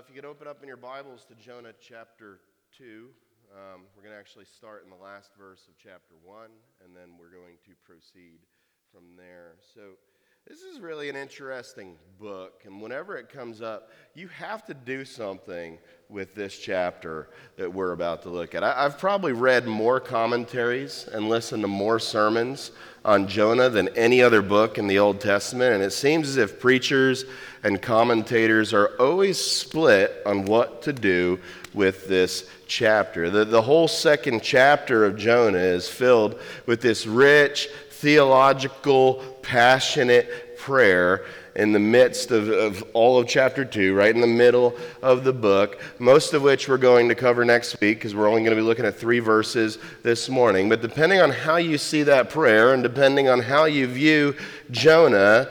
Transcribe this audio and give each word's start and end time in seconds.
if 0.00 0.08
you 0.08 0.16
could 0.16 0.24
open 0.24 0.48
up 0.48 0.64
in 0.64 0.68
your 0.68 0.80
Bibles 0.80 1.28
to 1.28 1.36
Jonah 1.36 1.76
chapter 1.76 2.40
2, 2.72 3.04
um, 3.52 3.84
we're 3.92 4.00
going 4.00 4.16
to 4.16 4.18
actually 4.18 4.48
start 4.48 4.80
in 4.80 4.88
the 4.88 4.96
last 4.96 5.36
verse 5.36 5.68
of 5.68 5.76
chapter 5.76 6.16
1, 6.24 6.48
and 6.80 6.96
then 6.96 7.20
we're 7.20 7.28
going 7.28 7.60
to 7.68 7.76
proceed 7.84 8.40
from 8.88 9.12
there. 9.20 9.60
So, 9.60 10.00
this 10.46 10.62
is 10.62 10.80
really 10.80 11.08
an 11.08 11.16
interesting 11.16 11.96
book, 12.18 12.62
and 12.64 12.82
whenever 12.82 13.16
it 13.16 13.28
comes 13.28 13.62
up, 13.62 13.90
you 14.14 14.28
have 14.28 14.64
to 14.66 14.74
do 14.74 15.04
something 15.04 15.78
with 16.08 16.34
this 16.34 16.58
chapter 16.58 17.28
that 17.56 17.72
we're 17.72 17.92
about 17.92 18.22
to 18.22 18.30
look 18.30 18.54
at. 18.54 18.64
I, 18.64 18.82
have 18.82 18.98
probably 18.98 19.32
read 19.32 19.66
more 19.66 20.00
commentaries 20.00 21.08
and 21.12 21.28
listened 21.28 21.62
to 21.62 21.68
more 21.68 21.98
sermons 21.98 22.72
on 23.04 23.28
Jonah 23.28 23.68
than 23.68 23.88
any 23.96 24.22
other 24.22 24.42
book 24.42 24.76
in 24.76 24.86
the 24.86 24.98
Old 24.98 25.20
Testament, 25.20 25.74
and 25.74 25.84
it 25.84 25.92
seems 25.92 26.28
as 26.28 26.36
if 26.36 26.58
preachers 26.58 27.24
and 27.62 27.80
commentators 27.80 28.74
are 28.74 28.88
always 28.98 29.38
split 29.38 30.20
on 30.26 30.46
what 30.46 30.82
to 30.82 30.92
do 30.92 31.38
with 31.74 32.08
this 32.08 32.50
chapter. 32.66 33.30
The, 33.30 33.44
the 33.44 33.62
whole 33.62 33.88
second 33.88 34.42
chapter 34.42 35.04
of 35.04 35.16
Jonah 35.16 35.58
is 35.58 35.88
filled 35.88 36.40
with 36.66 36.80
this 36.80 37.06
rich, 37.06 37.68
theological, 37.90 39.29
passionate 39.42 40.56
prayer 40.58 41.24
in 41.56 41.72
the 41.72 41.78
midst 41.78 42.30
of, 42.30 42.48
of 42.48 42.82
all 42.92 43.18
of 43.18 43.26
chapter 43.26 43.64
2, 43.64 43.94
right 43.94 44.14
in 44.14 44.20
the 44.20 44.26
middle 44.26 44.76
of 45.02 45.24
the 45.24 45.32
book, 45.32 45.80
most 45.98 46.32
of 46.32 46.42
which 46.42 46.68
we're 46.68 46.78
going 46.78 47.08
to 47.08 47.14
cover 47.14 47.44
next 47.44 47.80
week 47.80 47.98
because 47.98 48.14
we're 48.14 48.28
only 48.28 48.42
going 48.42 48.56
to 48.56 48.56
be 48.56 48.66
looking 48.66 48.84
at 48.84 48.96
three 48.96 49.18
verses 49.18 49.78
this 50.02 50.28
morning. 50.28 50.68
But 50.68 50.80
depending 50.80 51.20
on 51.20 51.30
how 51.30 51.56
you 51.56 51.78
see 51.78 52.02
that 52.04 52.30
prayer 52.30 52.72
and 52.72 52.82
depending 52.82 53.28
on 53.28 53.40
how 53.40 53.64
you 53.64 53.86
view 53.86 54.36
Jonah, 54.70 55.50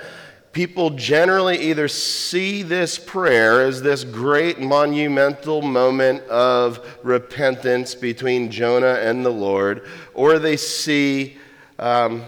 people 0.51 0.91
generally 0.91 1.57
either 1.57 1.87
see 1.87 2.63
this 2.63 2.97
prayer 2.97 3.61
as 3.61 3.81
this 3.81 4.03
great 4.03 4.59
monumental 4.59 5.61
moment 5.61 6.23
of 6.23 6.97
repentance 7.03 7.93
between 7.93 8.49
Jonah 8.49 8.95
and 8.95 9.25
the 9.25 9.29
Lord, 9.29 9.85
or 10.13 10.39
they 10.39 10.57
see 10.57 11.37
um, 11.77 12.23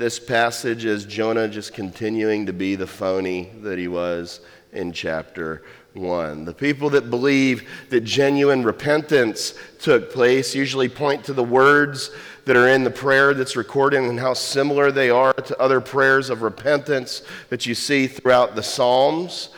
this 0.00 0.18
passage 0.18 0.86
as 0.86 1.04
Jonah 1.04 1.46
just 1.46 1.74
continuing 1.74 2.46
to 2.46 2.54
be 2.54 2.74
the 2.74 2.86
phony 2.86 3.50
that 3.60 3.78
he 3.78 3.86
was 3.86 4.40
in 4.72 4.92
chapter 4.92 5.62
1. 5.92 6.46
The 6.46 6.54
people 6.54 6.88
that 6.90 7.10
believe 7.10 7.68
that 7.90 8.00
genuine 8.00 8.62
repentance 8.62 9.52
took 9.78 10.10
place 10.10 10.54
usually 10.54 10.88
point 10.88 11.22
to 11.24 11.34
the 11.34 11.44
words 11.44 12.10
that 12.46 12.56
are 12.56 12.68
in 12.68 12.82
the 12.82 12.90
prayer 12.90 13.34
that's 13.34 13.56
recorded 13.56 14.02
and 14.02 14.18
how 14.18 14.32
similar 14.32 14.90
they 14.90 15.10
are 15.10 15.34
to 15.34 15.60
other 15.60 15.82
prayers 15.82 16.30
of 16.30 16.40
repentance 16.40 17.20
that 17.50 17.66
you 17.66 17.74
see 17.74 18.06
throughout 18.06 18.54
the 18.54 18.62
Psalms. 18.62 19.50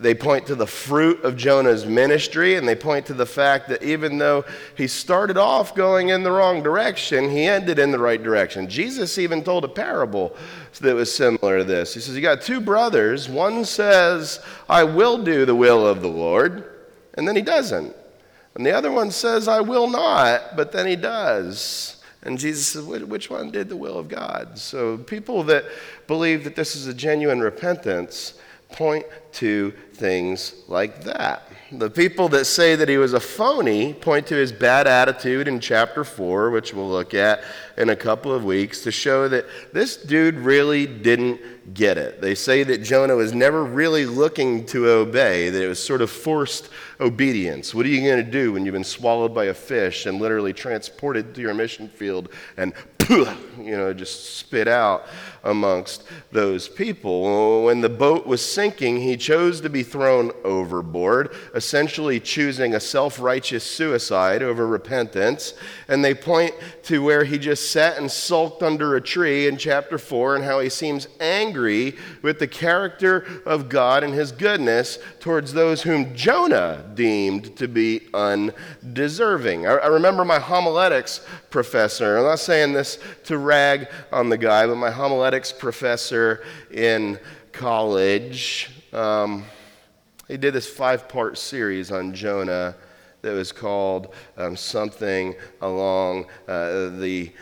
They 0.00 0.14
point 0.14 0.46
to 0.46 0.54
the 0.54 0.66
fruit 0.66 1.24
of 1.24 1.36
Jonah's 1.36 1.84
ministry, 1.84 2.54
and 2.54 2.68
they 2.68 2.76
point 2.76 3.06
to 3.06 3.14
the 3.14 3.26
fact 3.26 3.68
that 3.68 3.82
even 3.82 4.18
though 4.18 4.44
he 4.76 4.86
started 4.86 5.36
off 5.36 5.74
going 5.74 6.10
in 6.10 6.22
the 6.22 6.30
wrong 6.30 6.62
direction, 6.62 7.30
he 7.30 7.44
ended 7.44 7.78
in 7.78 7.90
the 7.90 7.98
right 7.98 8.22
direction. 8.22 8.68
Jesus 8.68 9.18
even 9.18 9.42
told 9.42 9.64
a 9.64 9.68
parable 9.68 10.36
that 10.80 10.94
was 10.94 11.12
similar 11.12 11.58
to 11.58 11.64
this. 11.64 11.94
He 11.94 12.00
says, 12.00 12.14
You 12.14 12.22
got 12.22 12.42
two 12.42 12.60
brothers. 12.60 13.28
One 13.28 13.64
says, 13.64 14.40
I 14.68 14.84
will 14.84 15.22
do 15.22 15.44
the 15.44 15.54
will 15.54 15.86
of 15.86 16.00
the 16.00 16.08
Lord, 16.08 16.64
and 17.14 17.26
then 17.26 17.34
he 17.34 17.42
doesn't. 17.42 17.94
And 18.54 18.64
the 18.64 18.72
other 18.72 18.92
one 18.92 19.10
says, 19.10 19.48
I 19.48 19.60
will 19.60 19.88
not, 19.88 20.56
but 20.56 20.72
then 20.72 20.86
he 20.86 20.96
does. 20.96 22.02
And 22.22 22.38
Jesus 22.38 22.66
says, 22.68 22.84
Which 22.84 23.30
one 23.30 23.50
did 23.50 23.68
the 23.68 23.76
will 23.76 23.98
of 23.98 24.08
God? 24.08 24.58
So 24.58 24.98
people 24.98 25.42
that 25.44 25.64
believe 26.06 26.44
that 26.44 26.56
this 26.56 26.76
is 26.76 26.86
a 26.86 26.94
genuine 26.94 27.40
repentance 27.40 28.34
point 28.70 29.06
to 29.32 29.72
things 29.94 30.54
like 30.68 31.02
that. 31.04 31.44
The 31.70 31.90
people 31.90 32.30
that 32.30 32.46
say 32.46 32.76
that 32.76 32.88
he 32.88 32.96
was 32.96 33.12
a 33.12 33.20
phony 33.20 33.92
point 33.92 34.26
to 34.28 34.34
his 34.34 34.52
bad 34.52 34.86
attitude 34.86 35.48
in 35.48 35.60
chapter 35.60 36.02
4, 36.02 36.50
which 36.50 36.72
we'll 36.72 36.88
look 36.88 37.12
at 37.12 37.42
in 37.76 37.90
a 37.90 37.96
couple 37.96 38.32
of 38.32 38.42
weeks, 38.42 38.82
to 38.84 38.90
show 38.90 39.28
that 39.28 39.44
this 39.74 39.96
dude 39.96 40.36
really 40.36 40.86
didn't 40.86 41.74
get 41.74 41.98
it. 41.98 42.22
They 42.22 42.34
say 42.34 42.62
that 42.62 42.82
Jonah 42.82 43.16
was 43.16 43.34
never 43.34 43.64
really 43.64 44.06
looking 44.06 44.64
to 44.66 44.88
obey, 44.88 45.50
that 45.50 45.62
it 45.62 45.68
was 45.68 45.82
sort 45.82 46.00
of 46.00 46.10
forced 46.10 46.70
obedience. 47.00 47.74
What 47.74 47.84
are 47.84 47.90
you 47.90 48.00
going 48.00 48.24
to 48.24 48.30
do 48.30 48.52
when 48.52 48.64
you've 48.64 48.72
been 48.72 48.82
swallowed 48.82 49.34
by 49.34 49.46
a 49.46 49.54
fish 49.54 50.06
and 50.06 50.20
literally 50.20 50.54
transported 50.54 51.34
to 51.34 51.42
your 51.42 51.52
mission 51.52 51.88
field 51.88 52.30
and 52.56 52.72
you 53.08 53.26
know, 53.58 53.92
just 53.94 54.36
spit 54.36 54.68
out 54.68 55.06
amongst 55.48 56.04
those 56.30 56.68
people. 56.68 57.64
When 57.64 57.80
the 57.80 57.88
boat 57.88 58.26
was 58.26 58.44
sinking, 58.44 59.00
he 59.00 59.16
chose 59.16 59.60
to 59.62 59.70
be 59.70 59.82
thrown 59.82 60.30
overboard, 60.44 61.34
essentially 61.54 62.20
choosing 62.20 62.74
a 62.74 62.80
self 62.80 63.20
righteous 63.20 63.64
suicide 63.64 64.42
over 64.42 64.66
repentance. 64.66 65.54
And 65.88 66.04
they 66.04 66.14
point 66.14 66.54
to 66.84 67.02
where 67.02 67.24
he 67.24 67.38
just 67.38 67.70
sat 67.70 67.98
and 67.98 68.10
sulked 68.10 68.62
under 68.62 68.96
a 68.96 69.00
tree 69.00 69.46
in 69.46 69.56
chapter 69.56 69.98
4 69.98 70.36
and 70.36 70.44
how 70.44 70.60
he 70.60 70.68
seems 70.68 71.08
angry 71.20 71.96
with 72.22 72.38
the 72.38 72.46
character 72.46 73.26
of 73.44 73.68
God 73.68 74.02
and 74.02 74.14
his 74.14 74.32
goodness 74.32 74.98
towards 75.20 75.52
those 75.52 75.82
whom 75.82 76.14
Jonah 76.14 76.84
deemed 76.94 77.56
to 77.56 77.68
be 77.68 78.08
undeserving. 78.14 79.66
I, 79.66 79.86
remember 79.86 80.24
my 80.24 80.38
homiletics 80.38 81.20
professor, 81.50 82.18
I'm 82.18 82.24
not 82.24 82.38
saying 82.38 82.72
this 82.72 82.98
to 83.24 83.38
rag 83.38 83.88
on 84.12 84.28
the 84.28 84.38
guy, 84.38 84.66
but 84.66 84.76
my 84.76 84.90
homiletics 84.90 85.37
professor 85.46 86.44
in 86.70 87.18
college, 87.52 88.70
um, 88.92 89.44
he 90.26 90.36
did 90.36 90.54
this 90.54 90.68
five 90.68 91.08
part 91.08 91.38
series 91.38 91.90
on 91.90 92.14
Jonah 92.14 92.74
that 93.22 93.32
was 93.32 93.52
called 93.52 94.14
um, 94.36 94.56
something 94.56 95.34
along 95.60 96.26
uh, 96.46 96.90
the 96.98 97.32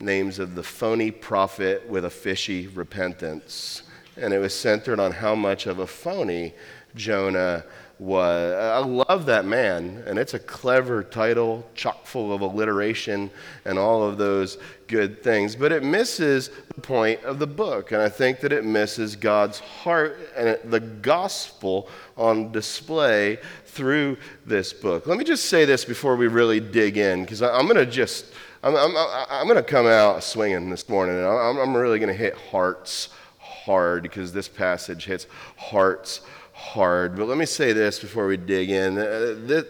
names 0.00 0.38
of 0.38 0.54
the 0.54 0.62
phony 0.62 1.10
prophet 1.10 1.88
with 1.88 2.04
a 2.04 2.10
fishy 2.10 2.66
repentance. 2.68 3.82
And 4.16 4.32
it 4.32 4.38
was 4.38 4.54
centered 4.54 4.98
on 4.98 5.12
how 5.12 5.34
much 5.34 5.66
of 5.66 5.78
a 5.78 5.86
phony 5.86 6.54
Jonah 6.94 7.64
was. 7.98 8.54
I 8.54 8.78
love 8.78 9.26
that 9.26 9.44
man, 9.44 10.02
and 10.06 10.18
it's 10.18 10.34
a 10.34 10.38
clever 10.38 11.02
title, 11.02 11.66
chock 11.74 12.06
full 12.06 12.32
of 12.32 12.40
alliteration 12.40 13.30
and 13.64 13.78
all 13.78 14.02
of 14.02 14.18
those 14.18 14.58
good 14.88 15.22
things. 15.22 15.56
But 15.56 15.72
it 15.72 15.82
misses 15.82 16.50
the 16.74 16.80
point 16.80 17.22
of 17.24 17.38
the 17.38 17.46
book, 17.46 17.92
and 17.92 18.00
I 18.00 18.08
think 18.08 18.40
that 18.40 18.52
it 18.52 18.64
misses 18.64 19.16
God's 19.16 19.58
heart 19.58 20.18
and 20.36 20.58
the 20.64 20.80
gospel 20.80 21.88
on 22.16 22.52
display 22.52 23.38
through 23.64 24.16
this 24.44 24.72
book. 24.72 25.06
Let 25.06 25.18
me 25.18 25.24
just 25.24 25.46
say 25.46 25.64
this 25.64 25.84
before 25.84 26.16
we 26.16 26.28
really 26.28 26.60
dig 26.60 26.96
in, 26.96 27.22
because 27.22 27.42
I'm 27.42 27.66
going 27.66 27.76
to 27.76 27.86
just. 27.86 28.26
I'm, 28.62 28.74
I'm, 28.74 28.96
I'm 29.30 29.46
going 29.46 29.56
to 29.56 29.62
come 29.62 29.86
out 29.86 30.24
swinging 30.24 30.70
this 30.70 30.88
morning, 30.88 31.16
and 31.16 31.26
I'm, 31.26 31.58
I'm 31.58 31.76
really 31.76 32.00
going 32.00 32.08
to 32.08 32.18
hit 32.18 32.34
hearts 32.34 33.10
hard 33.38 34.02
because 34.02 34.32
this 34.32 34.48
passage 34.48 35.04
hits 35.04 35.26
hearts 35.56 36.22
hard. 36.52 37.16
But 37.16 37.28
let 37.28 37.36
me 37.36 37.46
say 37.46 37.72
this 37.72 38.00
before 38.00 38.26
we 38.26 38.36
dig 38.36 38.70
in. 38.70 38.98
Uh, 38.98 39.62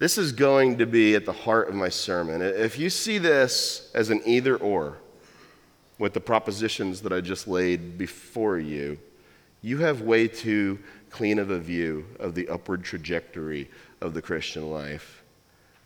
this 0.00 0.16
is 0.16 0.32
going 0.32 0.78
to 0.78 0.86
be 0.86 1.14
at 1.14 1.26
the 1.26 1.32
heart 1.32 1.68
of 1.68 1.74
my 1.74 1.90
sermon. 1.90 2.40
If 2.40 2.78
you 2.78 2.88
see 2.88 3.18
this 3.18 3.90
as 3.94 4.08
an 4.08 4.22
either 4.24 4.56
or, 4.56 4.96
with 5.98 6.14
the 6.14 6.20
propositions 6.20 7.02
that 7.02 7.12
I 7.12 7.20
just 7.20 7.46
laid 7.46 7.98
before 7.98 8.58
you, 8.58 8.98
you 9.60 9.76
have 9.78 10.00
way 10.00 10.26
too 10.26 10.78
clean 11.10 11.38
of 11.38 11.50
a 11.50 11.58
view 11.58 12.06
of 12.18 12.34
the 12.34 12.48
upward 12.48 12.82
trajectory 12.82 13.70
of 14.00 14.14
the 14.14 14.22
Christian 14.22 14.70
life. 14.70 15.22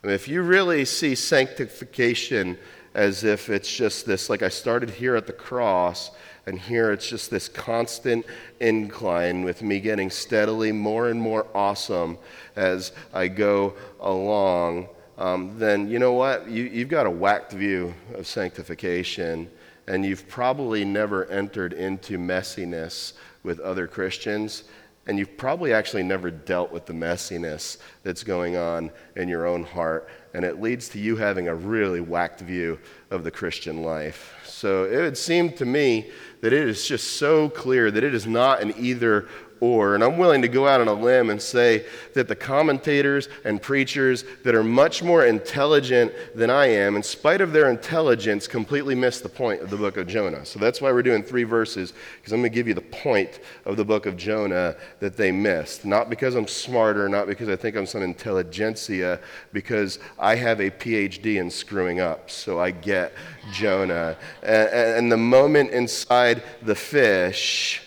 And 0.05 0.13
if 0.13 0.29
you 0.29 0.43
really 0.43 0.85
see 0.85 1.17
sanctification 1.17 2.57
as 2.95 3.25
if 3.25 3.51
it's 3.51 3.75
just 3.75 4.07
this, 4.07 4.31
like 4.31 4.43
I 4.43 4.49
started 4.49 4.91
here 4.91 5.17
at 5.17 5.27
the 5.27 5.33
cross, 5.33 6.11
and 6.47 6.59
here 6.59 6.93
it's 6.93 7.09
just 7.09 7.31
this 7.31 7.49
constant 7.49 8.25
incline 8.61 9.45
with 9.45 9.63
me 9.63 9.81
getting 9.81 10.11
steadily 10.11 10.73
more 10.73 11.09
and 11.09 11.21
more 11.21 11.47
awesome 11.55 12.19
as 12.55 12.93
I 13.13 13.29
go 13.29 13.75
along, 14.01 14.89
um, 15.17 15.59
then 15.59 15.89
you 15.89 15.99
know 15.99 16.13
what? 16.13 16.49
You, 16.49 16.65
you've 16.65 16.89
got 16.89 17.07
a 17.07 17.11
whacked 17.11 17.53
view 17.53 17.95
of 18.15 18.27
sanctification, 18.27 19.51
and 19.87 20.05
you've 20.05 20.29
probably 20.29 20.85
never 20.85 21.27
entered 21.27 21.73
into 21.73 22.19
messiness 22.19 23.13
with 23.43 23.61
other 23.61 23.87
Christians 23.87 24.65
and 25.07 25.19
you've 25.19 25.37
probably 25.37 25.73
actually 25.73 26.03
never 26.03 26.31
dealt 26.31 26.73
with 26.73 26.87
the 26.87 26.93
messiness 26.93 27.79
that's 28.03 28.25
going 28.25 28.57
on 28.57 28.91
in 29.17 29.29
your 29.29 29.47
own 29.47 29.63
heart. 29.63 30.09
And 30.33 30.45
it 30.45 30.61
leads 30.61 30.89
to 30.91 30.99
you 30.99 31.17
having 31.17 31.49
a 31.49 31.55
really 31.55 32.01
whacked 32.01 32.41
view 32.41 32.79
of 33.11 33.23
the 33.23 33.31
Christian 33.31 33.83
life. 33.83 34.35
So 34.45 34.85
it 34.85 34.97
would 34.97 35.19
seem 35.19 35.53
to 35.55 35.65
me 35.65 36.11
that 36.41 36.53
it 36.53 36.69
is 36.69 36.87
just 36.87 37.19
so 37.19 37.49
clear 37.49 37.91
that 37.91 38.03
it 38.03 38.15
is 38.15 38.27
not 38.27 38.63
an 38.63 38.75
either 38.79 39.29
or. 39.61 39.95
And 39.95 40.05
I'm 40.05 40.19
willing 40.19 40.43
to 40.43 40.49
go 40.49 40.67
out 40.67 40.81
on 40.81 40.89
a 40.89 40.93
limb 40.93 41.31
and 41.31 41.41
say 41.41 41.85
that 42.15 42.29
the 42.29 42.35
commentators 42.35 43.29
and 43.45 43.61
preachers 43.61 44.25
that 44.43 44.55
are 44.55 44.65
much 44.65 45.03
more 45.03 45.25
intelligent 45.25 46.13
than 46.35 46.51
I 46.51 46.67
am, 46.67 46.97
in 46.97 47.03
spite 47.03 47.41
of 47.41 47.53
their 47.53 47.71
intelligence, 47.71 48.47
completely 48.47 48.95
miss 48.95 49.21
the 49.21 49.29
point 49.29 49.61
of 49.61 49.71
the 49.71 49.77
book 49.77 49.97
of 49.97 50.07
Jonah. 50.07 50.45
So 50.45 50.59
that's 50.59 50.81
why 50.81 50.93
we're 50.93 51.03
doing 51.03 51.23
three 51.23 51.45
verses, 51.45 51.93
because 52.17 52.33
I'm 52.33 52.41
going 52.41 52.51
to 52.51 52.55
give 52.55 52.69
you 52.69 52.75
the 52.75 52.81
point 52.81 53.41
of 53.65 53.77
the 53.77 53.85
book 53.85 54.07
of 54.07 54.17
Jonah 54.17 54.77
that 55.01 55.17
they 55.17 55.33
missed. 55.33 55.85
Not 55.85 56.11
because 56.11 56.35
I'm 56.35 56.49
smarter, 56.49 57.09
not 57.09 57.27
because 57.27 57.49
I 57.49 57.57
think 57.57 57.77
I'm 57.77 57.87
some 57.87 58.03
intelligentsia, 58.03 59.21
because 59.53 59.99
I 60.19 60.35
have 60.37 60.61
a 60.61 60.71
PhD 60.71 61.41
in 61.41 61.51
screwing 61.51 62.01
up. 62.01 62.31
So 62.31 62.61
I 62.61 62.71
get 62.71 63.13
Jonah. 63.53 64.17
And, 64.43 64.69
and 64.69 65.13
the 65.13 65.17
moment 65.17 65.71
inside 65.71 66.43
the 66.63 66.75
fish, 66.75 67.83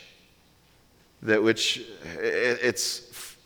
that 1.27 1.44
which 1.44 1.85
it's 2.19 3.00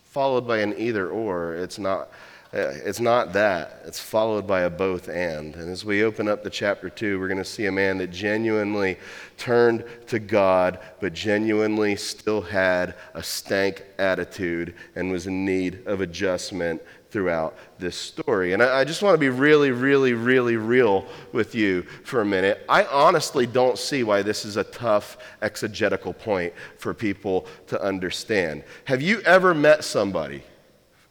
followed 0.05 0.47
by 0.47 0.59
an 0.59 0.75
either 0.77 1.09
or. 1.09 1.55
It's 1.55 1.79
not, 1.79 2.09
it's 2.53 2.99
not 2.99 3.33
that. 3.33 3.81
It's 3.85 3.99
followed 3.99 4.45
by 4.45 4.61
a 4.61 4.69
both 4.69 5.07
and. 5.07 5.55
And 5.55 5.69
as 5.69 5.83
we 5.83 6.03
open 6.03 6.27
up 6.27 6.43
the 6.43 6.49
chapter 6.49 6.89
two, 6.89 7.19
we're 7.19 7.27
going 7.27 7.37
to 7.37 7.45
see 7.45 7.65
a 7.65 7.71
man 7.71 7.97
that 7.97 8.11
genuinely 8.11 8.97
turned 9.37 9.83
to 10.07 10.19
God, 10.19 10.79
but 10.99 11.13
genuinely 11.13 11.95
still 11.95 12.41
had 12.41 12.95
a 13.13 13.23
stank 13.23 13.83
attitude 13.97 14.75
and 14.95 15.11
was 15.11 15.27
in 15.27 15.45
need 15.45 15.87
of 15.87 16.01
adjustment 16.01 16.81
throughout 17.11 17.55
this 17.77 17.95
story. 17.95 18.53
And 18.53 18.63
I, 18.63 18.79
I 18.79 18.83
just 18.83 19.03
want 19.03 19.13
to 19.13 19.19
be 19.19 19.29
really, 19.29 19.71
really, 19.71 20.13
really 20.13 20.55
real 20.55 21.05
with 21.33 21.53
you 21.53 21.83
for 22.03 22.21
a 22.21 22.25
minute. 22.25 22.65
I 22.67 22.85
honestly 22.85 23.45
don't 23.45 23.77
see 23.77 24.03
why 24.03 24.21
this 24.21 24.45
is 24.45 24.57
a 24.57 24.63
tough 24.63 25.17
exegetical 25.41 26.13
point 26.13 26.53
for 26.77 26.93
people 26.93 27.45
to 27.67 27.81
understand. 27.81 28.63
Have 28.85 29.01
you 29.01 29.21
ever 29.21 29.53
met 29.53 29.83
somebody? 29.83 30.43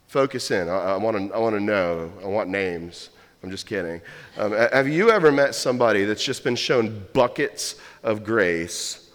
Focus 0.08 0.50
in. 0.50 0.68
I, 0.68 0.94
I 0.94 0.96
want 0.96 1.16
to 1.16 1.34
I 1.34 1.38
wanna 1.38 1.60
know. 1.60 2.12
I 2.24 2.26
want 2.26 2.48
names. 2.48 3.10
I'm 3.42 3.50
just 3.50 3.66
kidding. 3.66 4.00
Um, 4.36 4.52
have 4.52 4.88
you 4.88 5.10
ever 5.10 5.30
met 5.30 5.54
somebody 5.54 6.04
that's 6.04 6.24
just 6.24 6.44
been 6.44 6.56
shown 6.56 7.06
buckets 7.12 7.76
of 8.02 8.24
grace 8.24 9.09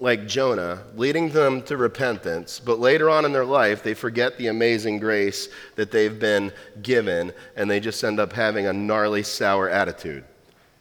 like 0.00 0.28
Jonah, 0.28 0.84
leading 0.94 1.30
them 1.30 1.60
to 1.62 1.76
repentance, 1.76 2.60
but 2.60 2.78
later 2.78 3.10
on 3.10 3.24
in 3.24 3.32
their 3.32 3.44
life, 3.44 3.82
they 3.82 3.94
forget 3.94 4.38
the 4.38 4.46
amazing 4.46 5.00
grace 5.00 5.48
that 5.74 5.90
they've 5.90 6.18
been 6.18 6.52
given, 6.82 7.32
and 7.56 7.68
they 7.68 7.80
just 7.80 8.02
end 8.04 8.20
up 8.20 8.32
having 8.32 8.66
a 8.66 8.72
gnarly, 8.72 9.24
sour 9.24 9.68
attitude. 9.68 10.24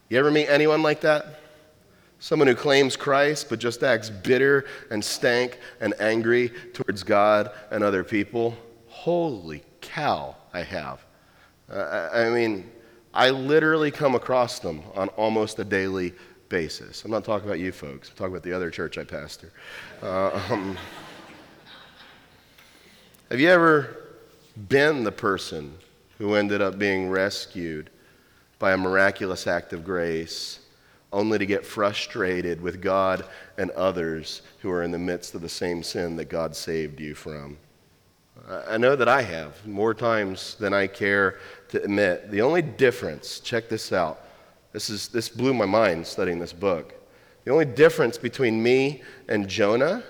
You 0.09 0.19
ever 0.19 0.29
meet 0.29 0.47
anyone 0.47 0.83
like 0.83 1.01
that? 1.01 1.41
Someone 2.19 2.47
who 2.47 2.55
claims 2.55 2.95
Christ, 2.95 3.49
but 3.49 3.59
just 3.59 3.83
acts 3.83 4.09
bitter 4.09 4.65
and 4.91 5.03
stank 5.03 5.59
and 5.79 5.93
angry 5.99 6.49
towards 6.73 7.03
God 7.03 7.51
and 7.71 7.83
other 7.83 8.03
people? 8.03 8.55
Holy 8.87 9.63
cow, 9.81 10.35
I 10.53 10.61
have. 10.61 11.03
Uh, 11.69 12.09
I 12.13 12.29
mean, 12.29 12.69
I 13.13 13.31
literally 13.31 13.91
come 13.91 14.15
across 14.15 14.59
them 14.59 14.83
on 14.95 15.09
almost 15.09 15.59
a 15.59 15.63
daily 15.63 16.13
basis. 16.49 17.03
I'm 17.03 17.11
not 17.11 17.23
talking 17.23 17.47
about 17.47 17.59
you 17.59 17.71
folks, 17.71 18.09
I'm 18.09 18.15
talking 18.15 18.33
about 18.33 18.43
the 18.43 18.53
other 18.53 18.69
church 18.69 18.97
I 18.97 19.03
pastor. 19.03 19.51
Uh, 20.01 20.39
um, 20.49 20.77
have 23.29 23.39
you 23.39 23.49
ever 23.49 23.97
been 24.69 25.03
the 25.03 25.11
person 25.11 25.73
who 26.17 26.35
ended 26.35 26.61
up 26.61 26.79
being 26.79 27.09
rescued 27.09 27.89
by 28.59 28.73
a 28.73 28.77
miraculous 28.77 29.45
act 29.47 29.73
of 29.73 29.83
grace, 29.83 30.59
only 31.13 31.37
to 31.37 31.45
get 31.45 31.65
frustrated 31.65 32.61
with 32.61 32.81
God 32.81 33.25
and 33.57 33.69
others 33.71 34.41
who 34.59 34.71
are 34.71 34.83
in 34.83 34.91
the 34.91 34.97
midst 34.97 35.35
of 35.35 35.41
the 35.41 35.49
same 35.49 35.83
sin 35.83 36.15
that 36.15 36.25
God 36.25 36.55
saved 36.55 36.99
you 36.99 37.13
from? 37.13 37.57
I 38.67 38.77
know 38.77 38.95
that 38.95 39.09
I 39.09 39.21
have 39.21 39.65
more 39.67 39.93
times 39.93 40.55
than 40.55 40.73
I 40.73 40.87
care 40.87 41.39
to 41.69 41.83
admit. 41.83 42.31
The 42.31 42.41
only 42.41 42.61
difference, 42.61 43.39
check 43.39 43.67
this 43.67 43.91
out, 43.91 44.21
this, 44.73 44.89
is, 44.89 45.07
this 45.09 45.29
blew 45.29 45.53
my 45.53 45.65
mind 45.65 46.05
studying 46.05 46.39
this 46.39 46.53
book. 46.53 46.93
The 47.45 47.51
only 47.51 47.65
difference 47.65 48.17
between 48.17 48.61
me 48.61 49.01
and 49.27 49.47
Jonah 49.47 50.03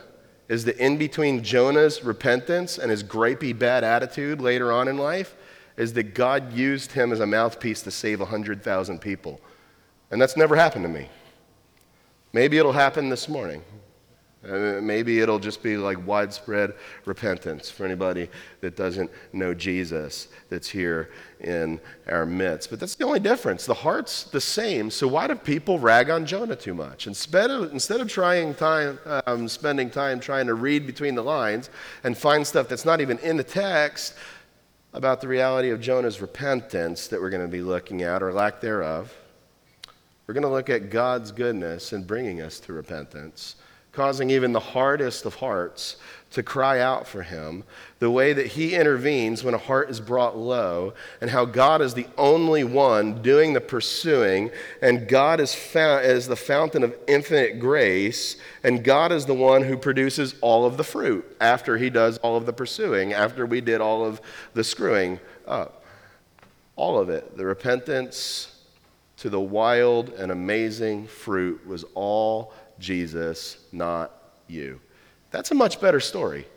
is 0.50 0.65
that 0.65 0.77
in 0.77 0.98
between 0.98 1.44
Jonah's 1.44 2.04
repentance 2.04 2.77
and 2.77 2.89
his 2.89 3.04
gripey 3.04 3.57
bad 3.57 3.83
attitude 3.83 4.42
later 4.42 4.71
on 4.71 4.88
in 4.88 4.98
life 4.98 5.36
is 5.75 5.94
that 5.94 6.15
God 6.15 6.54
used 6.54 6.94
him 6.94 7.12
as 7.12 7.19
a 7.19 7.27
mouthpiece 7.27 7.83
to 7.83 7.92
save 7.92 8.19
100,000 8.19 9.00
people. 9.00 9.39
And 10.09 10.21
that's 10.21 10.38
never 10.38 10.56
happened 10.56 10.83
to 10.83 10.89
me. 10.89 11.09
Maybe 12.33 12.57
it'll 12.57 12.71
happen 12.71 13.09
this 13.09 13.30
morning. 13.30 13.63
Maybe 14.47 15.19
it'll 15.19 15.39
just 15.39 15.61
be 15.61 15.75
like 15.75 16.05
widespread 16.07 16.73
repentance 17.05 17.69
for 17.69 17.85
anybody 17.85 18.29
that 18.61 18.75
doesn't 18.75 19.11
know 19.33 19.53
Jesus 19.53 20.29
that's 20.49 20.69
here 20.69 21.09
in 21.41 21.79
our 22.07 22.25
midst. 22.25 22.69
But 22.69 22.79
that's 22.79 22.95
the 22.95 23.05
only 23.05 23.19
difference. 23.19 23.65
The 23.65 23.73
heart's 23.73 24.23
the 24.23 24.39
same. 24.39 24.89
So 24.89 25.07
why 25.07 25.27
do 25.27 25.35
people 25.35 25.79
rag 25.79 26.09
on 26.09 26.25
Jonah 26.25 26.55
too 26.55 26.73
much? 26.73 27.07
Instead 27.07 27.51
of, 27.51 27.73
instead 27.73 27.99
of 27.99 28.09
trying 28.09 28.55
time, 28.55 28.99
um, 29.25 29.47
spending 29.47 29.89
time 29.89 30.19
trying 30.19 30.47
to 30.47 30.53
read 30.53 30.88
between 30.88 31.15
the 31.15 31.23
lines 31.23 31.69
and 32.03 32.17
find 32.17 32.47
stuff 32.47 32.69
that's 32.69 32.85
not 32.85 33.01
even 33.01 33.19
in 33.19 33.35
the 33.35 33.44
text 33.44 34.15
about 34.94 35.21
the 35.21 35.27
reality 35.27 35.69
of 35.69 35.81
Jonah's 35.81 36.21
repentance 36.21 37.07
that 37.07 37.21
we're 37.21 37.29
going 37.29 37.41
to 37.41 37.47
be 37.47 37.61
looking 37.61 38.01
at 38.01 38.23
or 38.23 38.31
lack 38.33 38.61
thereof, 38.61 39.13
we're 40.25 40.33
going 40.33 40.44
to 40.44 40.49
look 40.49 40.69
at 40.69 40.89
God's 40.89 41.31
goodness 41.31 41.94
in 41.94 42.03
bringing 42.03 42.41
us 42.41 42.59
to 42.61 42.73
repentance, 42.73 43.55
causing 43.97 44.29
even 44.29 44.51
the 44.53 44.59
hardest 44.59 45.25
of 45.25 45.33
hearts 45.33 45.95
to 46.29 46.44
cry 46.44 46.79
out 46.79 47.07
for 47.07 47.23
him, 47.23 47.63
the 47.97 48.11
way 48.11 48.31
that 48.31 48.45
he 48.45 48.75
intervenes 48.75 49.44
when 49.44 49.55
a 49.55 49.57
heart 49.57 49.89
is 49.89 49.99
brought 49.99 50.38
low, 50.38 50.94
and 51.19 51.31
how 51.31 51.45
God 51.45 51.81
is 51.81 51.95
the 51.95 52.05
only 52.15 52.63
one 52.63 53.23
doing 53.23 53.53
the 53.53 53.59
pursuing, 53.59 54.51
and 54.83 55.07
God 55.07 55.39
is, 55.39 55.55
found, 55.55 56.05
is 56.05 56.27
the 56.27 56.35
fountain 56.35 56.83
of 56.83 56.95
infinite 57.07 57.59
grace, 57.59 58.35
and 58.63 58.83
God 58.83 59.11
is 59.11 59.25
the 59.25 59.33
one 59.33 59.63
who 59.63 59.75
produces 59.75 60.35
all 60.41 60.63
of 60.63 60.77
the 60.77 60.83
fruit 60.83 61.25
after 61.41 61.75
he 61.75 61.89
does 61.89 62.19
all 62.19 62.38
of 62.38 62.45
the 62.45 62.53
pursuing, 62.53 63.13
after 63.13 63.47
we 63.47 63.61
did 63.61 63.81
all 63.81 64.05
of 64.05 64.21
the 64.53 64.63
screwing 64.63 65.19
up. 65.47 65.83
All 66.75 66.99
of 66.99 67.09
it. 67.09 67.35
The 67.35 67.45
repentance 67.47 68.53
to 69.17 69.31
the 69.31 69.39
wild 69.39 70.09
and 70.09 70.31
amazing 70.31 71.07
fruit 71.07 71.65
was 71.65 71.83
all 71.95 72.53
Jesus, 72.79 73.57
not 73.71 74.12
you. 74.47 74.79
That's 75.31 75.51
a 75.51 75.56
much 75.56 75.81
better 75.81 76.00
story. 76.00 76.47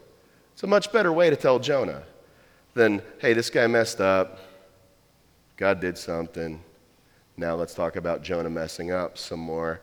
It's 0.53 0.63
a 0.63 0.67
much 0.67 0.93
better 0.93 1.13
way 1.13 1.31
to 1.31 1.37
tell 1.37 1.59
Jonah 1.59 2.03
than, 2.75 3.03
hey, 3.19 3.33
this 3.33 3.51
guy 3.51 3.67
messed 3.67 4.01
up. 4.01 4.39
God 5.57 5.81
did 5.81 5.99
something. 5.99 6.63
Now 7.37 7.55
let's 7.55 7.75
talk 7.75 7.97
about 7.97 8.23
Jonah 8.23 8.51
messing 8.51 8.93
up 8.93 9.19
some 9.19 9.41
more. 9.41 9.81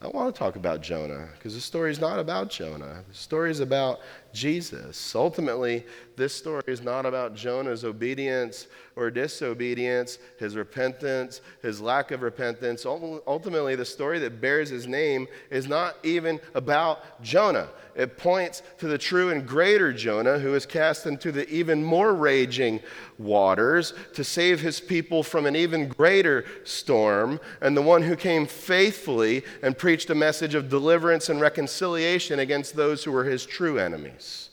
I 0.00 0.08
want 0.08 0.34
to 0.34 0.38
talk 0.38 0.56
about 0.56 0.80
Jonah 0.80 1.28
because 1.34 1.54
the 1.54 1.60
story 1.60 1.92
is 1.92 2.00
not 2.00 2.18
about 2.18 2.50
Jonah. 2.50 3.04
The 3.08 3.14
story 3.14 3.52
is 3.52 3.60
about 3.60 4.00
Jesus. 4.32 5.14
Ultimately, 5.14 5.86
this 6.16 6.34
story 6.34 6.62
is 6.66 6.82
not 6.82 7.06
about 7.06 7.34
Jonah's 7.34 7.84
obedience 7.84 8.66
or 8.96 9.10
disobedience, 9.10 10.18
his 10.38 10.56
repentance, 10.56 11.40
his 11.62 11.80
lack 11.80 12.10
of 12.10 12.22
repentance. 12.22 12.84
Ultimately, 12.84 13.74
the 13.74 13.84
story 13.84 14.18
that 14.18 14.40
bears 14.40 14.68
his 14.68 14.86
name 14.86 15.26
is 15.50 15.66
not 15.66 15.96
even 16.02 16.40
about 16.54 17.22
Jonah. 17.22 17.68
It 17.94 18.16
points 18.16 18.62
to 18.78 18.88
the 18.88 18.96
true 18.96 19.30
and 19.30 19.46
greater 19.46 19.92
Jonah 19.92 20.38
who 20.38 20.54
is 20.54 20.64
cast 20.64 21.06
into 21.06 21.30
the 21.30 21.48
even 21.50 21.84
more 21.84 22.14
raging 22.14 22.80
waters 23.18 23.92
to 24.14 24.24
save 24.24 24.60
his 24.60 24.80
people 24.80 25.22
from 25.22 25.44
an 25.46 25.56
even 25.56 25.88
greater 25.88 26.44
storm, 26.64 27.38
and 27.60 27.76
the 27.76 27.82
one 27.82 28.02
who 28.02 28.16
came 28.16 28.46
faithfully 28.46 29.44
and 29.62 29.76
preached 29.76 30.08
a 30.10 30.14
message 30.14 30.54
of 30.54 30.70
deliverance 30.70 31.28
and 31.28 31.40
reconciliation 31.40 32.38
against 32.38 32.76
those 32.76 33.04
who 33.04 33.12
were 33.12 33.24
his 33.24 33.44
true 33.44 33.78
enemies. 33.78 34.50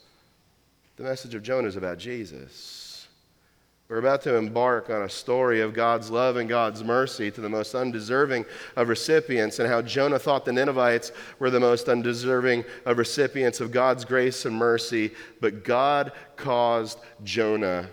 The 1.00 1.06
message 1.06 1.34
of 1.34 1.44
Jonah 1.44 1.70
is 1.70 1.78
about 1.78 1.98
Jesus. 1.98 3.08
We're 3.88 4.00
about 4.00 4.22
to 4.24 4.36
embark 4.36 4.90
on 4.90 5.04
a 5.04 5.10
story 5.10 5.62
of 5.62 5.74
God's 5.74 6.12
love 6.12 6.36
and 6.36 6.50
God's 6.50 6.84
mercy 6.84 7.32
to 7.32 7.40
the 7.40 7.48
most 7.48 7.74
undeserving 7.74 8.44
of 8.76 8.90
recipients, 8.90 9.60
and 9.60 9.70
how 9.70 9.82
Jonah 9.82 10.20
thought 10.20 10.44
the 10.44 10.52
Ninevites 10.52 11.14
were 11.40 11.50
the 11.50 11.60
most 11.62 11.88
undeserving 11.88 12.66
of 12.86 12.98
recipients 12.98 13.62
of 13.62 13.72
God's 13.72 14.04
grace 14.04 14.44
and 14.44 14.54
mercy, 14.54 15.12
but 15.40 15.64
God 15.64 16.12
caused 16.36 17.00
Jonah. 17.24 17.88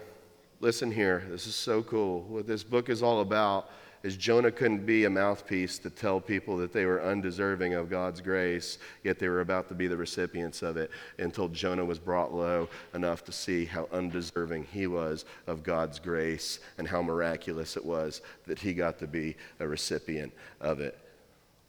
Listen 0.58 0.90
here, 0.90 1.22
this 1.30 1.46
is 1.46 1.54
so 1.54 1.84
cool. 1.84 2.22
What 2.22 2.48
this 2.48 2.64
book 2.64 2.88
is 2.88 3.04
all 3.04 3.20
about 3.20 3.70
is 4.02 4.16
Jonah 4.16 4.50
couldn't 4.50 4.86
be 4.86 5.04
a 5.04 5.10
mouthpiece 5.10 5.78
to 5.80 5.90
tell 5.90 6.20
people 6.20 6.56
that 6.58 6.72
they 6.72 6.84
were 6.84 7.02
undeserving 7.02 7.74
of 7.74 7.90
God's 7.90 8.20
grace, 8.20 8.78
yet 9.02 9.18
they 9.18 9.28
were 9.28 9.40
about 9.40 9.68
to 9.68 9.74
be 9.74 9.86
the 9.86 9.96
recipients 9.96 10.62
of 10.62 10.76
it 10.76 10.90
until 11.18 11.48
Jonah 11.48 11.84
was 11.84 11.98
brought 11.98 12.32
low 12.32 12.68
enough 12.94 13.24
to 13.24 13.32
see 13.32 13.64
how 13.64 13.88
undeserving 13.92 14.64
he 14.72 14.86
was 14.86 15.24
of 15.46 15.62
God's 15.62 15.98
grace 15.98 16.60
and 16.78 16.86
how 16.86 17.02
miraculous 17.02 17.76
it 17.76 17.84
was 17.84 18.20
that 18.46 18.58
he 18.58 18.74
got 18.74 18.98
to 18.98 19.06
be 19.06 19.36
a 19.60 19.66
recipient 19.66 20.32
of 20.60 20.80
it. 20.80 20.98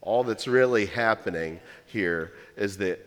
All 0.01 0.23
that's 0.23 0.47
really 0.47 0.85
happening 0.85 1.59
here 1.85 2.33
is 2.55 2.77
that 2.77 3.06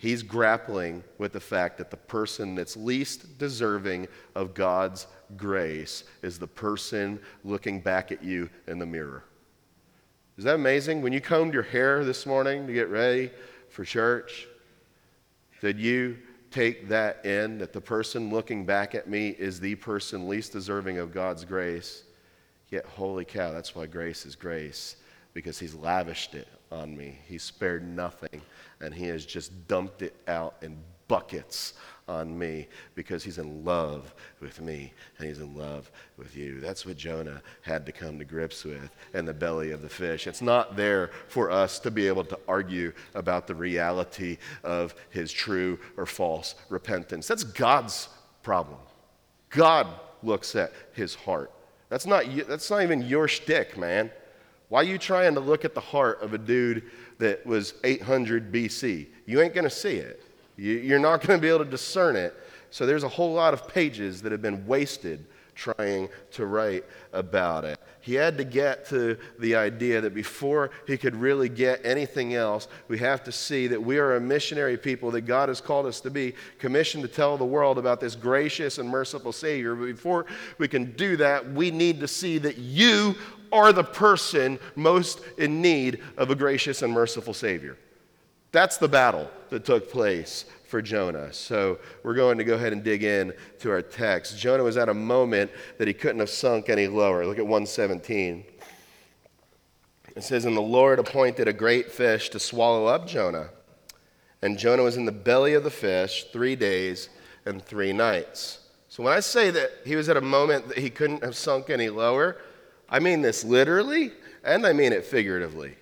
He's 0.00 0.22
grappling 0.22 1.04
with 1.18 1.34
the 1.34 1.40
fact 1.40 1.76
that 1.76 1.90
the 1.90 1.96
person 1.98 2.54
that's 2.54 2.74
least 2.74 3.36
deserving 3.36 4.08
of 4.34 4.54
God's 4.54 5.06
grace 5.36 6.04
is 6.22 6.38
the 6.38 6.46
person 6.46 7.20
looking 7.44 7.80
back 7.80 8.10
at 8.10 8.24
you 8.24 8.48
in 8.66 8.78
the 8.78 8.86
mirror. 8.86 9.24
Is 10.38 10.44
that 10.44 10.54
amazing? 10.54 11.02
When 11.02 11.12
you 11.12 11.20
combed 11.20 11.52
your 11.52 11.64
hair 11.64 12.02
this 12.02 12.24
morning 12.24 12.66
to 12.66 12.72
get 12.72 12.88
ready 12.88 13.30
for 13.68 13.84
church, 13.84 14.48
did 15.60 15.78
you 15.78 16.16
take 16.50 16.88
that 16.88 17.26
in 17.26 17.58
that 17.58 17.74
the 17.74 17.80
person 17.82 18.30
looking 18.30 18.64
back 18.64 18.94
at 18.94 19.06
me 19.06 19.36
is 19.38 19.60
the 19.60 19.74
person 19.74 20.30
least 20.30 20.52
deserving 20.52 20.96
of 20.96 21.12
God's 21.12 21.44
grace? 21.44 22.04
Yet, 22.70 22.86
holy 22.86 23.26
cow, 23.26 23.52
that's 23.52 23.76
why 23.76 23.84
grace 23.84 24.24
is 24.24 24.34
grace, 24.34 24.96
because 25.34 25.58
He's 25.58 25.74
lavished 25.74 26.34
it 26.34 26.48
on 26.70 26.96
me. 26.96 27.18
He 27.26 27.38
spared 27.38 27.86
nothing, 27.86 28.42
and 28.80 28.94
He 28.94 29.06
has 29.08 29.24
just 29.24 29.68
dumped 29.68 30.02
it 30.02 30.14
out 30.28 30.56
in 30.62 30.76
buckets 31.08 31.74
on 32.10 32.36
me 32.38 32.68
because 32.94 33.24
he's 33.24 33.38
in 33.38 33.64
love 33.64 34.14
with 34.40 34.60
me 34.60 34.92
and 35.18 35.26
he's 35.26 35.38
in 35.38 35.56
love 35.56 35.90
with 36.16 36.36
you. 36.36 36.60
That's 36.60 36.86
what 36.86 36.96
Jonah 36.96 37.42
had 37.62 37.84
to 37.86 37.92
come 37.92 38.18
to 38.18 38.24
grips 38.24 38.64
with 38.64 38.90
in 39.14 39.24
the 39.24 39.32
belly 39.32 39.70
of 39.70 39.82
the 39.82 39.88
fish. 39.88 40.26
It's 40.26 40.40
not 40.40 40.76
there 40.76 41.10
for 41.28 41.50
us 41.50 41.78
to 41.80 41.90
be 41.90 42.06
able 42.06 42.24
to 42.24 42.38
argue 42.46 42.92
about 43.14 43.46
the 43.46 43.54
reality 43.54 44.38
of 44.62 44.94
his 45.10 45.32
true 45.32 45.78
or 45.96 46.06
false 46.06 46.54
repentance. 46.68 47.26
That's 47.26 47.44
God's 47.44 48.08
problem. 48.42 48.78
God 49.50 49.86
looks 50.22 50.54
at 50.54 50.72
his 50.92 51.14
heart. 51.14 51.50
That's 51.88 52.06
not, 52.06 52.24
that's 52.46 52.70
not 52.70 52.82
even 52.82 53.02
your 53.02 53.26
shtick, 53.26 53.76
man. 53.76 54.10
Why 54.70 54.80
are 54.82 54.84
you 54.84 54.98
trying 54.98 55.34
to 55.34 55.40
look 55.40 55.64
at 55.64 55.74
the 55.74 55.80
heart 55.80 56.22
of 56.22 56.32
a 56.32 56.38
dude 56.38 56.84
that 57.18 57.44
was 57.44 57.74
800 57.82 58.52
BC? 58.52 59.08
You 59.26 59.40
ain't 59.42 59.52
going 59.52 59.64
to 59.64 59.70
see 59.70 59.96
it. 59.96 60.22
You're 60.56 61.00
not 61.00 61.26
going 61.26 61.38
to 61.38 61.42
be 61.42 61.48
able 61.48 61.64
to 61.64 61.70
discern 61.70 62.14
it. 62.14 62.34
So 62.70 62.86
there's 62.86 63.02
a 63.02 63.08
whole 63.08 63.32
lot 63.32 63.52
of 63.52 63.66
pages 63.66 64.22
that 64.22 64.30
have 64.30 64.42
been 64.42 64.64
wasted 64.68 65.26
trying 65.60 66.08
to 66.30 66.46
write 66.46 66.84
about 67.12 67.66
it. 67.66 67.78
He 68.00 68.14
had 68.14 68.38
to 68.38 68.44
get 68.44 68.86
to 68.86 69.18
the 69.38 69.54
idea 69.54 70.00
that 70.00 70.14
before 70.14 70.70
he 70.86 70.96
could 70.96 71.14
really 71.14 71.50
get 71.50 71.84
anything 71.84 72.34
else, 72.34 72.66
we 72.88 72.96
have 72.98 73.22
to 73.24 73.32
see 73.32 73.66
that 73.66 73.82
we 73.82 73.98
are 73.98 74.16
a 74.16 74.20
missionary 74.20 74.78
people 74.78 75.10
that 75.10 75.22
God 75.22 75.50
has 75.50 75.60
called 75.60 75.84
us 75.84 76.00
to 76.00 76.10
be, 76.10 76.34
commissioned 76.58 77.02
to 77.02 77.08
tell 77.08 77.36
the 77.36 77.44
world 77.44 77.76
about 77.76 78.00
this 78.00 78.16
gracious 78.16 78.78
and 78.78 78.88
merciful 78.88 79.32
Savior. 79.32 79.74
But 79.74 79.86
before 79.86 80.24
we 80.56 80.66
can 80.66 80.92
do 80.92 81.16
that, 81.18 81.52
we 81.52 81.70
need 81.70 82.00
to 82.00 82.08
see 82.08 82.38
that 82.38 82.56
you 82.56 83.14
are 83.52 83.74
the 83.74 83.84
person 83.84 84.58
most 84.76 85.20
in 85.36 85.60
need 85.60 86.00
of 86.16 86.30
a 86.30 86.34
gracious 86.34 86.80
and 86.80 86.90
merciful 86.90 87.34
Savior. 87.34 87.76
That's 88.52 88.78
the 88.78 88.88
battle 88.88 89.30
that 89.50 89.64
took 89.64 89.90
place 89.90 90.44
for 90.66 90.80
Jonah. 90.80 91.32
So 91.32 91.78
we're 92.02 92.14
going 92.14 92.38
to 92.38 92.44
go 92.44 92.54
ahead 92.54 92.72
and 92.72 92.82
dig 92.82 93.02
in 93.02 93.32
to 93.60 93.70
our 93.70 93.82
text. 93.82 94.38
Jonah 94.38 94.62
was 94.62 94.76
at 94.76 94.88
a 94.88 94.94
moment 94.94 95.50
that 95.78 95.88
he 95.88 95.94
couldn't 95.94 96.20
have 96.20 96.30
sunk 96.30 96.68
any 96.68 96.86
lower. 96.86 97.26
Look 97.26 97.38
at 97.38 97.44
117. 97.44 98.44
It 100.16 100.22
says, 100.22 100.44
And 100.44 100.56
the 100.56 100.60
Lord 100.60 100.98
appointed 100.98 101.48
a 101.48 101.52
great 101.52 101.90
fish 101.90 102.30
to 102.30 102.38
swallow 102.38 102.86
up 102.86 103.06
Jonah. 103.06 103.50
And 104.42 104.58
Jonah 104.58 104.82
was 104.82 104.96
in 104.96 105.04
the 105.04 105.12
belly 105.12 105.54
of 105.54 105.64
the 105.64 105.70
fish 105.70 106.24
three 106.32 106.56
days 106.56 107.08
and 107.44 107.62
three 107.62 107.92
nights. 107.92 108.60
So 108.88 109.02
when 109.02 109.12
I 109.12 109.20
say 109.20 109.50
that 109.50 109.70
he 109.84 109.96
was 109.96 110.08
at 110.08 110.16
a 110.16 110.20
moment 110.20 110.68
that 110.68 110.78
he 110.78 110.90
couldn't 110.90 111.22
have 111.22 111.36
sunk 111.36 111.70
any 111.70 111.88
lower, 111.88 112.38
I 112.88 112.98
mean 112.98 113.22
this 113.22 113.44
literally 113.44 114.12
and 114.42 114.66
I 114.66 114.72
mean 114.72 114.92
it 114.92 115.04
figuratively. 115.04 115.76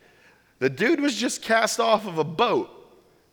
The 0.59 0.71
dude 0.71 1.01
was 1.01 1.15
just 1.15 1.43
cast 1.43 1.81
off 1.81 2.07
of 2.07 2.19
a 2.19 2.25
boat 2.25 2.71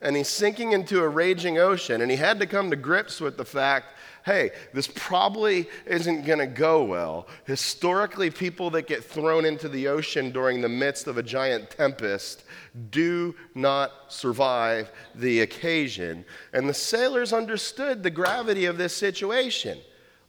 and 0.01 0.15
he's 0.15 0.27
sinking 0.27 0.73
into 0.73 1.01
a 1.01 1.09
raging 1.09 1.57
ocean, 1.57 2.01
and 2.01 2.11
he 2.11 2.17
had 2.17 2.39
to 2.39 2.45
come 2.45 2.69
to 2.69 2.75
grips 2.75 3.19
with 3.19 3.37
the 3.37 3.45
fact 3.45 3.87
hey, 4.25 4.49
this 4.73 4.87
probably 4.87 5.69
isn't 5.85 6.25
going 6.25 6.39
to 6.39 6.47
go 6.47 6.83
well. 6.83 7.27
Historically, 7.45 8.31
people 8.31 8.71
that 8.71 8.87
get 8.87 9.03
thrown 9.03 9.45
into 9.45 9.69
the 9.69 9.87
ocean 9.87 10.31
during 10.31 10.61
the 10.61 10.69
midst 10.69 11.05
of 11.05 11.19
a 11.19 11.23
giant 11.23 11.69
tempest 11.69 12.43
do 12.89 13.35
not 13.53 13.91
survive 14.07 14.91
the 15.13 15.41
occasion. 15.41 16.25
And 16.53 16.67
the 16.67 16.73
sailors 16.73 17.33
understood 17.33 18.01
the 18.01 18.09
gravity 18.09 18.65
of 18.65 18.79
this 18.79 18.95
situation. 18.95 19.77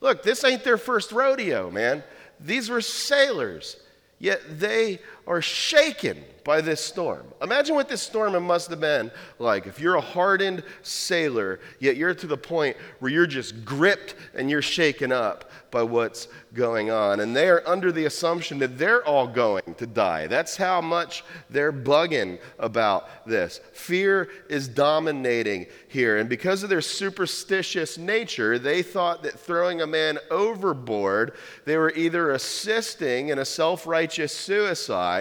Look, 0.02 0.22
this 0.22 0.44
ain't 0.44 0.62
their 0.62 0.76
first 0.76 1.10
rodeo, 1.10 1.70
man. 1.70 2.04
These 2.38 2.68
were 2.68 2.82
sailors, 2.82 3.78
yet 4.18 4.60
they 4.60 5.00
are 5.26 5.42
shaken 5.42 6.22
by 6.44 6.60
this 6.60 6.80
storm. 6.80 7.26
Imagine 7.42 7.74
what 7.74 7.88
this 7.88 8.00
storm 8.00 8.40
must 8.44 8.70
have 8.70 8.78
been 8.78 9.10
like. 9.40 9.66
If 9.66 9.80
you're 9.80 9.96
a 9.96 10.00
hardened 10.00 10.62
sailor, 10.82 11.58
yet 11.80 11.96
you're 11.96 12.14
to 12.14 12.26
the 12.28 12.36
point 12.36 12.76
where 13.00 13.10
you're 13.10 13.26
just 13.26 13.64
gripped 13.64 14.14
and 14.32 14.48
you're 14.48 14.62
shaken 14.62 15.10
up 15.10 15.50
by 15.72 15.82
what's 15.82 16.28
going 16.54 16.90
on. 16.90 17.18
And 17.18 17.34
they 17.34 17.48
are 17.48 17.62
under 17.66 17.90
the 17.90 18.04
assumption 18.04 18.60
that 18.60 18.78
they're 18.78 19.04
all 19.04 19.26
going 19.26 19.74
to 19.76 19.86
die. 19.86 20.28
That's 20.28 20.56
how 20.56 20.80
much 20.80 21.24
they're 21.50 21.72
bugging 21.72 22.38
about 22.60 23.26
this. 23.26 23.60
Fear 23.72 24.30
is 24.48 24.68
dominating 24.68 25.66
here. 25.88 26.18
And 26.18 26.28
because 26.28 26.62
of 26.62 26.68
their 26.68 26.80
superstitious 26.80 27.98
nature, 27.98 28.58
they 28.60 28.82
thought 28.82 29.24
that 29.24 29.38
throwing 29.38 29.80
a 29.80 29.86
man 29.86 30.18
overboard, 30.30 31.34
they 31.64 31.76
were 31.76 31.92
either 31.96 32.30
assisting 32.30 33.30
in 33.30 33.40
a 33.40 33.44
self 33.44 33.84
righteous 33.84 34.32
suicide 34.32 35.15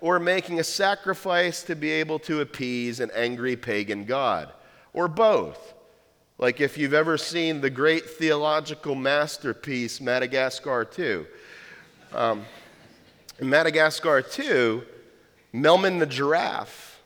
or 0.00 0.18
making 0.18 0.60
a 0.60 0.64
sacrifice 0.64 1.62
to 1.64 1.74
be 1.74 1.90
able 1.90 2.18
to 2.20 2.40
appease 2.40 3.00
an 3.00 3.10
angry 3.14 3.56
pagan 3.56 4.04
god, 4.04 4.52
or 4.92 5.08
both. 5.08 5.74
Like 6.38 6.60
if 6.60 6.76
you've 6.76 6.94
ever 6.94 7.16
seen 7.16 7.60
the 7.60 7.70
great 7.70 8.08
theological 8.08 8.94
masterpiece, 8.94 10.00
Madagascar 10.00 10.84
2. 10.84 11.26
Um, 12.12 12.44
in 13.38 13.48
Madagascar 13.48 14.22
2, 14.22 14.82
Melman 15.54 15.98
the 15.98 16.06
giraffe 16.06 17.00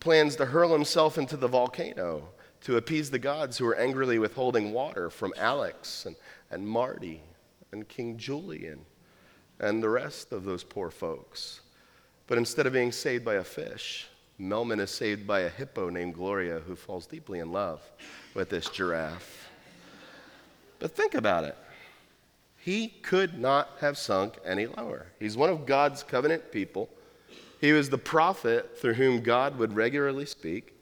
plans 0.00 0.36
to 0.36 0.46
hurl 0.46 0.72
himself 0.72 1.18
into 1.18 1.36
the 1.36 1.48
volcano 1.48 2.28
to 2.60 2.76
appease 2.76 3.10
the 3.10 3.18
gods 3.18 3.56
who 3.56 3.66
are 3.66 3.76
angrily 3.76 4.18
withholding 4.18 4.72
water 4.72 5.10
from 5.10 5.32
Alex 5.36 6.04
and, 6.06 6.16
and 6.50 6.66
Marty 6.66 7.22
and 7.72 7.88
King 7.88 8.16
Julien 8.16 8.84
and 9.60 9.82
the 9.82 9.88
rest 9.88 10.32
of 10.32 10.44
those 10.44 10.64
poor 10.64 10.90
folks. 10.90 11.60
But 12.28 12.38
instead 12.38 12.66
of 12.66 12.72
being 12.72 12.92
saved 12.92 13.24
by 13.24 13.34
a 13.34 13.44
fish, 13.44 14.06
Melman 14.38 14.80
is 14.80 14.90
saved 14.90 15.26
by 15.26 15.40
a 15.40 15.48
hippo 15.48 15.88
named 15.88 16.14
Gloria 16.14 16.60
who 16.60 16.76
falls 16.76 17.06
deeply 17.06 17.40
in 17.40 17.50
love 17.50 17.82
with 18.34 18.50
this 18.50 18.68
giraffe. 18.68 19.48
But 20.78 20.94
think 20.94 21.14
about 21.14 21.42
it. 21.42 21.56
He 22.58 22.88
could 22.88 23.38
not 23.38 23.70
have 23.80 23.96
sunk 23.96 24.34
any 24.44 24.66
lower. 24.66 25.06
He's 25.18 25.36
one 25.36 25.50
of 25.50 25.66
God's 25.66 26.02
covenant 26.02 26.52
people. 26.52 26.88
He 27.60 27.72
was 27.72 27.88
the 27.88 27.98
prophet 27.98 28.78
through 28.78 28.94
whom 28.94 29.22
God 29.22 29.58
would 29.58 29.74
regularly 29.74 30.26
speak. 30.26 30.74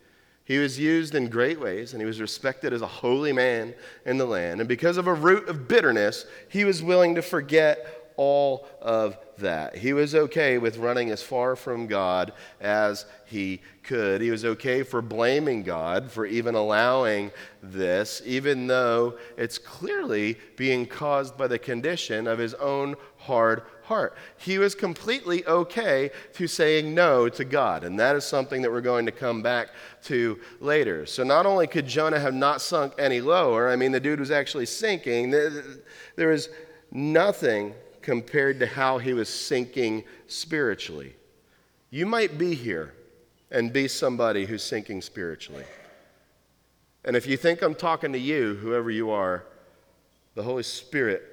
He 0.45 0.59
was 0.59 0.79
used 0.79 1.15
in 1.15 1.29
great 1.29 1.61
ways, 1.61 1.93
and 1.93 2.01
he 2.01 2.07
was 2.07 2.21
respected 2.21 2.73
as 2.73 2.83
a 2.83 2.87
holy 2.87 3.33
man 3.33 3.75
in 4.05 4.19
the 4.19 4.27
land. 4.27 4.61
And 4.61 4.69
because 4.69 4.97
of 4.97 5.07
a 5.07 5.15
root 5.15 5.49
of 5.49 5.69
bitterness, 5.69 6.27
he 6.49 6.65
was 6.65 6.83
willing 6.83 7.15
to 7.15 7.23
forget 7.23 8.06
all 8.17 8.67
of 8.81 9.19
that. 9.39 9.77
He 9.77 9.93
was 9.93 10.15
okay 10.15 10.59
with 10.59 10.79
running 10.79 11.11
as 11.11 11.23
far 11.23 11.57
from 11.57 11.87
God 11.87 12.33
as 12.61 13.05
he 13.27 13.61
could. 13.83 14.21
He 14.21 14.31
was 14.31 14.45
okay 14.45 14.83
for 14.83 15.03
blaming 15.03 15.63
God 15.63 16.11
for 16.11 16.27
even 16.27 16.55
allowing 16.55 17.31
this, 17.63 18.23
even 18.25 18.67
though 18.67 19.19
it's 19.37 19.59
clearly 19.59 20.39
being 20.57 20.87
caused 20.87 21.37
by 21.37 21.47
the 21.47 21.59
condition 21.59 22.27
of 22.27 22.39
his 22.39 22.55
own 22.55 22.97
hard 23.19 23.63
heart. 23.83 24.17
He 24.39 24.59
was 24.59 24.75
completely 24.75 25.47
okay 25.47 26.11
to 26.35 26.47
saying 26.47 26.95
no 26.95 27.29
to 27.29 27.45
God, 27.45 27.85
and 27.85 27.99
that 28.01 28.17
is 28.17 28.25
something 28.25 28.63
that 28.63 28.71
we're 28.71 28.81
going 28.81 29.07
to 29.07 29.13
come 29.13 29.43
back 29.43 29.69
to 30.05 30.39
later. 30.61 31.07
So 31.07 31.23
not 31.23 31.47
only 31.47 31.67
could 31.67 31.87
Jonah 31.87 32.19
have 32.19 32.35
not 32.35 32.61
sunk 32.61 32.95
any 32.99 33.21
lower, 33.21 33.69
I 33.69 33.77
mean, 33.77 33.93
the 33.93 34.01
dude 34.01 34.21
was 34.21 34.31
actually 34.31 34.67
sinking, 34.67 35.31
There 35.31 36.33
is 36.33 36.49
nothing 36.91 37.75
compared 38.07 38.61
to 38.61 38.67
how 38.67 38.99
he 38.99 39.13
was 39.13 39.29
sinking 39.29 40.05
spiritually. 40.29 41.13
You 41.91 42.07
might 42.07 42.39
be 42.39 42.55
here 42.55 42.95
and 43.51 43.73
be 43.73 43.89
somebody 43.89 44.47
who's 44.47 44.63
sinking 44.63 45.03
spiritually. 45.03 45.65
And 47.05 47.17
if 47.17 47.27
you 47.27 47.37
think 47.37 47.63
I'm 47.63 47.75
talking 47.75 48.13
to 48.13 48.19
you, 48.19 48.55
whoever 48.55 48.93
you 48.93 49.11
are, 49.11 49.45
the 50.37 50.43
Holy 50.45 50.63
Spirit 50.63 51.25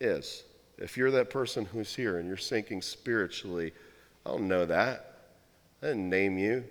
is. 0.00 0.42
If 0.78 0.96
you're 0.96 1.12
that 1.12 1.30
person 1.30 1.64
who's 1.64 1.94
here 1.94 2.18
and 2.18 2.26
you're 2.26 2.38
sinking 2.38 2.82
spiritually, 2.82 3.72
I 4.26 4.30
don't 4.30 4.48
know 4.48 4.66
that. 4.66 5.18
I 5.80 5.86
didn't 5.86 6.10
name 6.10 6.38
you. 6.38 6.64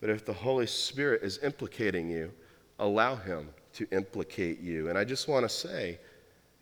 But 0.00 0.08
if 0.08 0.24
the 0.24 0.32
Holy 0.32 0.66
Spirit 0.66 1.22
is 1.22 1.38
implicating 1.42 2.08
you, 2.08 2.32
allow 2.78 3.14
Him 3.14 3.50
to 3.74 3.86
implicate 3.92 4.58
you. 4.60 4.88
And 4.88 4.96
I 4.96 5.04
just 5.04 5.28
want 5.28 5.44
to 5.44 5.50
say, 5.50 5.98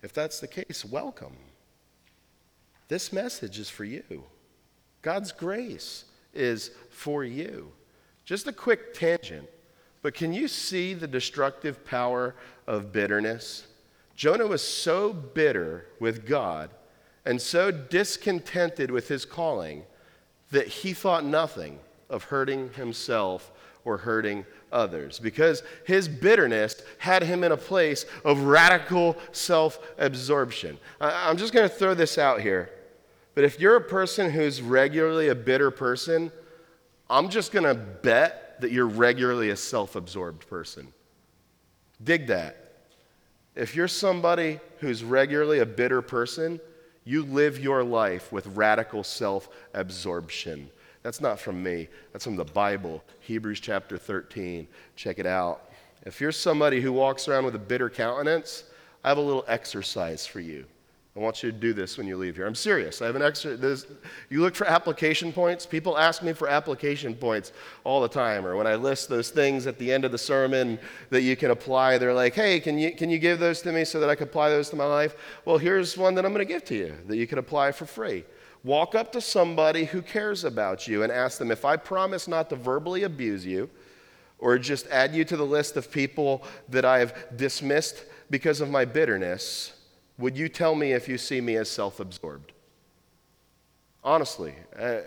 if 0.03 0.13
that's 0.13 0.41
the 0.41 0.49
case, 0.49 0.85
welcome. 0.85 1.37
This 2.93 3.11
message 3.11 3.59
is 3.59 3.71
for 3.71 3.85
you. 3.85 4.23
God's 5.01 5.33
grace 5.33 6.05
is 6.35 6.73
for 6.91 7.25
you. 7.25 7.73
Just 8.27 8.47
a 8.47 8.53
quick 8.53 8.93
tangent. 8.93 9.49
But 10.03 10.13
can 10.13 10.35
you 10.35 10.47
see 10.47 10.93
the 10.93 11.07
destructive 11.07 11.87
power 11.87 12.35
of 12.67 12.93
bitterness? 12.93 13.67
Jonah 14.15 14.47
was 14.47 14.63
so 14.63 15.11
bitter 15.11 15.87
with 16.01 16.27
God 16.27 16.69
and 17.25 17.41
so 17.41 17.71
discontented 17.71 18.91
with 18.91 19.09
his 19.09 19.25
calling 19.25 19.85
that 20.51 20.69
he 20.69 20.93
thought 20.93 21.25
nothing 21.25 21.79
of 22.11 22.25
hurting 22.25 22.75
himself 22.75 23.53
or 23.87 23.97
hurting 23.97 24.45
others 24.71 25.19
because 25.19 25.63
his 25.87 26.09
bitterness 26.09 26.83
had 26.99 27.23
him 27.23 27.43
in 27.43 27.53
a 27.53 27.57
place 27.57 28.05
of 28.23 28.43
radical 28.43 29.17
self 29.33 29.79
absorption. 29.97 30.77
I'm 31.01 31.39
just 31.39 31.55
going 31.55 31.67
to 31.67 31.75
throw 31.75 31.95
this 31.95 32.19
out 32.19 32.43
here. 32.43 32.69
But 33.35 33.45
if 33.45 33.59
you're 33.59 33.77
a 33.77 33.81
person 33.81 34.31
who's 34.31 34.61
regularly 34.61 35.29
a 35.29 35.35
bitter 35.35 35.71
person, 35.71 36.31
I'm 37.09 37.29
just 37.29 37.53
going 37.53 37.65
to 37.65 37.75
bet 37.75 38.61
that 38.61 38.73
you're 38.73 38.87
regularly 38.87 39.51
a 39.51 39.57
self 39.57 39.97
absorbed 39.97 40.49
person. 40.49 40.93
Dig 42.03 42.27
that. 42.29 42.59
If 43.55 43.75
you're 43.77 43.89
somebody 43.89 44.61
who's 44.79 45.05
regularly 45.05 45.59
a 45.59 45.67
bitter 45.67 46.03
person, 46.03 46.61
you 47.05 47.25
live 47.25 47.59
your 47.59 47.83
life 47.85 48.33
with 48.33 48.47
radical 48.49 49.05
self 49.05 49.49
absorption. 49.75 50.71
That's 51.03 51.21
not 51.21 51.41
from 51.41 51.63
me, 51.63 51.89
that's 52.13 52.25
from 52.25 52.37
the 52.37 52.45
Bible, 52.45 53.03
Hebrews 53.21 53.61
chapter 53.61 53.99
13. 53.99 54.69
Check 54.95 55.19
it 55.19 55.27
out. 55.27 55.71
If 56.05 56.21
you're 56.21 56.33
somebody 56.33 56.81
who 56.81 56.93
walks 56.93 57.29
around 57.29 57.45
with 57.45 57.55
a 57.55 57.61
bitter 57.61 57.91
countenance, 57.91 58.65
I 59.05 59.09
have 59.09 59.19
a 59.19 59.23
little 59.23 59.45
exercise 59.49 60.27
for 60.27 60.41
you. 60.41 60.65
I 61.15 61.19
want 61.19 61.43
you 61.43 61.53
to 61.53 61.59
do 61.59 61.75
this 61.75 61.99
when 61.99 62.07
you 62.07 62.17
leave 62.17 62.37
here. 62.37 62.47
I'm 62.47 62.55
serious. 62.55 63.03
I 63.03 63.07
have 63.07 63.17
an 63.17 63.23
extra. 63.23 63.59
You 64.31 64.41
look 64.41 64.55
for 64.55 64.67
application 64.67 65.31
points. 65.31 65.67
People 65.67 65.99
ask 65.99 66.23
me 66.23 66.33
for 66.33 66.49
application 66.49 67.15
points 67.15 67.53
all 67.85 68.01
the 68.01 68.09
time. 68.09 68.47
Or 68.47 68.57
when 68.57 68.67
I 68.67 68.77
list 68.77 69.11
those 69.11 69.29
things 69.29 69.67
at 69.67 69.79
the 69.79 69.93
end 69.93 70.07
of 70.07 70.13
the 70.13 70.17
sermon 70.17 70.79
that 71.11 71.21
you 71.21 71.37
can 71.37 71.51
apply, 71.51 71.99
they're 71.99 72.15
like, 72.15 72.33
hey, 72.33 72.61
can 72.61 72.79
you, 72.79 72.95
can 72.95 73.11
you 73.11 73.19
give 73.19 73.39
those 73.39 73.61
to 73.61 73.73
me 73.73 73.85
so 73.85 74.01
that 74.01 74.09
I 74.09 74.15
can 74.15 74.27
apply 74.27 74.49
those 74.49 74.71
to 74.71 74.77
my 74.77 74.87
life? 74.87 75.15
Well, 75.45 75.59
here's 75.59 75.99
one 75.99 76.15
that 76.15 76.25
I'm 76.25 76.33
going 76.33 76.47
to 76.47 76.51
give 76.51 76.65
to 76.67 76.75
you 76.75 76.95
that 77.07 77.17
you 77.17 77.27
can 77.27 77.37
apply 77.37 77.73
for 77.73 77.85
free. 77.85 78.25
Walk 78.65 78.95
up 78.95 79.13
to 79.13 79.21
somebody 79.21 79.85
who 79.85 80.01
cares 80.01 80.45
about 80.45 80.89
you 80.89 81.03
and 81.03 81.13
ask 81.13 81.37
them, 81.37 81.51
if 81.51 81.67
I 81.67 81.77
promise 81.77 82.27
not 82.27 82.49
to 82.49 82.57
verbally 82.57 83.03
abuse 83.03 83.45
you 83.45 83.69
or 84.39 84.57
just 84.57 84.87
add 84.87 85.15
you 85.15 85.27
to 85.27 85.37
the 85.37 85.45
list 85.45 85.77
of 85.77 85.93
people 85.93 86.43
that 86.71 86.87
I've 86.87 87.37
dismissed 87.37 88.07
because 88.31 88.63
of 88.63 88.71
my 88.71 88.87
bitterness, 88.87 89.75
would 90.19 90.37
you 90.37 90.49
tell 90.49 90.75
me 90.75 90.93
if 90.93 91.09
you 91.09 91.19
see 91.19 91.41
me 91.41 91.57
as 91.57 91.71
self 91.71 92.01
absorbed? 92.01 92.53
Honestly, 94.05 94.55
uh, 94.79 94.99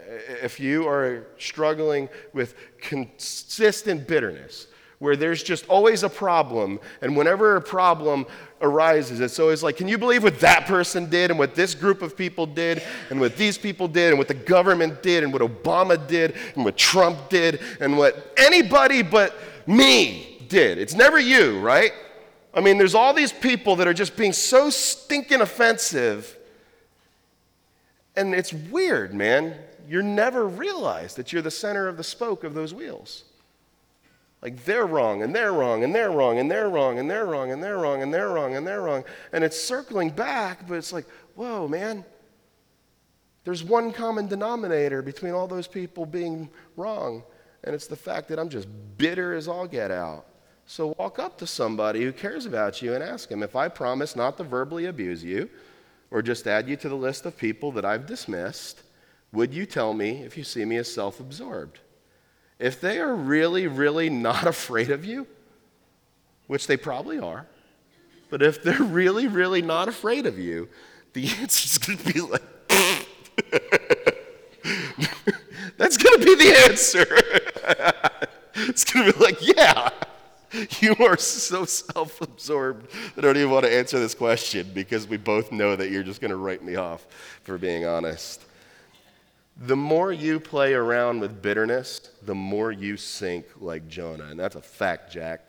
if 0.41 0.59
you 0.59 0.88
are 0.88 1.27
struggling 1.38 2.07
with 2.33 2.55
consistent 2.79 4.07
bitterness, 4.07 4.67
where 5.00 5.17
there's 5.17 5.43
just 5.43 5.67
always 5.67 6.03
a 6.03 6.09
problem, 6.09 6.79
and 7.01 7.15
whenever 7.15 7.57
a 7.57 7.62
problem 7.62 8.25
arises, 8.62 9.19
it's 9.19 9.38
always 9.38 9.62
like, 9.62 9.75
can 9.75 9.89
you 9.89 9.97
believe 9.97 10.24
what 10.24 10.39
that 10.39 10.65
person 10.65 11.09
did, 11.09 11.29
and 11.29 11.38
what 11.38 11.55
this 11.55 11.75
group 11.75 12.01
of 12.01 12.15
people 12.15 12.45
did, 12.45 12.81
and 13.09 13.19
what 13.19 13.35
these 13.35 13.57
people 13.57 13.89
did, 13.89 14.09
and 14.09 14.17
what 14.17 14.29
the 14.29 14.33
government 14.33 15.03
did, 15.03 15.24
and 15.24 15.33
what 15.33 15.41
Obama 15.41 16.07
did, 16.07 16.33
and 16.55 16.63
what 16.63 16.77
Trump 16.77 17.29
did, 17.29 17.59
and 17.81 17.97
what 17.97 18.33
anybody 18.38 19.01
but 19.01 19.35
me 19.67 20.45
did? 20.47 20.77
It's 20.77 20.93
never 20.93 21.19
you, 21.19 21.59
right? 21.59 21.91
I 22.55 22.62
mean, 22.62 22.77
there's 22.77 22.95
all 22.95 23.13
these 23.13 23.33
people 23.33 23.75
that 23.75 23.88
are 23.88 23.93
just 23.93 24.15
being 24.15 24.31
so 24.31 24.69
stinking 24.69 25.41
offensive. 25.41 26.38
And 28.15 28.33
it's 28.33 28.53
weird, 28.53 29.13
man. 29.13 29.55
You're 29.88 30.01
never 30.01 30.47
realize 30.47 31.15
that 31.15 31.33
you're 31.33 31.41
the 31.41 31.51
center 31.51 31.89
of 31.89 31.97
the 31.97 32.03
spoke 32.03 32.45
of 32.45 32.53
those 32.53 32.74
wheels. 32.74 33.25
Like 34.41 34.63
they're 34.63 34.85
wrong, 34.85 35.21
and 35.21 35.35
they're 35.35 35.51
wrong, 35.51 35.83
and 35.83 35.93
they're 35.93 36.12
wrong, 36.12 36.39
and 36.39 36.50
they're 36.50 36.69
wrong, 36.69 37.00
and 37.00 37.09
they're 37.09 37.25
wrong, 37.25 37.51
and 37.51 37.63
they're 37.63 37.77
wrong, 37.77 38.01
and 38.01 38.13
they're 38.13 38.29
wrong, 38.29 38.55
and 38.55 38.65
they're 38.65 38.81
wrong. 38.81 39.03
And 39.33 39.43
it's 39.43 39.59
circling 39.59 40.12
back, 40.12 40.67
but 40.67 40.75
it's 40.75 40.93
like, 40.93 41.07
whoa, 41.35 41.67
man. 41.67 42.05
There's 43.43 43.63
one 43.63 43.91
common 43.91 44.27
denominator 44.27 45.01
between 45.01 45.33
all 45.33 45.47
those 45.47 45.67
people 45.67 46.05
being 46.05 46.50
wrong, 46.77 47.24
and 47.63 47.75
it's 47.75 47.88
the 47.88 47.95
fact 47.95 48.29
that 48.29 48.39
I'm 48.39 48.50
just 48.50 48.67
bitter 48.97 49.33
as 49.33 49.47
all 49.47 49.67
get 49.67 49.91
out. 49.91 50.25
So 50.65 50.95
walk 50.98 51.19
up 51.19 51.38
to 51.38 51.48
somebody 51.48 52.03
who 52.03 52.12
cares 52.12 52.45
about 52.45 52.81
you 52.81 52.93
and 52.93 53.03
ask 53.03 53.29
them 53.29 53.43
if 53.43 53.55
I 53.55 53.67
promise 53.67 54.15
not 54.15 54.38
to 54.38 54.43
verbally 54.43 54.86
abuse 54.86 55.24
you 55.24 55.50
or 56.10 56.22
just 56.22 56.48
add 56.48 56.67
you 56.67 56.75
to 56.78 56.89
the 56.89 56.95
list 56.95 57.25
of 57.25 57.38
people 57.38 57.71
that 57.73 57.86
I've 57.86 58.08
dismissed, 58.08 58.82
would 59.32 59.54
you 59.54 59.65
tell 59.65 59.93
me 59.93 60.23
if 60.23 60.38
you 60.38 60.43
see 60.43 60.65
me 60.65 60.78
as 60.78 60.91
self 60.91 61.19
absorbed? 61.19 61.80
If 62.58 62.82
they 62.82 62.99
are 62.99 63.13
really, 63.13 63.67
really 63.67 64.10
not 64.10 64.47
afraid 64.47 64.89
of 64.89 65.06
you, 65.06 65.28
which 66.47 66.67
they 66.67 66.78
probably 66.78 67.19
are, 67.19 67.45
but 68.30 68.41
if 68.41 68.63
they're 68.63 68.73
really, 68.82 69.28
really 69.28 69.62
not 69.62 69.88
afraid 69.88 70.25
of 70.25 70.39
you, 70.39 70.67
the 71.13 71.28
answer's 71.39 71.78
going 71.78 71.99
to 71.99 72.13
be 72.13 72.21
like, 72.21 72.41
that's 75.78 75.97
going 75.97 76.19
to 76.19 76.25
be 76.25 76.36
the 76.36 76.58
answer. 76.69 77.06
it's 78.67 78.84
going 78.84 79.12
to 79.12 79.17
be 79.17 79.23
like, 79.23 79.45
yeah. 79.45 79.89
You 80.82 80.96
are 81.00 81.18
so 81.18 81.65
self 81.65 82.22
absorbed 82.22 82.91
that 83.15 83.24
I 83.24 83.28
don't 83.28 83.38
even 83.38 83.50
want 83.50 83.65
to 83.65 83.74
answer 83.74 84.00
this 84.00 84.13
question 84.13 84.70
because 84.74 85.08
we 85.08 85.18
both 85.18 85.52
know 85.52 85.76
that 85.76 85.89
you're 85.89 86.04
just 86.04 86.22
going 86.22 86.32
to 86.32 86.38
write 86.38 86.63
me 86.63 86.76
off 86.76 87.06
for 87.44 87.58
being 87.58 87.86
honest. 87.86 88.44
The 89.58 89.76
more 89.76 90.12
you 90.12 90.39
play 90.39 90.74
around 90.74 91.22
with 91.22 91.41
bitterness, 91.41 92.10
the 92.24 92.36
more 92.36 92.72
you 92.72 92.98
sink 92.98 93.46
like 93.60 93.88
Jonah. 93.88 94.26
And 94.26 94.39
that's 94.39 94.56
a 94.56 94.62
fact, 94.62 95.12
Jack. 95.12 95.41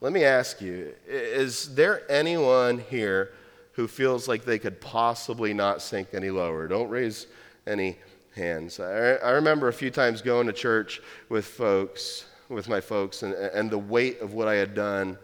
Let 0.00 0.12
me 0.12 0.24
ask 0.24 0.60
you 0.60 0.94
is 1.06 1.74
there 1.74 2.02
anyone 2.10 2.78
here 2.78 3.32
who 3.72 3.88
feels 3.88 4.28
like 4.28 4.44
they 4.44 4.58
could 4.58 4.80
possibly 4.80 5.52
not 5.54 5.82
sink 5.82 6.08
any 6.12 6.30
lower? 6.30 6.68
Don't 6.68 6.88
raise 6.88 7.26
any 7.66 7.98
hands. 8.34 8.80
I, 8.80 9.14
I 9.14 9.30
remember 9.30 9.68
a 9.68 9.72
few 9.72 9.90
times 9.90 10.22
going 10.22 10.46
to 10.46 10.52
church 10.52 11.00
with 11.28 11.44
folks 11.44 12.26
with 12.48 12.68
my 12.68 12.80
folks 12.80 13.22
and, 13.22 13.34
and 13.34 13.70
the 13.70 13.78
weight 13.78 14.20
of 14.20 14.34
what 14.34 14.48
I 14.48 14.54
had 14.54 14.74
done 14.74 15.18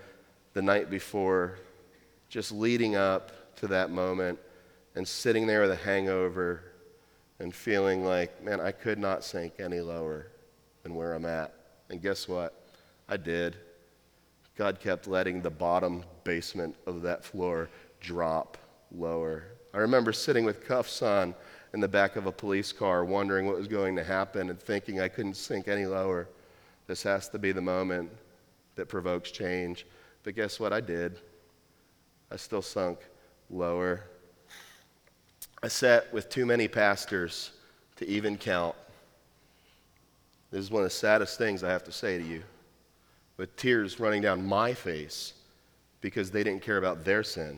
the 0.55 0.63
night 0.63 0.91
before, 0.91 1.59
just 2.29 2.53
leading 2.53 2.97
up 2.97 3.57
to 3.57 3.67
that 3.69 3.91
moment 3.91 4.39
and 4.95 5.07
sitting 5.07 5.47
there 5.47 5.63
with 5.63 5.71
a 5.71 5.77
hangover 5.77 6.63
and 7.39 7.55
feeling 7.55 8.05
like, 8.05 8.43
man, 8.43 8.61
I 8.61 8.73
could 8.73 8.99
not 8.99 9.25
sink 9.25 9.55
any 9.59 9.81
lower 9.81 10.29
than 10.83 10.95
where 10.95 11.15
I'm 11.15 11.27
at. 11.27 11.55
And 11.89 12.03
guess 12.03 12.29
what? 12.29 12.55
I 13.09 13.17
did. 13.17 13.57
God 14.57 14.81
kept 14.81 15.07
letting 15.07 15.41
the 15.41 15.51
bottom 15.51 16.05
basement 16.25 16.77
of 16.87 17.03
that 17.03 17.25
floor 17.25 17.69
drop 18.01 18.59
lower. 18.93 19.45
I 19.73 19.79
remember 19.79 20.13
sitting 20.13 20.45
with 20.45 20.65
cuffs 20.65 21.03
on 21.03 21.35
in 21.73 21.81
the 21.81 21.89
back 21.89 22.17
of 22.17 22.27
a 22.27 22.33
police 22.33 22.73
car, 22.73 23.05
wondering 23.05 23.47
what 23.47 23.57
was 23.57 23.69
going 23.69 23.97
to 23.97 24.05
happen 24.05 24.51
and 24.51 24.59
thinking 24.59 25.01
I 25.01 25.09
couldn't 25.09 25.35
sink 25.35 25.69
any 25.69 25.87
lower. 25.87 26.29
This 26.91 27.05
has 27.05 27.29
to 27.29 27.39
be 27.39 27.53
the 27.53 27.61
moment 27.61 28.11
that 28.75 28.87
provokes 28.87 29.31
change. 29.31 29.87
But 30.25 30.35
guess 30.35 30.59
what? 30.59 30.73
I 30.73 30.81
did. 30.81 31.21
I 32.33 32.37
still 32.37 32.63
sunk 32.63 32.99
lower. 33.49 34.03
I 35.63 35.69
sat 35.69 36.13
with 36.13 36.29
too 36.29 36.45
many 36.45 36.67
pastors 36.67 37.53
to 37.95 38.09
even 38.09 38.37
count. 38.37 38.75
This 40.51 40.63
is 40.63 40.73
one 40.73 40.83
of 40.83 40.89
the 40.89 40.91
saddest 40.91 41.39
things 41.39 41.63
I 41.63 41.71
have 41.71 41.85
to 41.85 41.93
say 41.93 42.19
to 42.19 42.25
you, 42.25 42.43
with 43.37 43.55
tears 43.55 44.01
running 44.01 44.23
down 44.23 44.45
my 44.45 44.75
face 44.75 45.35
because 46.01 46.33
they 46.33 46.43
didn't 46.43 46.63
care 46.63 46.79
about 46.79 47.05
their 47.05 47.23
sin. 47.23 47.57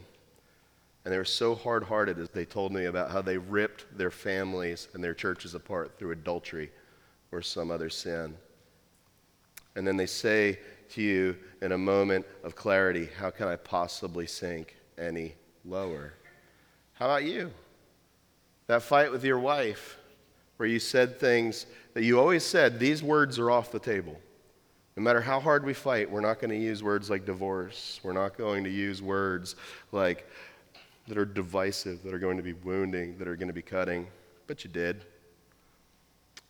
And 1.06 1.14
they 1.14 1.16
were 1.16 1.24
so 1.24 1.54
hard 1.54 1.84
hearted 1.84 2.18
as 2.18 2.28
they 2.28 2.44
told 2.44 2.70
me 2.70 2.84
about 2.84 3.10
how 3.10 3.22
they 3.22 3.38
ripped 3.38 3.96
their 3.96 4.10
families 4.10 4.88
and 4.92 5.02
their 5.02 5.14
churches 5.14 5.54
apart 5.54 5.98
through 5.98 6.10
adultery 6.10 6.70
or 7.30 7.40
some 7.40 7.70
other 7.70 7.88
sin. 7.88 8.36
And 9.74 9.86
then 9.86 9.96
they 9.96 10.06
say 10.06 10.58
to 10.90 11.02
you 11.02 11.36
in 11.60 11.72
a 11.72 11.78
moment 11.78 12.26
of 12.44 12.54
clarity, 12.54 13.08
How 13.18 13.30
can 13.30 13.48
I 13.48 13.56
possibly 13.56 14.26
sink 14.26 14.76
any 14.98 15.34
lower? 15.64 16.12
How 16.94 17.06
about 17.06 17.24
you? 17.24 17.50
That 18.66 18.82
fight 18.82 19.10
with 19.10 19.24
your 19.24 19.38
wife, 19.38 19.98
where 20.56 20.68
you 20.68 20.78
said 20.78 21.18
things 21.18 21.66
that 21.94 22.04
you 22.04 22.18
always 22.18 22.44
said, 22.44 22.78
These 22.78 23.02
words 23.02 23.38
are 23.38 23.50
off 23.50 23.72
the 23.72 23.78
table. 23.78 24.18
No 24.96 25.02
matter 25.02 25.22
how 25.22 25.40
hard 25.40 25.64
we 25.64 25.72
fight, 25.72 26.10
we're 26.10 26.20
not 26.20 26.38
going 26.38 26.50
to 26.50 26.56
use 26.56 26.82
words 26.82 27.08
like 27.08 27.24
divorce. 27.24 27.98
We're 28.02 28.12
not 28.12 28.36
going 28.36 28.64
to 28.64 28.70
use 28.70 29.00
words 29.00 29.56
like 29.90 30.28
that 31.08 31.16
are 31.16 31.24
divisive, 31.24 32.02
that 32.02 32.12
are 32.12 32.18
going 32.18 32.36
to 32.36 32.42
be 32.42 32.52
wounding, 32.52 33.16
that 33.18 33.26
are 33.26 33.36
going 33.36 33.48
to 33.48 33.54
be 33.54 33.62
cutting. 33.62 34.06
But 34.46 34.64
you 34.64 34.70
did 34.70 35.02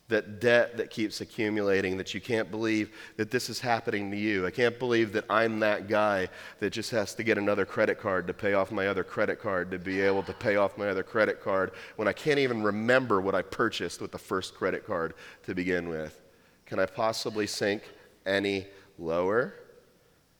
that 0.09 0.41
debt 0.41 0.77
that 0.77 0.91
keeps 0.91 1.21
accumulating, 1.21 1.97
that 1.97 2.13
you 2.13 2.21
can't 2.21 2.51
believe 2.51 2.91
that 3.17 3.31
this 3.31 3.49
is 3.49 3.61
happening 3.61 4.11
to 4.11 4.17
you. 4.17 4.47
I 4.47 4.51
can't 4.51 4.79
believe 4.79 5.13
that 5.13 5.25
I'm 5.31 5.61
that 5.61 5.89
guy 5.89 6.29
that 6.61 6.71
just 6.71 6.91
has 6.91 7.15
to 7.15 7.23
get 7.23 7.39
another 7.39 7.65
credit 7.65 7.99
card 7.99 8.27
to 8.27 8.35
pay 8.35 8.53
off 8.53 8.71
my 8.71 8.89
other 8.89 9.05
credit 9.05 9.41
card, 9.41 9.71
to 9.71 9.79
be 9.79 10.01
able 10.01 10.23
to 10.25 10.33
pay 10.35 10.57
off 10.57 10.77
my 10.77 10.89
other 10.89 11.03
credit 11.03 11.41
card 11.41 11.73
when 11.97 12.09
I 12.09 12.13
can't 12.13 12.39
even 12.39 12.63
remember 12.63 13.21
what 13.21 13.35
I 13.35 13.43
purchased 13.43 14.01
with 14.01 14.13
the 14.13 14.19
first 14.19 14.55
credit 14.55 14.87
card 14.87 15.15
to 15.45 15.55
begin 15.55 15.89
with. 15.89 16.21
Can 16.67 16.79
I 16.79 16.87
possibly 16.87 17.47
sink 17.47 17.83
any 18.27 18.67
lower? 18.99 19.55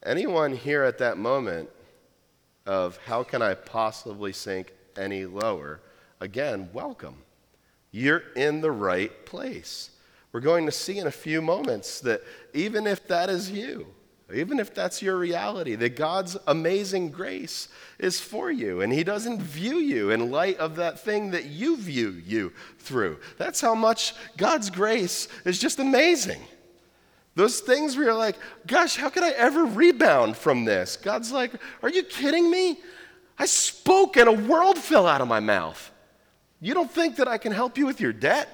Anyone 0.05 0.53
here 0.53 0.83
at 0.83 0.99
that 0.99 1.17
moment 1.17 1.71
of 2.67 2.99
how 3.07 3.23
can 3.23 3.41
I 3.43 3.55
possibly 3.55 4.33
sink 4.33 4.73
any 4.97 5.25
lower? 5.25 5.81
Again, 6.21 6.69
welcome. 6.73 7.17
You're 7.93 8.25
in 8.35 8.61
the 8.63 8.73
right 8.73 9.25
place. 9.27 9.91
We're 10.33 10.41
going 10.41 10.67
to 10.67 10.73
see 10.73 10.99
in 10.99 11.07
a 11.07 11.13
few 11.13 11.43
moments 11.43 12.01
that 12.01 12.23
even 12.55 12.87
if 12.87 13.07
that 13.09 13.29
is 13.29 13.51
you, 13.51 13.87
even 14.35 14.59
if 14.59 14.75
that's 14.75 15.03
your 15.03 15.19
reality, 15.19 15.75
that 15.75 15.95
God's 15.95 16.39
amazing 16.47 17.11
grace 17.11 17.69
is 17.99 18.19
for 18.19 18.51
you, 18.51 18.81
and 18.81 18.91
He 18.91 19.05
doesn't 19.05 19.43
view 19.43 19.77
you 19.77 20.11
in 20.11 20.31
light 20.31 20.57
of 20.57 20.77
that 20.77 21.01
thing 21.01 21.33
that 21.33 21.45
you 21.45 21.77
view 21.77 22.23
you 22.27 22.53
through. 22.79 23.19
That's 23.37 23.61
how 23.61 23.75
much 23.75 24.15
God's 24.39 24.71
grace 24.71 25.29
is 25.45 25.59
just 25.59 25.79
amazing. 25.79 26.41
Those 27.35 27.61
things 27.61 27.95
where 27.97 28.07
you're 28.07 28.15
like, 28.15 28.37
gosh, 28.67 28.97
how 28.97 29.11
could 29.11 29.23
I 29.23 29.31
ever 29.33 29.65
rebound 29.65 30.37
from 30.37 30.65
this? 30.65 30.97
God's 30.97 31.31
like, 31.31 31.53
are 31.83 31.91
you 31.91 32.03
kidding 32.03 32.51
me? 32.51 32.79
I 33.39 33.45
spoke 33.45 34.17
and 34.17 34.29
a 34.29 34.33
world 34.33 34.79
fell 34.79 35.07
out 35.07 35.21
of 35.21 35.29
my 35.29 35.41
mouth. 35.41 35.92
You 36.63 36.75
don't 36.75 36.91
think 36.91 37.17
that 37.17 37.27
I 37.27 37.39
can 37.39 37.51
help 37.51 37.77
you 37.77 37.87
with 37.87 38.01
your 38.01 38.13
debt? 38.13 38.49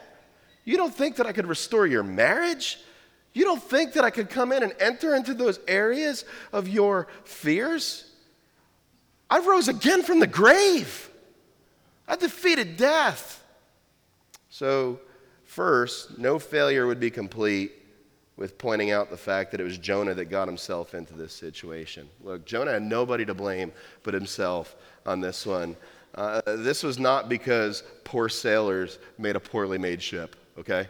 You 0.64 0.78
don't 0.78 0.94
think 0.94 1.16
that 1.16 1.26
I 1.26 1.32
could 1.32 1.46
restore 1.46 1.86
your 1.86 2.02
marriage? 2.02 2.80
You 3.34 3.44
don't 3.44 3.62
think 3.62 3.92
that 3.92 4.04
I 4.04 4.08
could 4.08 4.30
come 4.30 4.50
in 4.50 4.62
and 4.62 4.74
enter 4.80 5.14
into 5.14 5.34
those 5.34 5.60
areas 5.68 6.24
of 6.50 6.68
your 6.68 7.06
fears? 7.24 8.10
I 9.28 9.40
rose 9.40 9.68
again 9.68 10.02
from 10.02 10.20
the 10.20 10.26
grave. 10.26 11.10
I 12.08 12.16
defeated 12.16 12.78
death. 12.78 13.44
So, 14.48 15.00
first, 15.44 16.18
no 16.18 16.38
failure 16.38 16.86
would 16.86 16.98
be 16.98 17.10
complete 17.10 17.72
with 18.38 18.56
pointing 18.56 18.90
out 18.90 19.10
the 19.10 19.18
fact 19.18 19.50
that 19.50 19.60
it 19.60 19.64
was 19.64 19.76
Jonah 19.76 20.14
that 20.14 20.26
got 20.26 20.48
himself 20.48 20.94
into 20.94 21.12
this 21.12 21.34
situation. 21.34 22.08
Look, 22.24 22.46
Jonah 22.46 22.72
had 22.72 22.82
nobody 22.82 23.26
to 23.26 23.34
blame 23.34 23.70
but 24.02 24.14
himself 24.14 24.76
on 25.04 25.20
this 25.20 25.44
one. 25.44 25.76
Uh, 26.14 26.40
this 26.46 26.82
was 26.82 26.98
not 26.98 27.28
because 27.28 27.82
poor 28.04 28.28
sailors 28.28 28.98
made 29.18 29.36
a 29.36 29.40
poorly 29.40 29.78
made 29.78 30.02
ship, 30.02 30.36
okay? 30.58 30.88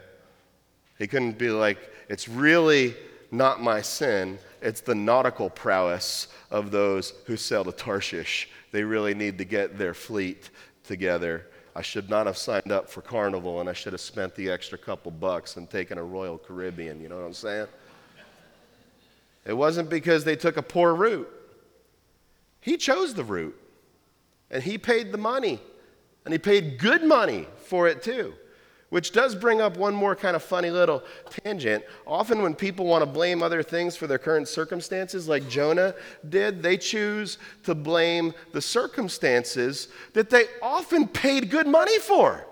He 0.97 1.07
couldn't 1.07 1.37
be 1.37 1.49
like, 1.49 1.77
it's 2.09 2.27
really 2.27 2.95
not 3.31 3.61
my 3.61 3.81
sin, 3.81 4.39
it's 4.61 4.81
the 4.81 4.95
nautical 4.95 5.49
prowess 5.49 6.27
of 6.49 6.71
those 6.71 7.13
who 7.25 7.37
sail 7.37 7.63
to 7.63 7.71
Tarshish. 7.71 8.49
They 8.71 8.83
really 8.83 9.13
need 9.13 9.37
to 9.37 9.45
get 9.45 9.77
their 9.77 9.93
fleet 9.93 10.49
together. 10.83 11.45
I 11.75 11.81
should 11.81 12.09
not 12.09 12.25
have 12.25 12.37
signed 12.37 12.71
up 12.71 12.89
for 12.89 13.01
Carnival 13.01 13.61
and 13.61 13.69
I 13.69 13.73
should 13.73 13.93
have 13.93 14.01
spent 14.01 14.35
the 14.35 14.49
extra 14.49 14.77
couple 14.77 15.11
bucks 15.11 15.57
and 15.57 15.69
taken 15.69 15.97
a 15.97 16.03
Royal 16.03 16.37
Caribbean. 16.37 16.99
You 16.99 17.09
know 17.09 17.17
what 17.17 17.25
I'm 17.25 17.33
saying? 17.33 17.67
It 19.45 19.53
wasn't 19.53 19.89
because 19.89 20.23
they 20.23 20.35
took 20.35 20.57
a 20.57 20.61
poor 20.61 20.93
route. 20.93 21.29
He 22.61 22.75
chose 22.77 23.13
the 23.13 23.23
route 23.23 23.57
and 24.51 24.63
he 24.63 24.77
paid 24.77 25.11
the 25.11 25.17
money 25.17 25.59
and 26.25 26.33
he 26.33 26.37
paid 26.37 26.77
good 26.79 27.03
money 27.03 27.47
for 27.57 27.87
it 27.87 28.03
too. 28.03 28.33
Which 28.89 29.11
does 29.11 29.35
bring 29.35 29.61
up 29.61 29.77
one 29.77 29.93
more 29.93 30.15
kind 30.15 30.35
of 30.35 30.41
funny 30.41 30.71
little 30.71 31.03
tangent. 31.43 31.83
Often, 32.07 32.41
when 32.41 32.55
people 32.55 32.87
want 32.87 33.03
to 33.03 33.05
blame 33.05 33.43
other 33.43 33.61
things 33.61 33.95
for 33.95 34.07
their 34.07 34.17
current 34.17 34.47
circumstances, 34.47 35.27
like 35.27 35.47
Jonah 35.47 35.93
did, 36.27 36.63
they 36.63 36.75
choose 36.75 37.37
to 37.63 37.75
blame 37.75 38.33
the 38.51 38.61
circumstances 38.61 39.89
that 40.13 40.31
they 40.31 40.45
often 40.61 41.07
paid 41.07 41.51
good 41.51 41.67
money 41.67 41.99
for. 41.99 42.47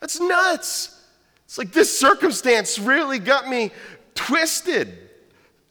That's 0.00 0.20
nuts. 0.20 1.02
It's 1.46 1.56
like 1.56 1.72
this 1.72 1.98
circumstance 1.98 2.78
really 2.78 3.18
got 3.18 3.48
me 3.48 3.72
twisted 4.14 5.10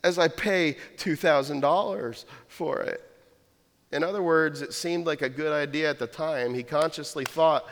as 0.03 0.17
I 0.17 0.29
pay 0.29 0.77
$2,000 0.97 2.25
for 2.47 2.81
it. 2.81 3.08
In 3.91 4.03
other 4.03 4.21
words, 4.21 4.61
it 4.61 4.73
seemed 4.73 5.05
like 5.05 5.21
a 5.21 5.29
good 5.29 5.51
idea 5.51 5.89
at 5.89 5.99
the 5.99 6.07
time. 6.07 6.53
He 6.53 6.63
consciously 6.63 7.25
thought, 7.25 7.65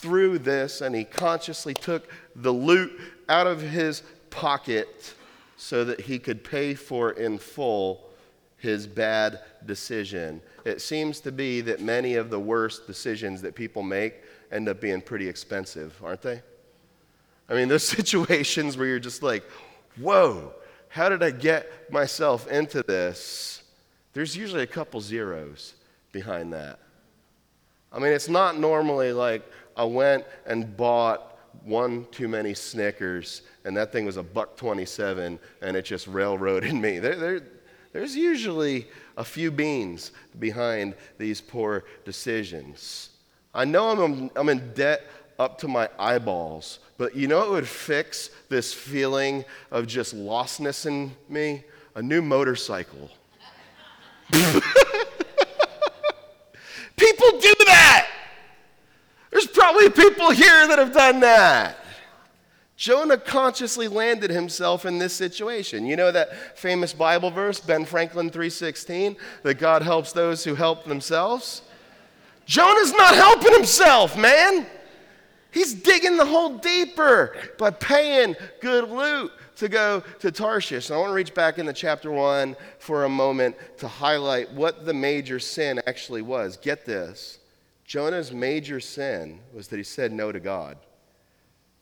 through 0.00 0.38
this 0.38 0.80
and 0.80 0.94
he 0.94 1.04
consciously 1.04 1.74
took 1.74 2.08
the 2.36 2.52
loot 2.52 2.98
out 3.28 3.46
of 3.46 3.60
his 3.60 4.02
pocket 4.30 5.14
so 5.56 5.84
that 5.84 6.00
he 6.00 6.18
could 6.18 6.42
pay 6.42 6.74
for 6.74 7.12
in 7.12 7.38
full 7.38 8.08
his 8.56 8.86
bad 8.86 9.40
decision. 9.66 10.40
It 10.64 10.80
seems 10.80 11.20
to 11.20 11.32
be 11.32 11.60
that 11.62 11.80
many 11.80 12.14
of 12.14 12.30
the 12.30 12.38
worst 12.38 12.86
decisions 12.86 13.42
that 13.42 13.54
people 13.54 13.82
make 13.82 14.22
end 14.50 14.68
up 14.68 14.80
being 14.80 15.00
pretty 15.00 15.28
expensive, 15.28 15.98
aren't 16.02 16.22
they? 16.22 16.42
I 17.48 17.54
mean, 17.54 17.68
there's 17.68 17.86
situations 17.98 18.76
where 18.76 18.86
you're 18.86 18.98
just 18.98 19.22
like, 19.22 19.44
whoa, 20.00 20.52
how 20.88 21.08
did 21.08 21.22
I 21.22 21.30
get 21.30 21.92
myself 21.92 22.48
into 22.48 22.82
this? 22.82 23.61
There's 24.12 24.36
usually 24.36 24.62
a 24.62 24.66
couple 24.66 25.00
zeros 25.00 25.74
behind 26.12 26.52
that. 26.52 26.78
I 27.92 27.98
mean, 27.98 28.12
it's 28.12 28.28
not 28.28 28.58
normally 28.58 29.12
like, 29.12 29.42
I 29.76 29.84
went 29.84 30.24
and 30.46 30.76
bought 30.76 31.38
one 31.64 32.06
too 32.10 32.28
many 32.28 32.54
Snickers, 32.54 33.42
and 33.64 33.76
that 33.76 33.92
thing 33.92 34.04
was 34.04 34.16
a 34.16 34.22
buck 34.22 34.56
27, 34.56 35.38
and 35.60 35.76
it 35.76 35.84
just 35.84 36.06
railroaded 36.06 36.74
me. 36.86 36.98
There, 36.98 37.16
there, 37.16 37.42
there's 37.92 38.16
usually 38.16 38.88
a 39.16 39.24
few 39.24 39.50
beans 39.50 40.12
behind 40.38 40.94
these 41.18 41.40
poor 41.40 41.84
decisions. 42.04 43.10
I 43.54 43.64
know 43.64 43.90
I'm, 43.90 44.30
I'm 44.34 44.48
in 44.48 44.72
debt 44.72 45.06
up 45.38 45.58
to 45.58 45.68
my 45.68 45.88
eyeballs, 45.98 46.78
but 46.96 47.14
you 47.14 47.28
know 47.28 47.40
what 47.40 47.50
would 47.50 47.68
fix 47.68 48.30
this 48.48 48.72
feeling 48.72 49.44
of 49.70 49.86
just 49.86 50.14
lostness 50.14 50.86
in 50.86 51.12
me? 51.28 51.64
A 51.94 52.02
new 52.02 52.22
motorcycle. 52.22 53.10
People 56.96 57.40
do 57.40 57.54
that! 57.66 58.08
There's 59.30 59.46
probably 59.46 59.90
people 59.90 60.30
here 60.30 60.66
that 60.68 60.78
have 60.78 60.92
done 60.92 61.20
that. 61.20 61.78
Jonah 62.76 63.16
consciously 63.16 63.88
landed 63.88 64.30
himself 64.30 64.84
in 64.84 64.98
this 64.98 65.14
situation. 65.14 65.86
You 65.86 65.96
know 65.96 66.10
that 66.10 66.58
famous 66.58 66.92
Bible 66.92 67.30
verse, 67.30 67.60
Ben 67.60 67.84
Franklin 67.84 68.30
3:16, 68.30 69.16
that 69.42 69.54
God 69.54 69.82
helps 69.82 70.12
those 70.12 70.44
who 70.44 70.54
help 70.54 70.84
themselves? 70.84 71.62
Jonah's 72.44 72.92
not 72.92 73.14
helping 73.14 73.52
himself, 73.52 74.16
man. 74.16 74.66
He's 75.50 75.74
digging 75.74 76.16
the 76.16 76.26
hole 76.26 76.58
deeper 76.58 77.36
by 77.58 77.70
paying 77.70 78.34
good 78.60 78.88
loot 78.88 79.30
to 79.56 79.68
go 79.68 80.02
to 80.20 80.30
Tarshish. 80.30 80.88
And 80.88 80.96
I 80.96 81.00
want 81.00 81.10
to 81.10 81.14
reach 81.14 81.34
back 81.34 81.58
into 81.58 81.72
chapter 81.72 82.10
1 82.10 82.56
for 82.78 83.04
a 83.04 83.08
moment 83.08 83.56
to 83.78 83.88
highlight 83.88 84.52
what 84.52 84.84
the 84.86 84.94
major 84.94 85.38
sin 85.38 85.80
actually 85.86 86.22
was. 86.22 86.56
Get 86.56 86.84
this. 86.84 87.38
Jonah's 87.84 88.32
major 88.32 88.80
sin 88.80 89.40
was 89.52 89.68
that 89.68 89.76
he 89.76 89.82
said 89.82 90.12
no 90.12 90.32
to 90.32 90.40
God. 90.40 90.78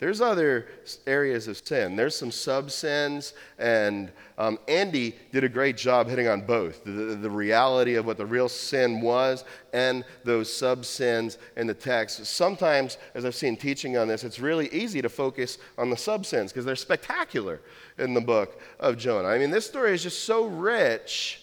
There's 0.00 0.22
other 0.22 0.66
areas 1.06 1.46
of 1.46 1.58
sin. 1.58 1.94
There's 1.94 2.16
some 2.16 2.30
sub 2.30 2.70
sins, 2.70 3.34
and 3.58 4.10
um, 4.38 4.58
Andy 4.66 5.14
did 5.30 5.44
a 5.44 5.48
great 5.48 5.76
job 5.76 6.08
hitting 6.08 6.26
on 6.26 6.40
both 6.40 6.84
the, 6.84 6.90
the, 6.90 7.14
the, 7.16 7.30
reality 7.30 7.96
of 7.96 8.06
what 8.06 8.16
the 8.16 8.24
real 8.24 8.48
sin 8.48 9.02
was 9.02 9.44
and 9.74 10.02
those 10.24 10.50
sub 10.50 10.86
sins 10.86 11.36
in 11.58 11.66
the 11.66 11.74
text. 11.74 12.24
Sometimes, 12.24 12.96
as 13.14 13.26
I've 13.26 13.34
seen 13.34 13.58
teaching 13.58 13.98
on 13.98 14.08
this, 14.08 14.24
it's 14.24 14.40
really 14.40 14.68
easy 14.72 15.02
to 15.02 15.10
focus 15.10 15.58
on 15.76 15.90
the 15.90 15.98
sub 15.98 16.24
sins 16.24 16.50
because 16.50 16.64
they're 16.64 16.76
spectacular 16.76 17.60
in 17.98 18.14
the 18.14 18.22
book 18.22 18.58
of 18.80 18.96
Jonah. 18.96 19.28
I 19.28 19.38
mean, 19.38 19.50
this 19.50 19.66
story 19.66 19.92
is 19.92 20.02
just 20.02 20.24
so 20.24 20.46
rich, 20.46 21.42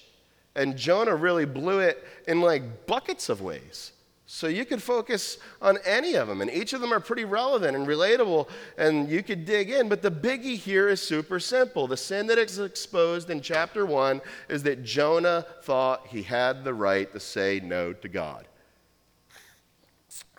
and 0.56 0.76
Jonah 0.76 1.16
really 1.16 1.46
blew 1.46 1.78
it 1.80 2.04
in 2.28 2.42
like 2.42 2.88
buckets 2.88 3.30
of 3.30 3.42
ways. 3.42 3.92
So 4.30 4.48
you 4.48 4.66
could 4.66 4.84
focus 4.84 5.38
on 5.62 5.78
any 5.86 6.16
of 6.16 6.28
them, 6.28 6.42
and 6.42 6.52
each 6.52 6.74
of 6.74 6.82
them 6.82 6.92
are 6.92 7.00
pretty 7.00 7.24
relevant 7.24 7.78
and 7.78 7.88
relatable, 7.88 8.50
and 8.78 9.10
you 9.10 9.24
could 9.24 9.46
dig 9.46 9.70
in. 9.72 9.88
But 9.88 10.02
the 10.02 10.12
biggie 10.12 10.58
here 10.58 10.90
is 10.90 11.02
super 11.02 11.40
simple. 11.40 11.88
The 11.88 11.96
sin 11.96 12.28
that 12.28 12.38
is 12.38 12.60
exposed 12.60 13.30
in 13.30 13.40
chapter 13.40 13.86
one 13.86 14.20
is 14.50 14.64
that 14.64 14.84
Jonah 14.84 15.46
thought 15.64 16.08
he 16.08 16.24
had 16.24 16.66
the 16.66 16.74
right 16.74 17.10
to 17.14 17.22
say 17.22 17.62
no 17.64 17.94
to 17.94 18.10
God. 18.10 18.46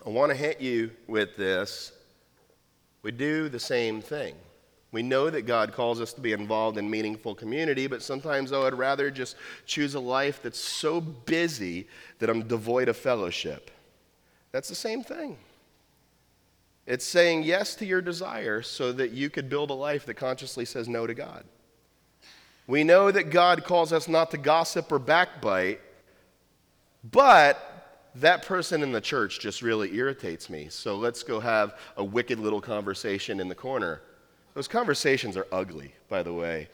I 0.04 0.10
want 0.10 0.32
to 0.32 0.36
hit 0.36 0.60
you 0.60 0.90
with 1.06 1.36
this. 1.36 1.92
We 3.02 3.10
do 3.10 3.48
the 3.48 3.58
same 3.58 4.02
thing. 4.02 4.34
We 4.92 5.02
know 5.02 5.30
that 5.30 5.42
God 5.42 5.72
calls 5.72 5.98
us 5.98 6.12
to 6.12 6.20
be 6.20 6.32
involved 6.32 6.76
in 6.76 6.90
meaningful 6.90 7.34
community, 7.34 7.86
but 7.86 8.02
sometimes 8.02 8.52
oh, 8.52 8.60
I 8.60 8.64
would 8.64 8.78
rather 8.78 9.10
just 9.10 9.36
choose 9.64 9.94
a 9.94 10.00
life 10.00 10.40
that's 10.42 10.58
so 10.58 11.00
busy 11.00 11.88
that 12.18 12.28
I'm 12.28 12.46
devoid 12.46 12.88
of 12.90 12.96
fellowship. 12.98 13.70
That's 14.52 14.68
the 14.68 14.74
same 14.74 15.02
thing. 15.02 15.36
It's 16.86 17.04
saying 17.04 17.42
yes 17.42 17.74
to 17.76 17.86
your 17.86 18.00
desire 18.00 18.62
so 18.62 18.92
that 18.92 19.10
you 19.10 19.28
could 19.28 19.50
build 19.50 19.70
a 19.70 19.74
life 19.74 20.06
that 20.06 20.14
consciously 20.14 20.64
says 20.64 20.88
no 20.88 21.06
to 21.06 21.12
God. 21.12 21.44
We 22.66 22.82
know 22.82 23.10
that 23.10 23.30
God 23.30 23.64
calls 23.64 23.92
us 23.92 24.08
not 24.08 24.30
to 24.30 24.38
gossip 24.38 24.90
or 24.90 24.98
backbite, 24.98 25.80
but 27.04 28.10
that 28.14 28.44
person 28.44 28.82
in 28.82 28.92
the 28.92 29.00
church 29.00 29.40
just 29.40 29.62
really 29.62 29.94
irritates 29.94 30.48
me. 30.48 30.68
So 30.70 30.96
let's 30.96 31.22
go 31.22 31.40
have 31.40 31.78
a 31.96 32.04
wicked 32.04 32.38
little 32.38 32.60
conversation 32.60 33.40
in 33.40 33.48
the 33.48 33.54
corner. 33.54 34.00
Those 34.54 34.68
conversations 34.68 35.36
are 35.36 35.46
ugly, 35.52 35.94
by 36.08 36.22
the 36.22 36.32
way. 36.32 36.68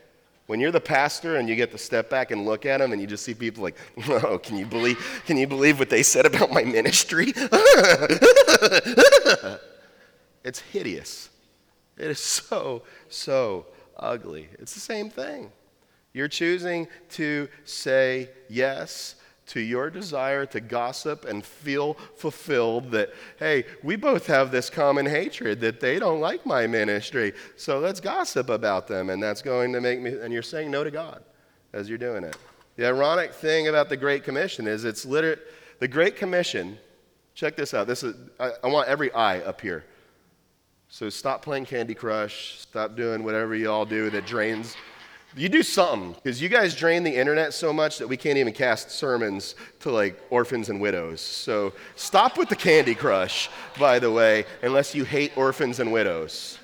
When 0.46 0.60
you're 0.60 0.72
the 0.72 0.80
pastor 0.80 1.36
and 1.36 1.48
you 1.48 1.56
get 1.56 1.70
to 1.72 1.78
step 1.78 2.10
back 2.10 2.30
and 2.30 2.44
look 2.44 2.66
at 2.66 2.78
them 2.78 2.92
and 2.92 3.00
you 3.00 3.06
just 3.06 3.24
see 3.24 3.32
people 3.32 3.62
like, 3.62 3.76
oh, 4.08 4.38
can 4.38 4.58
you 4.58 4.66
believe, 4.66 5.22
can 5.26 5.38
you 5.38 5.46
believe 5.46 5.78
what 5.78 5.88
they 5.88 6.02
said 6.02 6.26
about 6.26 6.50
my 6.52 6.62
ministry? 6.62 7.32
it's 10.44 10.60
hideous. 10.72 11.30
It 11.96 12.10
is 12.10 12.20
so, 12.20 12.82
so 13.08 13.66
ugly. 13.96 14.48
It's 14.58 14.74
the 14.74 14.80
same 14.80 15.08
thing. 15.08 15.50
You're 16.12 16.28
choosing 16.28 16.88
to 17.10 17.48
say 17.64 18.30
yes 18.48 19.16
to 19.46 19.60
your 19.60 19.90
desire 19.90 20.46
to 20.46 20.60
gossip 20.60 21.24
and 21.24 21.44
feel 21.44 21.94
fulfilled 22.16 22.90
that, 22.92 23.10
hey, 23.38 23.64
we 23.82 23.96
both 23.96 24.26
have 24.26 24.50
this 24.50 24.70
common 24.70 25.06
hatred 25.06 25.60
that 25.60 25.80
they 25.80 25.98
don't 25.98 26.20
like 26.20 26.46
my 26.46 26.66
ministry. 26.66 27.32
So 27.56 27.78
let's 27.78 28.00
gossip 28.00 28.48
about 28.48 28.86
them. 28.86 29.10
And 29.10 29.22
that's 29.22 29.42
going 29.42 29.72
to 29.72 29.80
make 29.80 30.00
me, 30.00 30.12
and 30.18 30.32
you're 30.32 30.42
saying 30.42 30.70
no 30.70 30.82
to 30.82 30.90
God 30.90 31.22
as 31.72 31.88
you're 31.88 31.98
doing 31.98 32.24
it. 32.24 32.36
The 32.76 32.86
ironic 32.86 33.32
thing 33.32 33.68
about 33.68 33.88
the 33.88 33.96
Great 33.96 34.24
Commission 34.24 34.66
is 34.66 34.84
it's 34.84 35.04
literally, 35.04 35.40
the 35.78 35.88
Great 35.88 36.16
Commission, 36.16 36.78
check 37.34 37.56
this 37.56 37.74
out. 37.74 37.86
This 37.86 38.02
is, 38.02 38.16
I, 38.40 38.52
I 38.62 38.66
want 38.68 38.88
every 38.88 39.12
eye 39.12 39.40
up 39.40 39.60
here. 39.60 39.84
So 40.88 41.10
stop 41.10 41.42
playing 41.42 41.66
Candy 41.66 41.94
Crush, 41.94 42.58
stop 42.60 42.96
doing 42.96 43.24
whatever 43.24 43.54
you 43.54 43.70
all 43.70 43.84
do 43.84 44.10
that 44.10 44.26
drains 44.26 44.76
you 45.36 45.48
do 45.48 45.62
something 45.62 46.12
because 46.12 46.40
you 46.40 46.48
guys 46.48 46.74
drain 46.74 47.02
the 47.02 47.14
internet 47.14 47.52
so 47.52 47.72
much 47.72 47.98
that 47.98 48.08
we 48.08 48.16
can't 48.16 48.38
even 48.38 48.52
cast 48.52 48.90
sermons 48.90 49.56
to 49.80 49.90
like 49.90 50.20
orphans 50.30 50.68
and 50.68 50.80
widows. 50.80 51.20
So 51.20 51.72
stop 51.96 52.38
with 52.38 52.48
the 52.48 52.56
Candy 52.56 52.94
Crush, 52.94 53.50
by 53.78 53.98
the 53.98 54.10
way, 54.10 54.44
unless 54.62 54.94
you 54.94 55.04
hate 55.04 55.36
orphans 55.36 55.80
and 55.80 55.92
widows. 55.92 56.58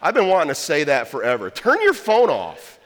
I've 0.00 0.14
been 0.14 0.28
wanting 0.28 0.48
to 0.48 0.54
say 0.54 0.84
that 0.84 1.08
forever. 1.08 1.50
Turn 1.50 1.80
your 1.80 1.94
phone 1.94 2.30
off. 2.30 2.78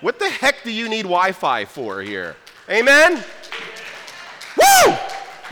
What 0.00 0.18
the 0.18 0.30
heck 0.30 0.62
do 0.62 0.70
you 0.70 0.88
need 0.88 1.02
Wi 1.02 1.32
Fi 1.32 1.64
for 1.64 2.00
here? 2.00 2.36
Amen? 2.68 3.14
Woo! 4.56 4.94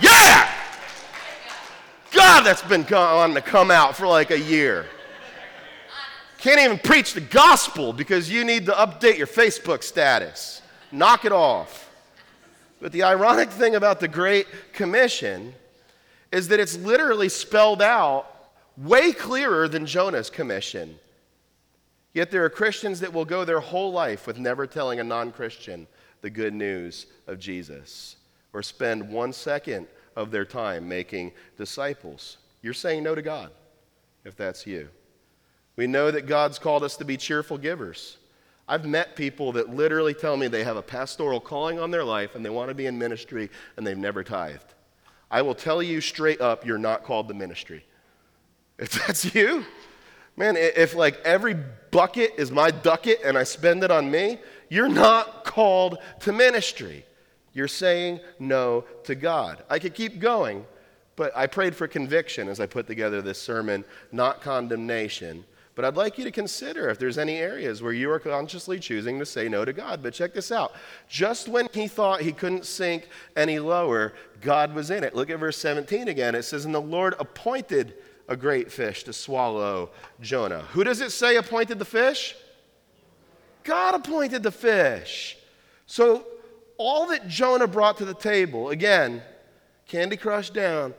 Yeah! 0.01 0.51
God, 2.12 2.43
that's 2.43 2.62
been 2.62 2.85
on 2.95 3.35
to 3.35 3.41
come 3.41 3.71
out 3.71 3.97
for 3.97 4.07
like 4.07 4.31
a 4.31 4.38
year. 4.38 4.87
Can't 6.38 6.61
even 6.61 6.79
preach 6.79 7.14
the 7.14 7.20
gospel 7.20 7.92
because 7.92 8.31
you 8.31 8.44
need 8.44 8.66
to 8.66 8.72
update 8.72 9.18
your 9.18 9.27
Facebook 9.27 9.83
status. 9.83 10.62
Knock 10.92 11.24
it 11.24 11.33
off. 11.33 11.90
But 12.81 12.92
the 12.92 13.03
ironic 13.03 13.51
thing 13.51 13.74
about 13.74 13.98
the 13.98 14.09
Great 14.09 14.46
Commission 14.72 15.53
is 16.31 16.48
that 16.48 16.61
it's 16.61 16.77
literally 16.77 17.29
spelled 17.29 17.83
out 17.83 18.27
way 18.77 19.12
clearer 19.12 19.66
than 19.66 19.85
Jonah's 19.85 20.31
commission. 20.31 20.98
Yet 22.14 22.31
there 22.31 22.44
are 22.44 22.51
Christians 22.51 23.01
that 23.01 23.12
will 23.12 23.24
go 23.24 23.44
their 23.44 23.61
whole 23.61 23.90
life 23.90 24.27
with 24.27 24.38
never 24.38 24.66
telling 24.66 25.01
a 25.01 25.05
non 25.05 25.33
Christian 25.33 25.88
the 26.20 26.31
good 26.31 26.55
news 26.55 27.07
of 27.27 27.40
Jesus 27.40 28.16
or 28.53 28.62
spend 28.62 29.09
one 29.09 29.33
second 29.33 29.87
of 30.14 30.31
their 30.31 30.44
time 30.44 30.88
making 30.88 31.33
disciples. 31.57 32.38
You're 32.62 32.74
saying 32.74 33.03
no 33.03 33.14
to 33.14 33.22
God 33.22 33.51
if 34.24 34.37
that's 34.37 34.66
you. 34.66 34.88
We 35.79 35.87
know 35.87 36.11
that 36.11 36.27
God's 36.27 36.59
called 36.59 36.83
us 36.83 36.97
to 36.97 37.05
be 37.05 37.17
cheerful 37.17 37.57
givers. 37.57 38.17
I've 38.67 38.85
met 38.85 39.14
people 39.14 39.53
that 39.53 39.71
literally 39.71 40.12
tell 40.12 40.37
me 40.37 40.49
they 40.49 40.64
have 40.64 40.77
a 40.77 40.83
pastoral 40.83 41.38
calling 41.38 41.79
on 41.79 41.93
their 41.93 42.03
life 42.03 42.35
and 42.35 42.45
they 42.45 42.51
want 42.51 42.69
to 42.69 42.75
be 42.75 42.87
in 42.87 42.99
ministry 42.99 43.49
and 43.77 43.87
they've 43.87 43.97
never 43.97 44.25
tithed. 44.25 44.75
I 45.31 45.43
will 45.43 45.55
tell 45.55 45.81
you 45.81 46.01
straight 46.01 46.41
up, 46.41 46.67
you're 46.67 46.79
not 46.79 47.05
called 47.05 47.29
to 47.29 47.35
ministry. 47.35 47.85
If 48.81 49.07
that's 49.07 49.35
you, 49.35 49.64
man, 50.37 50.57
if 50.57 50.97
like 50.97 51.21
every 51.25 51.57
bucket 51.93 52.35
is 52.38 52.51
my 52.51 52.73
ducket 52.73 53.21
and 53.25 53.38
I 53.38 53.45
spend 53.45 53.85
it 53.85 53.93
on 53.93 54.11
me, 54.11 54.38
you're 54.69 54.88
not 54.88 55.45
called 55.45 55.99
to 56.21 56.33
ministry. 56.33 57.05
You're 57.53 57.69
saying 57.69 58.19
no 58.41 58.85
to 59.05 59.14
God. 59.14 59.64
I 59.71 59.79
could 59.79 59.95
keep 59.95 60.19
going, 60.19 60.64
but 61.14 61.37
I 61.37 61.47
prayed 61.47 61.75
for 61.77 61.87
conviction 61.87 62.49
as 62.49 62.59
I 62.59 62.67
put 62.67 62.88
together 62.88 63.23
this 63.23 63.41
sermon, 63.41 63.85
not 64.12 64.41
condemnation. 64.41 65.45
But 65.79 65.85
I'd 65.85 65.97
like 65.97 66.19
you 66.19 66.25
to 66.25 66.33
consider 66.33 66.88
if 66.88 66.99
there's 66.99 67.19
any 67.19 67.37
areas 67.37 67.81
where 67.81 67.93
you 67.93 68.11
are 68.11 68.19
consciously 68.19 68.81
choosing 68.81 69.21
to 69.21 69.25
say 69.25 69.49
no 69.49 69.64
to 69.64 69.73
God. 69.73 70.03
But 70.03 70.12
check 70.12 70.35
this 70.35 70.51
out. 70.51 70.73
Just 71.09 71.47
when 71.47 71.69
he 71.73 71.87
thought 71.87 72.21
he 72.21 72.33
couldn't 72.33 72.67
sink 72.67 73.07
any 73.37 73.61
lower, 73.61 74.12
God 74.41 74.75
was 74.75 74.91
in 74.91 75.05
it. 75.05 75.14
Look 75.14 75.31
at 75.31 75.38
verse 75.38 75.57
17 75.59 76.09
again. 76.09 76.35
It 76.35 76.43
says, 76.43 76.64
And 76.64 76.75
the 76.75 76.81
Lord 76.81 77.14
appointed 77.21 77.95
a 78.27 78.37
great 78.37 78.73
fish 78.73 79.05
to 79.05 79.12
swallow 79.12 79.91
Jonah. 80.21 80.62
Who 80.73 80.83
does 80.83 81.01
it 81.01 81.12
say 81.12 81.37
appointed 81.37 81.79
the 81.79 81.85
fish? 81.85 82.35
God 83.62 83.95
appointed 83.95 84.43
the 84.43 84.51
fish. 84.51 85.38
So 85.87 86.27
all 86.77 87.07
that 87.07 87.29
Jonah 87.29 87.69
brought 87.69 87.99
to 87.99 88.05
the 88.05 88.14
table, 88.14 88.71
again, 88.71 89.23
Candy 89.87 90.17
Crush 90.17 90.51
down, 90.51 90.93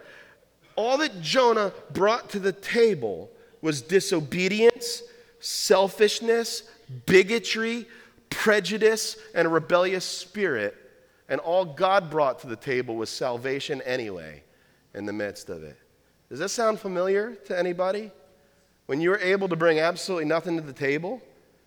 all 0.77 0.97
that 0.99 1.19
Jonah 1.19 1.73
brought 1.91 2.29
to 2.29 2.39
the 2.39 2.53
table 2.53 3.29
was 3.61 3.81
disobedience, 3.81 5.03
selfishness, 5.39 6.63
bigotry, 7.05 7.85
prejudice, 8.29 9.17
and 9.33 9.47
a 9.47 9.49
rebellious 9.49 10.05
spirit. 10.05 10.75
And 11.27 11.39
all 11.41 11.65
God 11.65 12.09
brought 12.09 12.39
to 12.39 12.47
the 12.47 12.55
table 12.55 12.95
was 12.95 13.09
salvation 13.09 13.81
anyway 13.85 14.43
in 14.93 15.05
the 15.05 15.13
midst 15.13 15.49
of 15.49 15.63
it. 15.63 15.77
Does 16.29 16.39
that 16.39 16.49
sound 16.49 16.79
familiar 16.79 17.35
to 17.45 17.57
anybody? 17.57 18.11
When 18.87 19.01
you 19.01 19.11
were 19.11 19.19
able 19.19 19.47
to 19.49 19.55
bring 19.55 19.79
absolutely 19.79 20.25
nothing 20.25 20.55
to 20.55 20.63
the 20.63 20.73
table, 20.73 21.21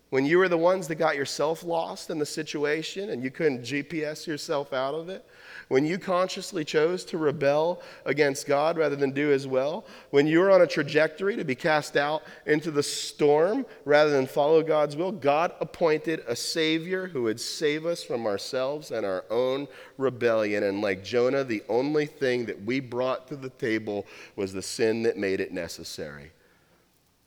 when 0.09 0.25
you 0.25 0.37
were 0.37 0.49
the 0.49 0.57
ones 0.57 0.87
that 0.89 0.95
got 0.95 1.15
yourself 1.15 1.63
lost 1.63 2.09
in 2.09 2.19
the 2.19 2.25
situation 2.25 3.09
and 3.09 3.23
you 3.23 3.31
couldn't 3.31 3.61
GPS 3.61 4.27
yourself 4.27 4.73
out 4.73 4.93
of 4.93 5.09
it, 5.09 5.25
when 5.67 5.85
you 5.85 5.97
consciously 5.97 6.63
chose 6.63 7.03
to 7.05 7.17
rebel 7.17 7.81
against 8.05 8.47
God 8.47 8.77
rather 8.77 8.95
than 8.95 9.11
do 9.11 9.27
His 9.29 9.47
will, 9.47 9.85
when 10.09 10.27
you 10.27 10.39
were 10.39 10.51
on 10.51 10.61
a 10.61 10.67
trajectory 10.67 11.35
to 11.35 11.45
be 11.45 11.55
cast 11.55 11.95
out 11.97 12.23
into 12.45 12.71
the 12.71 12.83
storm 12.83 13.65
rather 13.85 14.11
than 14.11 14.27
follow 14.27 14.61
God's 14.61 14.95
will, 14.95 15.11
God 15.11 15.53
appointed 15.59 16.23
a 16.27 16.35
Savior 16.35 17.07
who 17.07 17.23
would 17.23 17.39
save 17.39 17.85
us 17.85 18.03
from 18.03 18.25
ourselves 18.25 18.91
and 18.91 19.05
our 19.05 19.25
own 19.29 19.67
rebellion. 19.97 20.63
And 20.63 20.81
like 20.81 21.03
Jonah, 21.03 21.43
the 21.43 21.63
only 21.69 22.05
thing 22.05 22.45
that 22.45 22.63
we 22.63 22.79
brought 22.79 23.27
to 23.27 23.35
the 23.35 23.49
table 23.49 24.05
was 24.35 24.53
the 24.53 24.61
sin 24.61 25.03
that 25.03 25.17
made 25.17 25.39
it 25.39 25.51
necessary. 25.51 26.31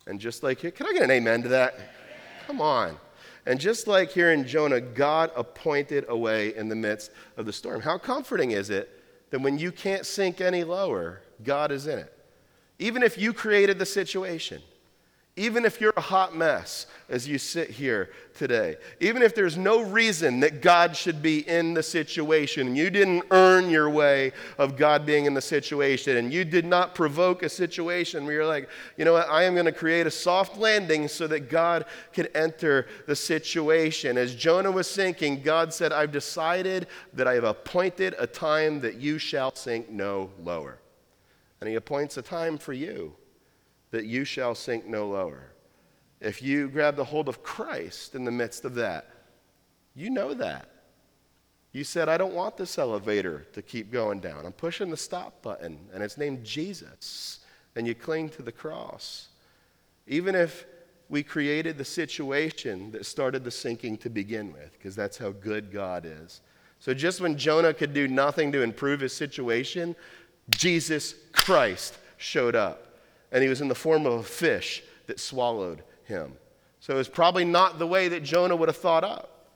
And 0.07 0.21
just 0.21 0.43
like, 0.43 0.61
can 0.61 0.87
I 0.87 0.93
get 0.93 1.03
an 1.03 1.11
amen 1.11 1.43
to 1.43 1.49
that? 1.49 1.79
Come 2.47 2.61
on. 2.61 2.97
And 3.47 3.61
just 3.61 3.87
like 3.87 4.11
here 4.11 4.33
in 4.33 4.47
Jonah, 4.47 4.81
God 4.81 5.31
appointed 5.37 6.05
a 6.09 6.17
way 6.17 6.55
in 6.57 6.69
the 6.69 6.75
midst 6.75 7.13
of 7.37 7.47
the 7.47 7.53
storm. 7.53 7.81
How 7.81 7.97
comforting 7.97 8.51
is 8.51 8.71
it 8.71 8.91
that 9.31 9.41
when 9.41 9.59
you 9.59 9.71
can't 9.71 10.05
sink 10.05 10.41
any 10.41 10.65
lower, 10.65 11.23
God 11.45 11.71
is 11.71 11.87
in 11.87 12.01
it? 12.01 12.13
Even 12.81 13.03
if 13.05 13.17
you 13.17 13.33
created 13.33 13.79
the 13.79 13.87
situation, 13.87 14.61
even 15.37 15.67
if 15.67 15.83
you're 15.83 15.93
a 15.99 16.01
hot 16.01 16.35
mess 16.35 16.87
as 17.11 17.29
you 17.29 17.37
sit 17.37 17.69
here 17.69 18.11
today. 18.35 18.77
Even 19.01 19.23
if 19.23 19.35
there's 19.35 19.59
no 19.59 19.83
reason 19.83 20.41
that 20.41 20.63
God 20.63 20.97
should 20.97 21.21
be 21.21 21.47
in 21.47 21.75
the 21.75 21.83
situation, 21.83 22.67
and 22.67 22.77
you 22.77 22.89
didn't 22.89 23.23
earn 23.31 23.69
your 23.69 23.91
way 23.91 24.33
of 24.57 24.77
God 24.77 25.05
being 25.05 25.27
in 25.27 25.35
the 25.35 25.43
situation, 25.43 26.17
and 26.17 26.33
you 26.33 26.43
did 26.45 26.65
not 26.65 26.95
provoke 26.95 27.43
a 27.43 27.51
situation 27.51 28.25
where 28.25 28.35
you're 28.35 28.47
like, 28.47 28.71
you 28.97 29.05
know 29.05 29.13
what, 29.13 29.29
I 29.29 29.45
am 29.45 29.53
going 29.53 29.67
to 29.67 29.73
create 29.73 30.07
a 30.07 30.11
soft 30.11 30.57
landing 30.57 31.07
so 31.07 31.27
that 31.27 31.51
God 31.51 31.85
can 32.15 32.27
enter 32.35 32.87
the 33.07 33.15
situation. 33.15 34.17
As 34.17 34.35
Jonah 34.35 34.73
was 34.73 34.89
sinking, 34.89 35.43
God 35.43 35.73
said, 35.73 35.93
I've 35.93 36.13
decided 36.13 36.87
that 37.13 37.29
I 37.29 37.35
have 37.35 37.45
appointed 37.45 38.15
a 38.19 38.27
time 38.27 38.81
that 38.81 38.97
you 38.97 39.19
shall 39.19 39.55
sink 39.55 39.91
no 39.91 40.31
lower. 40.43 40.79
And 41.61 41.69
He 41.69 41.77
appoints 41.77 42.17
a 42.17 42.23
time 42.23 42.57
for 42.57 42.73
you 42.73 43.15
that 43.91 44.07
you 44.07 44.25
shall 44.25 44.55
sink 44.55 44.87
no 44.87 45.09
lower. 45.09 45.53
If 46.21 46.43
you 46.43 46.69
grab 46.69 46.97
the 46.97 47.05
hold 47.05 47.29
of 47.29 47.43
Christ 47.43 48.15
in 48.15 48.25
the 48.25 48.31
midst 48.31 48.65
of 48.65 48.75
that, 48.77 49.09
you 49.95 50.11
know 50.11 50.35
that. 50.35 50.69
You 51.73 51.85
said, 51.85 52.09
I 52.09 52.17
don't 52.17 52.35
want 52.35 52.57
this 52.57 52.79
elevator 52.79 53.47
to 53.53 53.61
keep 53.61 53.93
going 53.93 54.21
down. 54.21 54.47
I'm 54.47 54.53
pushing 54.53 54.91
the 54.91 54.97
stop 54.97 55.43
button, 55.43 55.79
and 55.93 56.03
it's 56.03 56.17
named 56.17 56.43
Jesus. 56.43 57.41
And 57.75 57.87
you 57.87 57.95
cling 57.95 58.31
to 58.31 58.43
the 58.43 58.53
cross. 58.53 59.29
Even 60.07 60.35
if 60.35 60.65
we 61.09 61.23
created 61.23 61.77
the 61.77 61.85
situation 61.85 62.91
that 62.93 63.05
started 63.05 63.45
the 63.45 63.51
sinking 63.51 63.99
to 63.99 64.11
begin 64.11 64.53
with, 64.53 64.73
because 64.73 64.97
that's 64.97 65.19
how 65.19 65.31
good 65.31 65.71
God 65.71 66.07
is. 66.07 66.41
So 66.81 66.95
just 66.95 67.21
when 67.21 67.37
Jonah 67.37 67.75
could 67.75 67.93
do 67.93 68.09
nothing 68.09 68.53
to 68.53 68.63
improve 68.63 69.01
his 69.01 69.13
situation, 69.13 69.95
Jesus 70.51 71.15
Christ 71.33 71.99
showed 72.17 72.55
up. 72.55 72.86
And 73.37 73.43
he 73.43 73.51
was 73.51 73.61
in 73.61 73.69
the 73.69 73.75
form 73.75 74.07
of 74.07 74.13
a 74.15 74.23
fish 74.23 74.83
that 75.09 75.21
swallowed 75.21 75.83
him. 76.05 76.33
So 76.81 76.95
it 76.95 76.97
was 76.97 77.07
probably 77.07 77.45
not 77.45 77.79
the 77.79 77.87
way 77.87 78.09
that 78.09 78.23
Jonah 78.23 78.57
would 78.57 78.71
have 78.71 78.79
thought 78.79 79.05
up. 79.05 79.51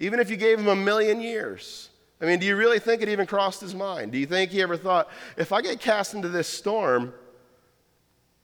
Even 0.00 0.20
if 0.20 0.30
you 0.30 0.38
gave 0.38 0.58
him 0.58 0.68
a 0.68 0.74
million 0.74 1.20
years. 1.20 1.90
I 2.18 2.24
mean, 2.24 2.38
do 2.38 2.46
you 2.46 2.56
really 2.56 2.78
think 2.78 3.02
it 3.02 3.10
even 3.10 3.26
crossed 3.26 3.60
his 3.60 3.74
mind? 3.74 4.12
Do 4.12 4.16
you 4.16 4.24
think 4.24 4.52
he 4.52 4.62
ever 4.62 4.78
thought, 4.78 5.10
if 5.36 5.52
I 5.52 5.60
get 5.60 5.80
cast 5.80 6.14
into 6.14 6.30
this 6.30 6.48
storm, 6.48 7.12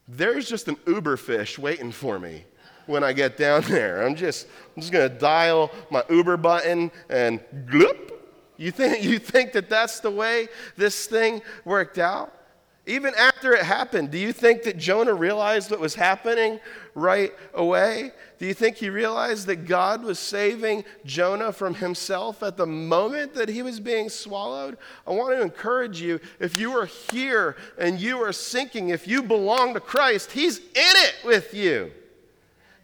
there's 0.06 0.46
just 0.46 0.68
an 0.68 0.76
uber 0.86 1.16
fish 1.16 1.58
waiting 1.58 1.90
for 1.90 2.18
me? 2.18 2.44
when 2.84 3.02
I 3.02 3.14
get 3.14 3.38
down 3.38 3.62
there. 3.68 4.04
I'm 4.04 4.14
just, 4.14 4.46
I'm 4.76 4.82
just 4.82 4.92
going 4.92 5.08
to 5.08 5.16
dial 5.16 5.70
my 5.90 6.02
Uber 6.10 6.36
button 6.36 6.90
and 7.08 7.40
gloop. 7.66 8.12
You 8.58 8.70
think, 8.70 9.02
you 9.04 9.18
think 9.18 9.52
that 9.52 9.70
that's 9.70 10.00
the 10.00 10.10
way 10.10 10.48
this 10.76 11.06
thing 11.06 11.40
worked 11.64 11.98
out? 11.98 12.41
Even 12.84 13.14
after 13.14 13.52
it 13.52 13.62
happened, 13.62 14.10
do 14.10 14.18
you 14.18 14.32
think 14.32 14.64
that 14.64 14.76
Jonah 14.76 15.14
realized 15.14 15.70
what 15.70 15.78
was 15.78 15.94
happening 15.94 16.58
right 16.96 17.32
away? 17.54 18.10
Do 18.40 18.46
you 18.46 18.54
think 18.54 18.76
he 18.76 18.90
realized 18.90 19.46
that 19.46 19.68
God 19.68 20.02
was 20.02 20.18
saving 20.18 20.84
Jonah 21.04 21.52
from 21.52 21.74
himself 21.74 22.42
at 22.42 22.56
the 22.56 22.66
moment 22.66 23.34
that 23.34 23.48
he 23.48 23.62
was 23.62 23.78
being 23.78 24.08
swallowed? 24.08 24.78
I 25.06 25.12
want 25.12 25.30
to 25.36 25.42
encourage 25.42 26.00
you 26.00 26.18
if 26.40 26.56
you 26.56 26.76
are 26.76 26.86
here 26.86 27.56
and 27.78 28.00
you 28.00 28.18
are 28.18 28.32
sinking, 28.32 28.88
if 28.88 29.06
you 29.06 29.22
belong 29.22 29.74
to 29.74 29.80
Christ, 29.80 30.32
he's 30.32 30.58
in 30.58 30.64
it 30.74 31.14
with 31.24 31.54
you. 31.54 31.92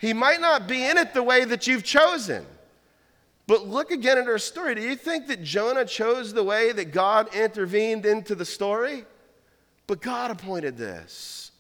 He 0.01 0.13
might 0.13 0.41
not 0.41 0.69
be 0.69 0.85
in 0.85 0.97
it 0.97 1.13
the 1.13 1.25
way 1.25 1.45
that 1.45 1.67
you've 1.67 1.83
chosen. 1.83 2.47
But 3.49 3.67
look 3.67 3.91
again 3.91 4.17
at 4.17 4.29
our 4.29 4.39
story. 4.39 4.77
Do 4.77 4.83
you 4.83 4.95
think 4.95 5.27
that 5.27 5.43
Jonah 5.43 5.87
chose 5.87 6.33
the 6.33 6.45
way 6.45 6.71
that 6.71 6.93
God 6.93 7.35
intervened 7.35 8.07
into 8.07 8.37
the 8.37 8.45
story? 8.45 9.05
But 9.89 10.03
God 10.03 10.31
appointed 10.31 10.77
this. 10.77 11.51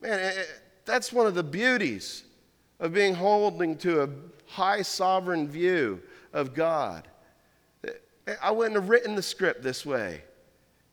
Man, 0.00 0.18
eh, 0.18 0.32
eh, 0.38 0.44
that's 0.86 1.12
one 1.12 1.26
of 1.26 1.34
the 1.34 1.44
beauties 1.44 2.24
of 2.80 2.94
being 2.94 3.14
holding 3.14 3.76
to 3.78 4.02
a 4.02 4.08
high 4.46 4.82
sovereign 4.82 5.46
view 5.46 6.00
of 6.32 6.54
God. 6.54 7.06
Eh, 7.84 7.90
I 8.42 8.50
wouldn't 8.50 8.76
have 8.76 8.88
written 8.88 9.14
the 9.14 9.22
script 9.22 9.62
this 9.62 9.84
way, 9.84 10.24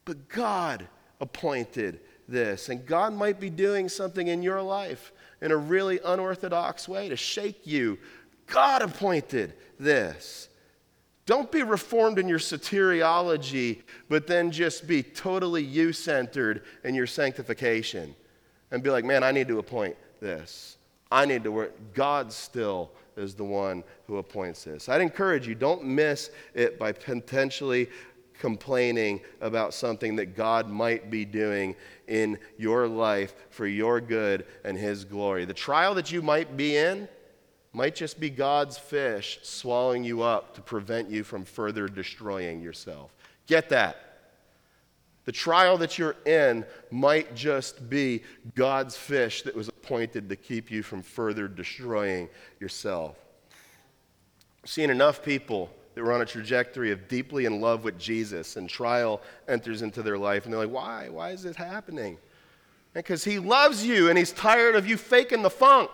but 0.04 0.28
God 0.28 0.86
appointed 1.22 2.02
this. 2.28 2.68
And 2.68 2.86
God 2.86 3.14
might 3.14 3.40
be 3.40 3.50
doing 3.50 3.88
something 3.88 4.28
in 4.28 4.44
your 4.44 4.62
life 4.62 5.14
in 5.42 5.52
a 5.52 5.58
really 5.58 6.00
unorthodox 6.04 6.90
way 6.90 7.08
to 7.08 7.16
shake 7.16 7.66
you. 7.66 7.98
God 8.46 8.82
appointed 8.82 9.54
this. 9.80 10.47
Don't 11.28 11.52
be 11.52 11.62
reformed 11.62 12.20
in 12.20 12.30
your 12.30 12.40
soteriology, 12.40 13.82
but 14.08 14.28
then 14.28 14.50
just 14.50 14.88
be 14.88 15.04
totally 15.04 15.62
you 15.62 15.92
centered 15.92 16.64
in 16.86 16.96
your 16.96 17.06
sanctification 17.06 18.16
and 18.72 18.82
be 18.82 18.90
like, 18.90 19.04
man, 19.04 19.24
I 19.24 19.32
need 19.32 19.50
to 19.50 19.60
appoint 19.60 19.98
this. 20.22 20.78
I 21.12 21.26
need 21.26 21.44
to 21.44 21.52
work. 21.52 21.74
God 21.94 22.32
still 22.32 22.92
is 23.18 23.36
the 23.36 23.44
one 23.44 23.84
who 24.08 24.18
appoints 24.18 24.64
this. 24.64 24.88
I'd 24.88 25.02
encourage 25.02 25.50
you, 25.50 25.54
don't 25.54 25.84
miss 25.84 26.32
it 26.54 26.80
by 26.80 26.94
potentially 26.94 27.90
complaining 28.40 29.20
about 29.42 29.74
something 29.74 30.16
that 30.16 30.38
God 30.38 30.70
might 30.70 31.12
be 31.12 31.26
doing 31.26 31.76
in 32.08 32.38
your 32.58 32.88
life 32.88 33.36
for 33.50 33.68
your 33.68 34.00
good 34.00 34.46
and 34.64 34.78
His 34.78 35.04
glory. 35.04 35.44
The 35.44 35.54
trial 35.54 35.94
that 35.96 36.10
you 36.10 36.22
might 36.22 36.56
be 36.56 36.78
in 36.78 37.10
might 37.74 37.96
just 37.96 38.20
be 38.20 38.30
God's 38.30 38.78
fish 38.78 39.40
swallowing 39.44 40.04
you 40.04 40.22
up 40.22 40.56
to 40.56 40.62
prevent 40.62 41.10
you 41.10 41.24
from 41.24 41.46
further 41.46 41.88
destroying 41.88 42.62
yourself. 42.62 43.14
Get 43.46 43.70
that. 43.70 44.04
The 45.26 45.32
trial 45.34 45.78
that 45.80 45.98
you're 45.98 46.16
in 46.26 46.66
might 46.90 47.36
just 47.36 47.90
be 47.90 48.24
God's 48.56 48.96
fish 48.96 49.42
that 49.42 49.56
was 49.56 49.68
appointed 49.68 50.30
to 50.30 50.36
keep 50.38 50.72
you 50.72 50.84
from 50.84 51.02
further 51.02 51.50
destroying 51.50 52.30
yourself. 52.62 53.18
I've 54.64 54.70
seen 54.70 54.90
enough 54.90 55.22
people 55.22 55.70
that 55.96 56.04
were 56.04 56.14
on 56.14 56.22
a 56.22 56.26
trajectory 56.26 56.92
of 56.92 57.08
deeply 57.08 57.46
in 57.46 57.60
love 57.60 57.84
with 57.84 57.98
Jesus, 58.00 58.56
and 58.56 58.70
trial 58.70 59.22
enters 59.48 59.82
into 59.82 60.02
their 60.02 60.18
life, 60.18 60.46
and 60.46 60.54
they're 60.54 60.62
like, 60.62 60.74
Why? 60.74 61.10
Why 61.10 61.32
is 61.32 61.44
this 61.44 61.58
happening? 61.58 62.18
Because 62.94 63.24
he 63.24 63.38
loves 63.38 63.86
you 63.86 64.10
and 64.10 64.18
he's 64.18 64.32
tired 64.32 64.76
of 64.76 64.88
you 64.88 64.96
faking 64.96 65.42
the 65.42 65.50
funk 65.50 65.92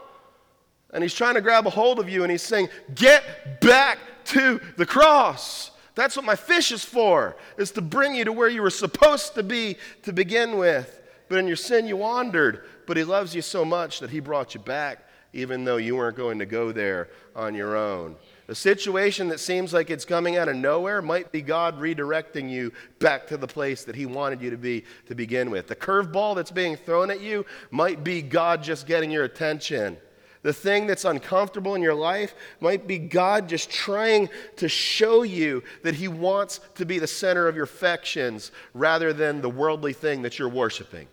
and 0.94 1.04
he's 1.04 1.14
trying 1.14 1.36
to 1.36 1.42
grab 1.42 1.68
a 1.68 1.70
hold 1.70 2.00
of 2.00 2.08
you 2.08 2.24
and 2.24 2.32
he's 2.32 2.42
saying, 2.42 2.70
Get 2.96 3.60
back 3.60 3.98
to 4.26 4.62
the 4.78 4.86
cross. 4.86 5.72
That's 5.96 6.16
what 6.16 6.26
my 6.26 6.36
fish 6.36 6.72
is 6.72 6.84
for, 6.84 7.36
is 7.58 7.72
to 7.72 7.82
bring 7.82 8.16
you 8.16 8.26
to 8.26 8.32
where 8.32 8.48
you 8.48 8.62
were 8.62 8.70
supposed 8.70 9.36
to 9.36 9.44
be 9.44 9.78
to 10.04 10.14
begin 10.14 10.58
with. 10.58 11.02
But 11.30 11.40
in 11.40 11.48
your 11.48 11.56
sin, 11.56 11.88
you 11.88 11.98
wandered. 11.98 12.64
But 12.86 12.98
he 12.98 13.04
loves 13.04 13.36
you 13.36 13.42
so 13.42 13.64
much 13.64 14.00
that 14.00 14.10
he 14.10 14.20
brought 14.20 14.54
you 14.54 14.60
back, 14.60 15.08
even 15.34 15.64
though 15.64 15.78
you 15.78 15.96
weren't 15.96 16.18
going 16.18 16.40
to 16.40 16.46
go 16.46 16.72
there 16.72 17.10
on 17.36 17.54
your 17.54 17.76
own. 17.78 18.16
A 18.48 18.56
situation 18.56 19.30
that 19.30 19.40
seems 19.40 19.72
like 19.72 19.90
it's 19.90 20.04
coming 20.04 20.36
out 20.36 20.50
of 20.50 20.56
nowhere 20.56 21.02
might 21.02 21.32
be 21.32 21.42
God 21.42 21.80
redirecting 21.80 22.50
you 22.50 22.74
back 23.00 23.26
to 23.28 23.38
the 23.38 23.48
place 23.48 23.86
that 23.86 23.96
He 23.96 24.06
wanted 24.06 24.42
you 24.42 24.50
to 24.50 24.58
be 24.58 24.84
to 25.08 25.16
begin 25.16 25.50
with. 25.50 25.68
The 25.68 25.76
curveball 25.76 26.36
that's 26.36 26.52
being 26.52 26.76
thrown 26.76 27.10
at 27.10 27.22
you 27.22 27.46
might 27.72 28.04
be 28.04 28.22
God 28.22 28.62
just 28.62 28.86
getting 28.86 29.12
your 29.12 29.24
attention. 29.24 29.98
The 30.44 30.54
thing 30.54 30.88
that's 30.88 31.06
uncomfortable 31.06 31.74
in 31.76 31.82
your 31.82 31.96
life 31.96 32.36
might 32.60 32.86
be 32.86 33.00
God 33.00 33.50
just 33.50 33.70
trying 33.70 34.30
to 34.58 34.70
show 34.70 35.24
you 35.24 35.64
that 35.84 35.96
He 35.96 36.10
wants 36.10 36.60
to 36.76 36.86
be 36.86 37.00
the 37.00 37.08
center 37.08 37.48
of 37.48 37.56
your 37.56 37.64
affections 37.64 38.52
rather 38.74 39.14
than 39.14 39.42
the 39.42 39.50
worldly 39.50 39.94
thing 39.94 40.22
that 40.22 40.38
you're 40.38 40.50
worshiping. 40.50 41.08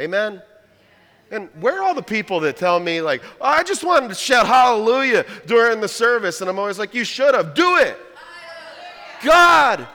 Amen? 0.00 0.40
And 1.30 1.50
where 1.60 1.78
are 1.78 1.82
all 1.82 1.94
the 1.94 2.02
people 2.02 2.40
that 2.40 2.56
tell 2.56 2.80
me, 2.80 3.02
like, 3.02 3.22
oh, 3.40 3.46
I 3.46 3.62
just 3.62 3.84
wanted 3.84 4.08
to 4.08 4.14
shout 4.14 4.46
hallelujah 4.46 5.26
during 5.46 5.80
the 5.80 5.88
service? 5.88 6.40
And 6.40 6.48
I'm 6.48 6.58
always 6.58 6.78
like, 6.78 6.94
you 6.94 7.04
should 7.04 7.34
have. 7.34 7.54
Do 7.54 7.76
it. 7.76 7.98
God 9.24 9.86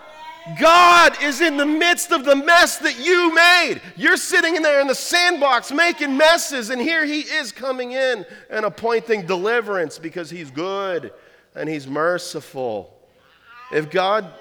God 0.60 1.22
is 1.24 1.42
in 1.42 1.58
the 1.58 1.66
midst 1.66 2.12
of 2.12 2.26
the 2.26 2.36
mess 2.36 2.78
that 2.80 3.00
you 3.00 3.34
made. 3.34 3.82
You're 3.96 4.18
sitting 4.18 4.56
in 4.56 4.64
there 4.64 4.82
in 4.82 4.88
the 4.88 4.96
sandbox 4.96 5.72
making 5.72 6.18
messes, 6.18 6.70
and 6.70 6.82
here 6.82 7.06
He 7.06 7.22
is 7.22 7.52
coming 7.52 7.94
in 7.94 8.26
and 8.50 8.66
appointing 8.66 9.26
deliverance 9.26 9.98
because 9.98 10.30
He's 10.30 10.52
good 10.52 11.14
and 11.56 11.70
He's 11.70 11.88
merciful. 11.88 12.94
If 13.72 13.90
God, 13.90 14.32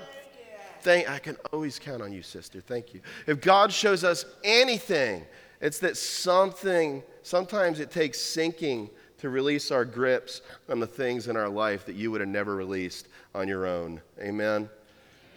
thank, 0.80 1.08
I 1.08 1.18
can 1.18 1.36
always 1.52 1.78
count 1.78 2.02
on 2.02 2.12
you, 2.12 2.22
sister. 2.22 2.60
Thank 2.60 2.94
you. 2.94 3.00
If 3.26 3.40
God 3.40 3.72
shows 3.72 4.02
us 4.02 4.24
anything, 4.42 5.24
it's 5.60 5.78
that 5.78 5.96
something, 5.96 7.04
sometimes 7.22 7.78
it 7.78 7.92
takes 7.92 8.20
sinking 8.20 8.90
to 9.18 9.30
release 9.30 9.70
our 9.70 9.84
grips 9.84 10.42
on 10.68 10.80
the 10.80 10.86
things 10.86 11.28
in 11.28 11.36
our 11.36 11.48
life 11.48 11.86
that 11.86 11.94
you 11.94 12.10
would 12.10 12.20
have 12.20 12.28
never 12.28 12.56
released 12.56 13.06
on 13.36 13.46
your 13.46 13.66
own. 13.66 14.00
Amen. 14.20 14.68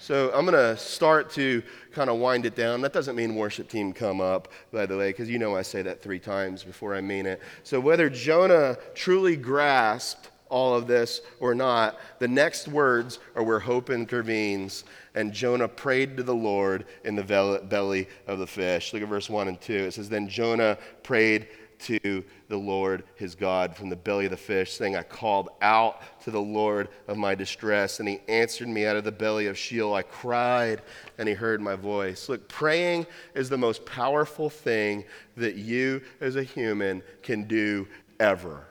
So 0.05 0.29
I'm 0.35 0.45
going 0.45 0.53
to 0.53 0.77
start 0.77 1.31
to 1.31 1.63
kind 1.91 2.11
of 2.11 2.19
wind 2.19 2.45
it 2.45 2.55
down. 2.55 2.81
That 2.81 2.93
doesn't 2.93 3.15
mean 3.15 3.33
worship 3.33 3.67
team 3.67 3.91
come 3.91 4.21
up, 4.21 4.49
by 4.71 4.85
the 4.85 4.95
way, 4.95 5.09
because 5.09 5.31
you 5.31 5.39
know 5.39 5.55
I 5.55 5.63
say 5.63 5.81
that 5.81 5.99
three 6.03 6.19
times 6.19 6.63
before 6.63 6.93
I 6.93 7.01
mean 7.01 7.25
it. 7.25 7.41
So 7.63 7.79
whether 7.79 8.07
Jonah 8.07 8.77
truly 8.93 9.35
grasped 9.35 10.29
all 10.47 10.75
of 10.75 10.85
this 10.85 11.21
or 11.39 11.55
not, 11.55 11.97
the 12.19 12.27
next 12.27 12.67
words 12.67 13.17
are 13.35 13.41
where 13.41 13.57
hope 13.57 13.89
intervenes. 13.89 14.83
And 15.15 15.33
Jonah 15.33 15.67
prayed 15.67 16.17
to 16.17 16.23
the 16.23 16.35
Lord 16.35 16.85
in 17.03 17.15
the 17.15 17.23
belly 17.67 18.07
of 18.27 18.37
the 18.37 18.45
fish. 18.45 18.93
Look 18.93 19.01
at 19.01 19.09
verse 19.09 19.27
1 19.27 19.47
and 19.47 19.59
2. 19.59 19.73
It 19.73 19.95
says, 19.95 20.07
Then 20.07 20.29
Jonah 20.29 20.77
prayed 21.01 21.47
to 21.79 22.23
the 22.47 22.57
Lord 22.57 23.03
his 23.15 23.35
God 23.35 23.75
from 23.75 23.89
the 23.89 23.95
belly 23.95 24.25
of 24.25 24.31
the 24.31 24.37
fish, 24.37 24.73
saying, 24.73 24.95
I 24.95 25.03
called 25.03 25.49
out 25.61 26.01
to 26.23 26.31
the 26.31 26.41
Lord 26.41 26.89
of 27.07 27.17
my 27.17 27.35
distress, 27.35 27.99
and 27.99 28.07
he 28.07 28.21
answered 28.27 28.67
me 28.67 28.85
out 28.85 28.95
of 28.95 29.03
the 29.03 29.11
belly 29.11 29.47
of 29.47 29.57
Sheol. 29.57 29.93
I 29.93 30.03
cried, 30.03 30.81
and 31.17 31.27
he 31.27 31.33
heard 31.33 31.61
my 31.61 31.75
voice. 31.75 32.29
Look, 32.29 32.47
praying 32.47 33.07
is 33.33 33.49
the 33.49 33.57
most 33.57 33.85
powerful 33.85 34.49
thing 34.49 35.05
that 35.37 35.55
you 35.55 36.01
as 36.21 36.35
a 36.35 36.43
human 36.43 37.01
can 37.23 37.43
do 37.45 37.87
ever. 38.19 38.65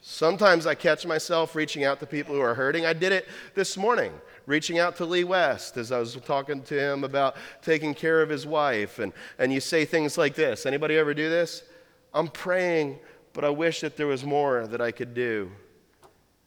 Sometimes 0.00 0.66
I 0.66 0.74
catch 0.74 1.04
myself 1.04 1.54
reaching 1.54 1.84
out 1.84 2.00
to 2.00 2.06
people 2.06 2.34
who 2.34 2.40
are 2.40 2.54
hurting. 2.54 2.86
I 2.86 2.92
did 2.92 3.12
it 3.12 3.26
this 3.54 3.76
morning, 3.76 4.12
reaching 4.46 4.78
out 4.78 4.96
to 4.96 5.04
Lee 5.04 5.24
West 5.24 5.76
as 5.76 5.92
I 5.92 5.98
was 5.98 6.14
talking 6.24 6.62
to 6.62 6.80
him 6.80 7.04
about 7.04 7.36
taking 7.62 7.94
care 7.94 8.22
of 8.22 8.28
his 8.28 8.46
wife. 8.46 9.00
And, 9.00 9.12
and 9.38 9.52
you 9.52 9.60
say 9.60 9.84
things 9.84 10.16
like 10.16 10.34
this. 10.34 10.66
Anybody 10.66 10.96
ever 10.96 11.14
do 11.14 11.28
this? 11.28 11.62
I'm 12.12 12.28
praying, 12.28 12.98
but 13.32 13.44
I 13.44 13.50
wish 13.50 13.80
that 13.80 13.96
there 13.96 14.06
was 14.06 14.24
more 14.24 14.66
that 14.66 14.80
I 14.80 14.90
could 14.90 15.14
do. 15.14 15.50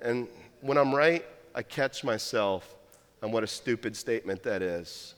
And 0.02 0.28
when 0.62 0.78
I'm 0.78 0.94
right, 0.94 1.26
I 1.54 1.62
catch 1.64 2.04
myself 2.04 2.76
on 3.22 3.32
what 3.32 3.44
a 3.44 3.48
stupid 3.48 3.96
statement 3.96 4.44
that 4.44 4.62
is. 4.62 5.16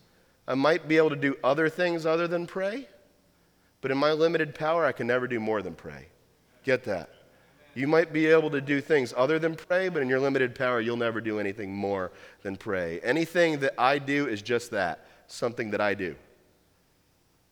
I 0.47 0.55
might 0.55 0.87
be 0.87 0.97
able 0.97 1.09
to 1.09 1.15
do 1.15 1.37
other 1.43 1.69
things 1.69 2.05
other 2.05 2.27
than 2.27 2.45
pray, 2.45 2.87
but 3.81 3.91
in 3.91 3.97
my 3.97 4.11
limited 4.11 4.55
power, 4.55 4.85
I 4.85 4.91
can 4.91 5.07
never 5.07 5.27
do 5.27 5.39
more 5.39 5.61
than 5.61 5.73
pray. 5.73 6.07
Get 6.63 6.83
that? 6.83 7.09
You 7.75 7.87
might 7.87 8.13
be 8.13 8.27
able 8.27 8.51
to 8.51 8.61
do 8.61 8.81
things 8.81 9.13
other 9.15 9.39
than 9.39 9.55
pray, 9.55 9.89
but 9.89 10.01
in 10.01 10.09
your 10.09 10.19
limited 10.19 10.53
power, 10.53 10.79
you'll 10.79 10.97
never 10.97 11.21
do 11.21 11.39
anything 11.39 11.73
more 11.73 12.11
than 12.43 12.55
pray. 12.55 12.99
Anything 13.01 13.59
that 13.61 13.73
I 13.79 13.97
do 13.97 14.27
is 14.27 14.41
just 14.41 14.71
that 14.71 15.07
something 15.27 15.71
that 15.71 15.81
I 15.81 15.93
do. 15.93 16.15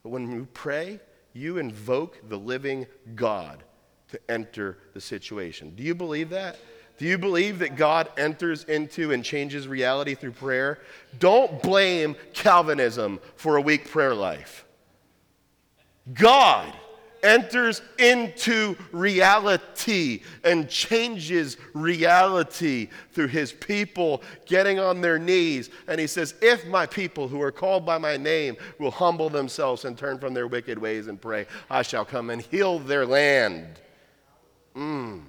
But 0.04 0.10
when 0.10 0.32
you 0.32 0.48
pray, 0.54 1.00
you 1.34 1.58
invoke 1.58 2.30
the 2.30 2.38
living 2.38 2.88
God 3.16 3.64
to 4.10 4.20
enter 4.30 4.78
the 4.94 5.02
situation. 5.02 5.74
Do 5.76 5.84
you 5.84 5.96
believe 5.96 6.30
that? 6.30 6.58
Do 6.98 7.06
you 7.06 7.18
believe 7.18 7.60
that 7.60 7.76
God 7.76 8.10
enters 8.18 8.64
into 8.66 9.12
and 9.12 9.24
changes 9.24 9.68
reality 9.68 10.14
through 10.14 10.34
prayer? 10.34 10.80
Don't 11.18 11.62
blame 11.64 12.16
Calvinism 12.34 13.20
for 13.36 13.56
a 13.56 13.62
weak 13.62 13.90
prayer 13.90 14.14
life. 14.14 14.66
God 16.14 16.72
enters 17.24 17.82
into 17.98 18.76
reality 18.92 20.22
and 20.44 20.70
changes 20.70 21.58
reality 21.74 22.90
through 23.12 23.28
his 23.28 23.52
people 23.52 24.22
getting 24.46 24.80
on 24.80 25.02
their 25.02 25.20
knees. 25.20 25.70
And 25.88 26.00
he 26.00 26.08
says, 26.08 26.36
If 26.42 26.66
my 26.68 26.86
people 26.86 27.28
who 27.28 27.42
are 27.42 27.52
called 27.52 27.86
by 27.86 27.98
my 27.98 28.18
name 28.18 28.58
will 28.80 28.92
humble 28.92 29.30
themselves 29.30 29.86
and 29.86 29.98
turn 29.98 30.20
from 30.20 30.34
their 30.34 30.48
wicked 30.48 30.78
ways 30.78 31.08
and 31.08 31.22
pray, 31.22 31.46
I 31.70 31.82
shall 31.82 32.06
come 32.06 32.30
and 32.30 32.42
heal 32.42 32.80
their 32.80 33.06
land. 33.06 33.80
Mm. 34.76 35.24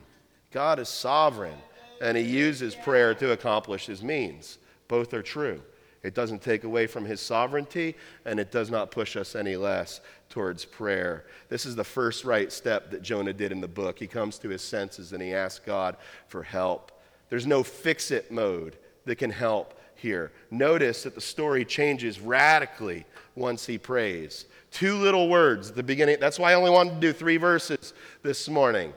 God 0.51 0.78
is 0.78 0.88
sovereign, 0.88 1.59
and 2.01 2.16
he 2.16 2.22
uses 2.22 2.74
prayer 2.74 3.14
to 3.14 3.32
accomplish 3.32 3.86
his 3.86 4.03
means. 4.03 4.59
Both 4.88 5.14
are 5.14 5.22
true. 5.22 5.62
It 6.03 6.14
doesn't 6.14 6.42
take 6.42 6.64
away 6.64 6.88
from 6.88 7.05
his 7.05 7.20
sovereignty, 7.20 7.96
and 8.24 8.40
it 8.40 8.50
does 8.50 8.70
not 8.70 8.90
push 8.90 9.16
us 9.16 9.36
any 9.36 9.57
less 9.57 10.00
towards 10.28 10.64
prayer. 10.64 11.26
This 11.48 11.64
is 11.64 11.76
the 11.76 11.84
first 11.84 12.24
right 12.24 12.50
step 12.50 12.90
that 12.90 13.03
Jonah 13.03 13.32
did 13.32 13.53
in 13.53 13.61
the 13.61 13.68
book. 13.68 13.98
He 13.98 14.07
comes 14.07 14.38
to 14.38 14.48
his 14.48 14.62
senses 14.62 15.12
and 15.12 15.22
he 15.22 15.32
asks 15.32 15.64
God 15.64 15.96
for 16.26 16.42
help. 16.42 16.90
There's 17.28 17.46
no 17.46 17.62
fix 17.62 18.11
it 18.11 18.32
mode 18.32 18.76
that 19.05 19.16
can 19.16 19.30
help 19.30 19.78
here. 19.94 20.32
Notice 20.50 21.05
that 21.05 21.14
the 21.14 21.20
story 21.20 21.64
changes 21.64 22.18
radically 22.18 23.05
once 23.36 23.64
he 23.66 23.78
prays. 23.78 24.46
Two 24.70 24.96
little 24.96 25.28
words 25.28 25.70
at 25.70 25.76
the 25.76 25.82
beginning. 25.82 26.16
That's 26.18 26.38
why 26.38 26.53
I 26.53 26.55
only 26.55 26.70
wanted 26.70 26.94
to 26.94 27.00
do 27.00 27.12
three 27.12 27.36
verses 27.36 27.92
this 28.22 28.48
morning. 28.48 28.92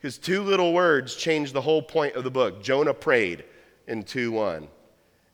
Because 0.00 0.18
two 0.18 0.42
little 0.42 0.72
words 0.72 1.14
change 1.14 1.52
the 1.52 1.60
whole 1.60 1.80
point 1.80 2.16
of 2.16 2.24
the 2.24 2.30
book. 2.30 2.62
Jonah 2.62 2.92
prayed 2.92 3.44
in 3.86 4.02
2 4.02 4.32
1. 4.32 4.68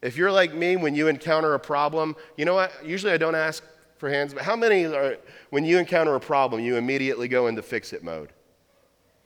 If 0.03 0.17
you're 0.17 0.31
like 0.31 0.55
me, 0.55 0.77
when 0.77 0.95
you 0.95 1.09
encounter 1.09 1.55
a 1.55 1.59
problem, 1.59 2.15
you 2.37 2.45
know 2.45 2.55
what? 2.55 2.73
Usually 2.85 3.13
I 3.13 3.17
don't 3.17 3.35
ask 3.35 3.65
for 3.97 4.09
hands, 4.09 4.33
but 4.33 4.45
how 4.45 4.55
many 4.55 4.85
are, 4.87 5.17
when 5.51 5.65
you 5.65 5.79
encounter 5.79 6.15
a 6.15 6.21
problem, 6.21 6.61
you 6.61 6.77
immediately 6.77 7.27
go 7.27 7.49
into 7.49 7.63
fix 7.63 7.93
it 7.93 8.05
mode? 8.05 8.31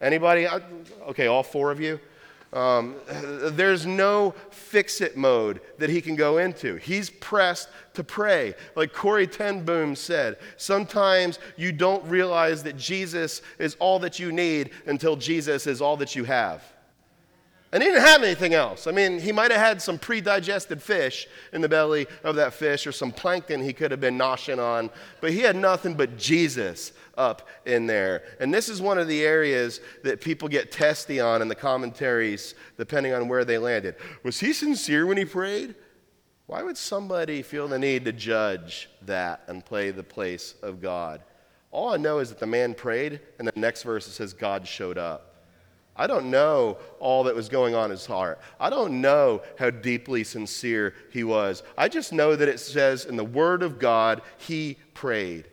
Anybody? 0.01 0.49
Okay, 1.09 1.27
all 1.27 1.43
four 1.43 1.71
of 1.71 1.81
you? 1.81 2.01
Um, 2.53 2.97
there's 3.53 3.87
no 3.87 4.35
fix 4.51 5.01
it 5.01 5.17
mode 5.17 5.61
that 5.79 5.91
he 5.91 6.01
can 6.01 6.17
go 6.17 6.39
into. 6.39 6.77
He's 6.77 7.11
pressed 7.11 7.69
to 7.95 8.05
pray. 8.05 8.55
Like 8.75 8.93
Corrie 8.93 9.27
ten 9.27 9.65
Boom 9.65 9.95
said, 9.95 10.39
sometimes 10.57 11.39
you 11.57 11.73
don't 11.73 12.05
realize 12.07 12.63
that 12.63 12.77
Jesus 12.77 13.43
is 13.59 13.77
all 13.79 13.99
that 14.01 14.19
you 14.19 14.33
need 14.33 14.71
until 14.87 15.17
Jesus 15.17 15.67
is 15.67 15.81
all 15.81 15.97
that 15.99 16.17
you 16.17 16.25
have. 16.25 16.63
And 17.73 17.83
he 17.83 17.89
didn't 17.89 18.05
have 18.05 18.23
anything 18.23 18.53
else. 18.53 18.87
I 18.87 18.91
mean, 18.91 19.19
he 19.19 19.33
might 19.33 19.51
have 19.51 19.61
had 19.61 19.81
some 19.81 19.99
pre 19.99 20.21
digested 20.21 20.83
fish 20.83 21.27
in 21.55 21.63
the 21.63 21.69
belly 21.69 22.07
of 22.23 22.37
that 22.37 22.53
fish 22.53 22.87
or 22.87 22.93
some 22.93 23.11
plankton 23.11 23.63
he 23.63 23.73
could 23.73 23.91
have 23.91 24.01
been 24.01 24.19
noshing 24.19 24.59
on, 24.59 24.91
but 25.23 25.33
he 25.33 25.41
had 25.41 25.57
nothing 25.57 25.95
but 25.95 26.19
Jesus 26.19 26.93
up 27.17 27.49
in 27.65 27.87
there. 27.87 28.25
And 28.41 28.53
this 28.53 28.69
is 28.69 28.83
one 28.83 28.99
of 28.99 29.09
the 29.09 29.23
areas 29.23 29.81
that 30.05 30.21
people 30.21 30.49
get 30.49 30.71
testy 30.71 31.19
on 31.19 31.41
in 31.41 31.49
the 31.49 31.55
commentaries, 31.55 32.55
depending 32.77 33.15
on 33.15 33.27
where 33.27 33.45
they 33.45 33.57
landed. 33.57 33.97
Was 34.23 34.39
he 34.39 34.53
sincere 34.53 35.07
when 35.07 35.17
he 35.17 35.25
prayed? 35.25 35.75
Why 36.47 36.63
would 36.63 36.77
somebody 36.77 37.41
feel 37.41 37.69
the 37.69 37.79
need 37.79 38.05
to 38.05 38.13
judge 38.13 38.91
that 39.03 39.45
and 39.47 39.65
play 39.65 39.91
the 39.91 40.03
place 40.03 40.57
of 40.63 40.83
God? 40.83 41.23
All 41.71 41.95
I 41.95 41.97
know 41.97 42.19
is 42.19 42.29
that 42.29 42.39
the 42.39 42.47
man 42.47 42.75
prayed, 42.75 43.21
and 43.39 43.49
the 43.49 43.53
next 43.57 43.83
verse 43.83 44.07
says 44.07 44.35
God 44.35 44.69
showed 44.69 44.99
up. 44.99 45.32
I 45.97 46.07
don't 46.07 46.31
know 46.31 46.79
all 47.01 47.25
that 47.25 47.35
was 47.35 47.49
going 47.49 47.75
on 47.75 47.87
in 47.87 47.91
his 47.91 48.07
heart. 48.07 48.41
I 48.59 48.71
don't 48.71 49.01
know 49.01 49.43
how 49.59 49.71
deeply 49.71 50.25
sincere 50.25 50.95
he 51.11 51.23
was. 51.23 51.63
I 51.77 51.89
just 51.89 52.13
know 52.13 52.35
that 52.35 52.49
it 52.49 52.61
says 52.61 53.05
in 53.05 53.17
the 53.17 53.25
Word 53.25 53.63
of 53.63 53.79
God, 53.79 54.23
he 54.39 54.79
prayed. 54.95 55.49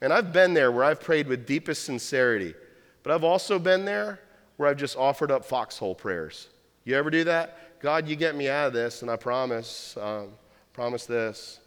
And 0.00 0.12
I've 0.12 0.32
been 0.32 0.54
there 0.54 0.70
where 0.70 0.84
I've 0.84 1.00
prayed 1.00 1.26
with 1.26 1.46
deepest 1.46 1.84
sincerity, 1.84 2.54
but 3.02 3.12
I've 3.12 3.24
also 3.24 3.58
been 3.58 3.84
there 3.84 4.20
where 4.56 4.68
I've 4.68 4.76
just 4.76 4.96
offered 4.96 5.30
up 5.30 5.44
foxhole 5.44 5.94
prayers. 5.94 6.48
You 6.84 6.96
ever 6.96 7.10
do 7.10 7.24
that? 7.24 7.80
God, 7.80 8.08
you 8.08 8.16
get 8.16 8.34
me 8.34 8.48
out 8.48 8.68
of 8.68 8.72
this, 8.72 9.02
and 9.02 9.10
I 9.10 9.16
promise, 9.16 9.96
um, 10.00 10.30
promise 10.72 11.06
this. 11.06 11.60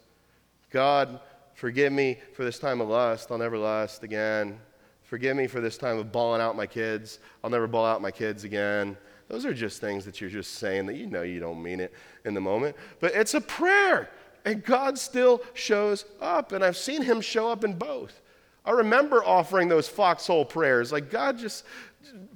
God, 0.70 1.20
forgive 1.54 1.92
me 1.92 2.18
for 2.34 2.44
this 2.44 2.58
time 2.58 2.80
of 2.80 2.88
lust. 2.88 3.30
I'll 3.30 3.38
never 3.38 3.58
lust 3.58 4.02
again. 4.04 4.58
Forgive 5.12 5.36
me 5.36 5.46
for 5.46 5.60
this 5.60 5.76
time 5.76 5.98
of 5.98 6.10
bawling 6.10 6.40
out 6.40 6.56
my 6.56 6.64
kids. 6.66 7.18
I'll 7.44 7.50
never 7.50 7.66
bawl 7.66 7.84
out 7.84 8.00
my 8.00 8.10
kids 8.10 8.44
again. 8.44 8.96
Those 9.28 9.44
are 9.44 9.52
just 9.52 9.78
things 9.78 10.06
that 10.06 10.22
you're 10.22 10.30
just 10.30 10.54
saying 10.54 10.86
that 10.86 10.96
you 10.96 11.06
know 11.06 11.20
you 11.20 11.38
don't 11.38 11.62
mean 11.62 11.80
it 11.80 11.92
in 12.24 12.32
the 12.32 12.40
moment. 12.40 12.76
But 12.98 13.14
it's 13.14 13.34
a 13.34 13.40
prayer, 13.42 14.08
and 14.46 14.64
God 14.64 14.96
still 14.96 15.42
shows 15.52 16.06
up. 16.22 16.52
And 16.52 16.64
I've 16.64 16.78
seen 16.78 17.02
Him 17.02 17.20
show 17.20 17.50
up 17.50 17.62
in 17.62 17.74
both. 17.74 18.22
I 18.64 18.70
remember 18.70 19.22
offering 19.22 19.68
those 19.68 19.86
foxhole 19.86 20.46
prayers 20.46 20.92
like, 20.92 21.10
God, 21.10 21.38
just 21.38 21.66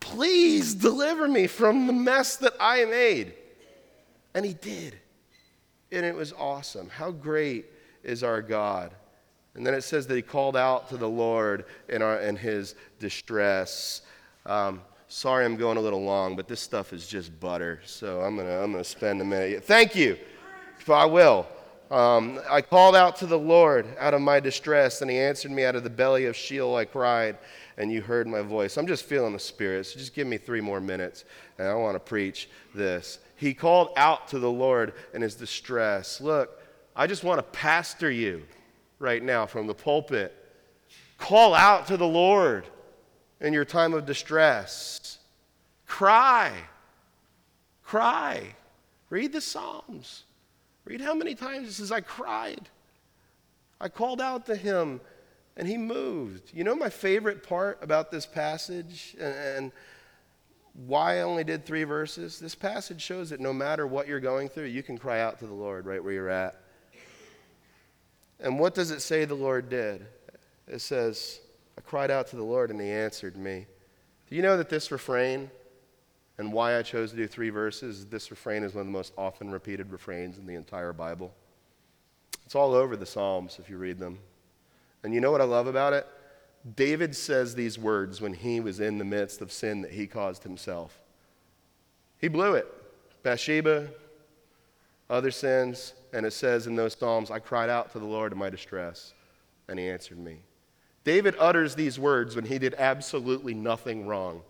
please 0.01 0.74
deliver 0.74 1.27
me 1.27 1.47
from 1.47 1.87
the 1.87 1.95
mess 1.95 2.37
that 2.37 2.53
I 2.61 2.85
made. 2.85 3.33
And 4.35 4.45
He 4.45 4.53
did. 4.53 4.99
And 5.91 6.05
it 6.05 6.14
was 6.14 6.35
awesome. 6.35 6.91
How 6.91 7.11
great 7.11 7.70
is 8.05 8.22
our 8.22 8.43
God? 8.43 8.93
And 9.57 9.66
then 9.66 9.74
it 9.74 9.82
says 9.82 10.07
that 10.07 10.14
he 10.14 10.22
called 10.22 10.57
out 10.57 10.88
to 10.90 10.96
the 10.96 11.09
Lord 11.09 11.64
in, 11.88 12.02
our, 12.02 12.20
in 12.20 12.36
his 12.36 12.74
distress. 12.98 14.02
Um, 14.44 14.82
sorry 15.09 15.44
I'm 15.44 15.57
going 15.57 15.78
a 15.78 15.80
little 15.80 16.02
long, 16.02 16.36
but 16.36 16.46
this 16.46 16.61
stuff 16.61 16.92
is 16.92 17.07
just 17.07 17.38
butter. 17.40 17.80
So 17.84 18.20
I'm 18.20 18.36
going 18.36 18.46
to 18.46 18.62
I'm 18.62 18.72
to 18.74 18.84
spend 18.84 19.20
a 19.20 19.24
minute. 19.24 19.64
Thank 19.64 19.96
you. 19.96 20.18
I 20.88 21.04
will. 21.04 21.48
Um, 21.90 22.40
I 22.50 22.62
called 22.62 22.96
out 22.96 23.16
to 23.16 23.26
the 23.26 23.38
Lord 23.38 23.86
out 23.98 24.14
of 24.14 24.20
my 24.20 24.40
distress, 24.40 25.02
and 25.02 25.11
he 25.11 25.18
answered 25.18 25.52
me 25.52 25.64
out 25.64 25.76
of 25.76 25.84
the 25.84 25.90
belly 25.90 26.26
of 26.26 26.36
Sheol. 26.36 26.74
I 26.74 26.84
cried, 26.84 27.38
and 27.76 27.92
you 27.92 28.02
heard 28.02 28.26
my 28.26 28.40
voice. 28.40 28.76
I'm 28.76 28.86
just 28.86 29.04
feeling 29.04 29.32
the 29.32 29.38
Spirit, 29.38 29.86
so 29.86 29.98
just 29.98 30.14
give 30.14 30.26
me 30.26 30.36
three 30.36 30.61
more 30.61 30.80
minutes, 30.80 31.24
and 31.59 31.68
I 31.68 31.74
want 31.74 31.94
to 31.94 32.00
preach 32.00 32.48
this. 32.74 33.20
He 33.36 33.54
called 33.54 33.90
out 33.96 34.28
to 34.28 34.38
the 34.38 34.50
Lord 34.50 34.94
in 35.14 35.22
his 35.22 35.36
distress. 35.36 36.20
Look, 36.20 36.61
I 36.96 37.07
just 37.07 37.22
want 37.22 37.38
to 37.38 37.44
pastor 37.44 38.11
you 38.11 38.42
right 38.99 39.22
now 39.22 39.47
from 39.47 39.66
the 39.66 39.74
pulpit. 39.74 40.34
Call 41.18 41.55
out 41.55 41.86
to 41.88 41.97
the 41.97 42.07
Lord 42.07 42.66
in 43.40 43.53
your 43.53 43.64
time 43.64 43.94
of 43.94 44.07
distress. 44.07 45.18
Cry. 45.86 46.53
Cry. 47.82 48.55
Read 49.11 49.32
the 49.32 49.40
Psalms. 49.40 50.24
Read 50.84 51.01
how 51.01 51.14
many 51.14 51.34
times 51.34 51.68
it 51.68 51.72
says, 51.72 51.92
I 51.92 52.01
cried. 52.01 52.68
I 53.80 53.88
called 53.88 54.20
out 54.20 54.47
to 54.47 54.57
him 54.57 55.01
and 55.57 55.66
he 55.66 55.76
moved. 55.76 56.51
You 56.53 56.64
know 56.64 56.74
my 56.74 56.90
favorite 56.90 57.42
part 57.42 57.78
about 57.82 58.11
this 58.11 58.26
passage 58.26 59.16
and, 59.18 59.34
and 59.34 59.72
why 60.86 61.18
I 61.18 61.22
only 61.22 61.44
did 61.44 61.64
three 61.64 61.84
verses? 61.84 62.38
This 62.38 62.55
passage 62.55 63.01
shows 63.01 63.30
that 63.30 63.40
no 63.40 63.53
matter 63.53 63.86
what 63.86 64.07
you're 64.07 64.20
going 64.20 64.49
through, 64.49 64.66
you 64.66 64.82
can 64.82 64.99
cry 64.99 65.20
out 65.20 65.38
to 65.38 65.47
the 65.47 65.55
Lord 65.55 65.86
right 65.86 66.03
where 66.03 66.12
you're 66.12 66.28
at. 66.28 66.61
And 68.41 68.59
what 68.59 68.74
does 68.74 68.91
it 68.91 69.01
say 69.01 69.24
the 69.24 69.34
Lord 69.34 69.68
did? 69.68 70.07
It 70.68 70.80
says, 70.80 71.41
I 71.78 71.80
cried 71.80 72.11
out 72.11 72.26
to 72.28 72.37
the 72.37 72.45
Lord 72.45 72.70
and 72.70 72.80
he 72.80 72.91
answered 72.91 73.37
me. 73.37 73.66
Do 74.28 74.37
you 74.37 74.43
know 74.43 74.57
that 74.57 74.68
this 74.68 74.91
refrain 74.91 75.51
and 76.39 76.53
why 76.53 76.78
I 76.78 76.82
chose 76.82 77.12
to 77.12 77.16
do 77.16 77.26
three 77.26 77.51
verses, 77.51 78.07
this 78.07 78.30
refrain 78.30 78.62
is 78.62 78.74
one 78.74 78.82
of 78.82 78.87
the 78.87 78.93
most 78.93 79.12
often 79.16 79.51
repeated 79.51 79.91
refrains 79.91 80.39
in 80.39 80.47
the 80.47 80.55
entire 80.55 80.93
Bible? 80.93 81.32
It's 82.45 82.55
all 82.55 82.74
over 82.74 82.97
the 82.97 83.07
Psalms 83.07 83.59
if 83.59 83.70
you 83.70 83.78
read 83.78 83.99
them. 83.99 84.18
And 85.03 85.14
you 85.14 85.20
know 85.20 85.30
what 85.30 85.41
I 85.41 85.45
love 85.45 85.66
about 85.66 85.93
it? 85.93 86.07
David 86.74 87.14
says 87.14 87.55
these 87.55 87.78
words 87.78 88.20
when 88.20 88.34
he 88.34 88.61
was 88.61 88.80
in 88.80 88.99
the 88.99 89.05
midst 89.05 89.41
of 89.41 89.53
sin 89.53 89.82
that 89.82 89.93
he 89.93 90.07
caused 90.07 90.43
himself. 90.43 91.01
He 92.18 92.28
blew 92.28 92.55
it. 92.55 92.66
Bathsheba, 93.22 93.89
other 95.09 95.30
sins, 95.30 95.94
and 96.12 96.26
it 96.26 96.32
says 96.32 96.66
in 96.66 96.76
those 96.76 96.94
Psalms, 96.94 97.30
I 97.30 97.38
cried 97.38 97.70
out 97.70 97.92
to 97.92 97.98
the 97.98 98.07
Lord 98.07 98.32
in 98.32 98.38
my 98.38 98.50
distress, 98.50 99.14
and 99.68 99.78
he 99.78 99.88
answered 99.88 100.18
me. 100.18 100.40
David 101.04 101.36
utters 101.38 101.74
these 101.74 101.98
words 101.98 102.34
when 102.34 102.44
he 102.44 102.59
did 102.59 102.74
absolutely 102.78 103.54
nothing 103.54 104.07
wrong. 104.07 104.42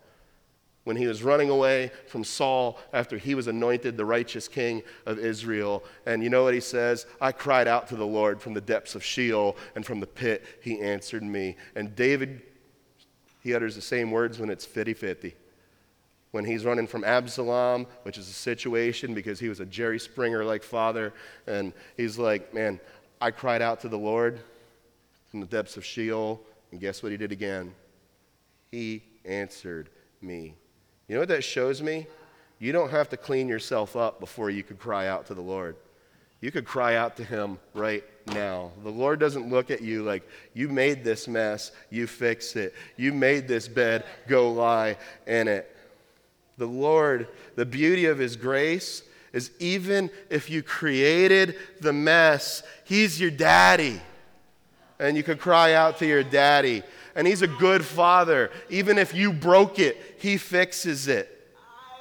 When 0.85 0.95
he 0.95 1.05
was 1.05 1.21
running 1.21 1.49
away 1.49 1.91
from 2.07 2.23
Saul 2.23 2.79
after 2.93 3.17
he 3.17 3.35
was 3.35 3.47
anointed 3.47 3.97
the 3.97 4.05
righteous 4.05 4.47
king 4.47 4.81
of 5.05 5.19
Israel. 5.19 5.83
And 6.05 6.23
you 6.23 6.29
know 6.29 6.43
what 6.43 6.53
he 6.53 6.61
says? 6.61 7.05
I 7.19 7.33
cried 7.33 7.67
out 7.67 7.89
to 7.89 7.97
the 7.97 8.07
Lord 8.07 8.41
from 8.41 8.53
the 8.53 8.61
depths 8.61 8.95
of 8.95 9.03
Sheol, 9.03 9.57
and 9.75 9.85
from 9.85 9.99
the 9.99 10.07
pit 10.07 10.45
he 10.61 10.79
answered 10.79 11.23
me. 11.23 11.57
And 11.75 11.95
David, 11.95 12.41
he 13.41 13.53
utters 13.53 13.75
the 13.75 13.81
same 13.81 14.11
words 14.11 14.39
when 14.39 14.49
it's 14.49 14.65
50 14.65 14.93
50 14.93 15.35
when 16.31 16.45
he's 16.45 16.65
running 16.65 16.87
from 16.87 17.03
Absalom, 17.03 17.87
which 18.03 18.17
is 18.17 18.29
a 18.29 18.33
situation 18.33 19.13
because 19.13 19.39
he 19.39 19.49
was 19.49 19.59
a 19.59 19.65
Jerry 19.65 19.99
Springer 19.99 20.43
like 20.43 20.63
father. 20.63 21.13
And 21.45 21.73
he's 21.95 22.17
like, 22.17 22.53
Man, 22.53 22.79
I 23.21 23.31
cried 23.31 23.61
out 23.61 23.81
to 23.81 23.89
the 23.89 23.97
Lord 23.97 24.39
from 25.31 25.39
the 25.39 25.45
depths 25.45 25.77
of 25.77 25.85
Sheol. 25.85 26.41
And 26.71 26.81
guess 26.81 27.01
what 27.01 27.11
he 27.11 27.17
did 27.17 27.31
again? 27.31 27.73
He 28.71 29.03
answered 29.25 29.89
me. 30.21 30.53
You 31.07 31.15
know 31.15 31.21
what 31.21 31.29
that 31.29 31.43
shows 31.43 31.81
me? 31.81 32.07
You 32.59 32.71
don't 32.71 32.89
have 32.89 33.09
to 33.09 33.17
clean 33.17 33.47
yourself 33.47 33.95
up 33.95 34.19
before 34.19 34.49
you 34.49 34.63
can 34.63 34.77
cry 34.77 35.07
out 35.07 35.27
to 35.27 35.33
the 35.33 35.41
Lord. 35.41 35.75
You 36.41 36.51
could 36.51 36.65
cry 36.65 36.95
out 36.95 37.17
to 37.17 37.23
him 37.23 37.57
right 37.73 38.03
now. 38.27 38.71
The 38.83 38.89
Lord 38.89 39.19
doesn't 39.19 39.49
look 39.49 39.71
at 39.71 39.81
you 39.81 40.03
like, 40.03 40.27
you 40.53 40.69
made 40.69 41.03
this 41.03 41.27
mess, 41.27 41.71
you 41.89 42.05
fix 42.05 42.55
it. 42.55 42.75
You 42.95 43.13
made 43.13 43.47
this 43.47 43.67
bed, 43.67 44.05
go 44.27 44.51
lie 44.51 44.97
in 45.25 45.47
it. 45.47 45.75
The 46.57 46.65
Lord, 46.65 47.27
the 47.55 47.65
beauty 47.65 48.05
of 48.05 48.17
his 48.17 48.35
grace 48.35 49.03
is 49.33 49.51
even 49.59 50.09
if 50.29 50.49
you 50.49 50.63
created 50.63 51.55
the 51.79 51.93
mess, 51.93 52.63
he's 52.83 53.19
your 53.19 53.31
daddy. 53.31 54.01
And 54.99 55.15
you 55.15 55.21
could 55.21 55.39
cry 55.39 55.73
out 55.73 55.99
to 55.99 56.07
your 56.07 56.23
daddy. 56.23 56.81
And 57.15 57.27
he's 57.27 57.43
a 57.43 57.47
good 57.47 57.85
father. 57.85 58.49
Even 58.69 58.97
if 58.97 59.13
you 59.13 59.31
broke 59.31 59.77
it, 59.77 60.17
he 60.19 60.37
fixes 60.37 61.07
it. 61.07 61.33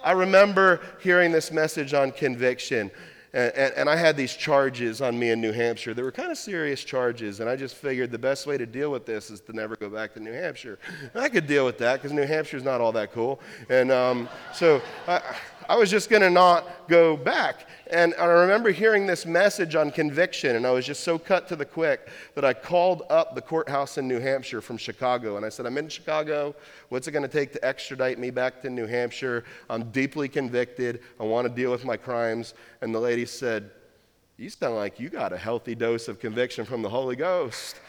I 0.02 0.12
remember 0.12 0.80
hearing 1.02 1.32
this 1.32 1.50
message 1.50 1.92
on 1.92 2.12
conviction. 2.12 2.90
And, 3.36 3.54
and, 3.54 3.74
and, 3.74 3.90
I 3.90 3.96
had 3.96 4.16
these 4.16 4.34
charges 4.34 5.02
on 5.02 5.18
me 5.18 5.28
in 5.28 5.42
New 5.42 5.52
Hampshire. 5.52 5.92
They 5.92 6.02
were 6.02 6.10
kind 6.10 6.30
of 6.32 6.38
serious 6.38 6.82
charges, 6.82 7.40
and 7.40 7.50
I 7.50 7.54
just 7.54 7.74
figured 7.74 8.10
the 8.10 8.18
best 8.18 8.46
way 8.46 8.56
to 8.56 8.64
deal 8.64 8.90
with 8.90 9.04
this 9.04 9.30
is 9.30 9.42
to 9.42 9.52
never 9.52 9.76
go 9.76 9.90
back 9.90 10.14
to 10.14 10.20
New 10.20 10.32
Hampshire. 10.32 10.78
And 11.12 11.22
I 11.22 11.28
could 11.28 11.46
deal 11.46 11.66
with 11.66 11.76
that 11.76 12.00
because 12.00 12.12
New 12.12 12.24
Hampshire's 12.24 12.64
not 12.64 12.80
all 12.80 12.92
that 12.92 13.12
cool. 13.12 13.38
And 13.68 13.92
um, 13.92 14.30
so 14.54 14.80
I, 15.06 15.20
I 15.68 15.76
was 15.76 15.90
just 15.90 16.10
going 16.10 16.22
to 16.22 16.30
not 16.30 16.88
go 16.88 17.16
back. 17.16 17.66
And 17.90 18.14
I 18.18 18.24
remember 18.24 18.70
hearing 18.70 19.06
this 19.06 19.26
message 19.26 19.74
on 19.74 19.90
conviction, 19.90 20.56
and 20.56 20.66
I 20.66 20.70
was 20.70 20.84
just 20.84 21.04
so 21.04 21.18
cut 21.18 21.46
to 21.48 21.56
the 21.56 21.64
quick 21.64 22.08
that 22.34 22.44
I 22.44 22.52
called 22.52 23.02
up 23.10 23.34
the 23.34 23.40
courthouse 23.40 23.98
in 23.98 24.08
New 24.08 24.18
Hampshire 24.18 24.60
from 24.60 24.76
Chicago. 24.76 25.36
And 25.36 25.46
I 25.46 25.48
said, 25.48 25.66
I'm 25.66 25.78
in 25.78 25.88
Chicago. 25.88 26.54
What's 26.88 27.06
it 27.06 27.12
going 27.12 27.22
to 27.22 27.28
take 27.28 27.52
to 27.52 27.64
extradite 27.64 28.18
me 28.18 28.30
back 28.30 28.60
to 28.62 28.70
New 28.70 28.86
Hampshire? 28.86 29.44
I'm 29.70 29.90
deeply 29.90 30.28
convicted. 30.28 31.00
I 31.20 31.24
want 31.24 31.46
to 31.46 31.54
deal 31.54 31.70
with 31.70 31.84
my 31.84 31.96
crimes. 31.96 32.54
And 32.80 32.94
the 32.94 33.00
lady 33.00 33.26
said, 33.26 33.70
You 34.36 34.50
sound 34.50 34.74
like 34.74 34.98
you 34.98 35.08
got 35.08 35.32
a 35.32 35.38
healthy 35.38 35.74
dose 35.74 36.08
of 36.08 36.18
conviction 36.18 36.64
from 36.64 36.82
the 36.82 36.90
Holy 36.90 37.16
Ghost. 37.16 37.80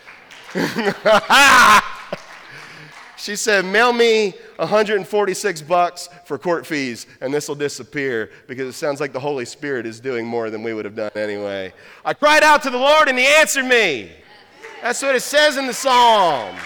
She 3.18 3.36
said, 3.36 3.66
Mail 3.66 3.94
me 3.94 4.36
146 4.58 5.62
bucks 5.64 6.08
for 6.26 6.38
court 6.38 6.68
fees, 6.68 7.08
and 7.20 7.34
this 7.34 7.48
will 7.48 7.56
disappear 7.56 8.30
because 8.48 8.68
it 8.68 8.78
sounds 8.78 9.00
like 9.00 9.12
the 9.12 9.20
Holy 9.20 9.46
Spirit 9.46 9.88
is 9.88 10.00
doing 10.00 10.26
more 10.26 10.52
than 10.52 10.62
we 10.62 10.74
would 10.74 10.86
have 10.86 10.96
done 10.96 11.12
anyway. 11.16 11.74
I 12.06 12.14
cried 12.14 12.44
out 12.44 12.62
to 12.64 12.70
the 12.70 12.78
Lord, 12.78 13.10
and 13.10 13.18
He 13.18 13.26
answered 13.26 13.66
me. 13.66 14.12
That's 14.84 15.02
what 15.02 15.16
it 15.16 15.22
says 15.22 15.58
in 15.58 15.66
the 15.66 15.74
Psalms. 15.74 16.62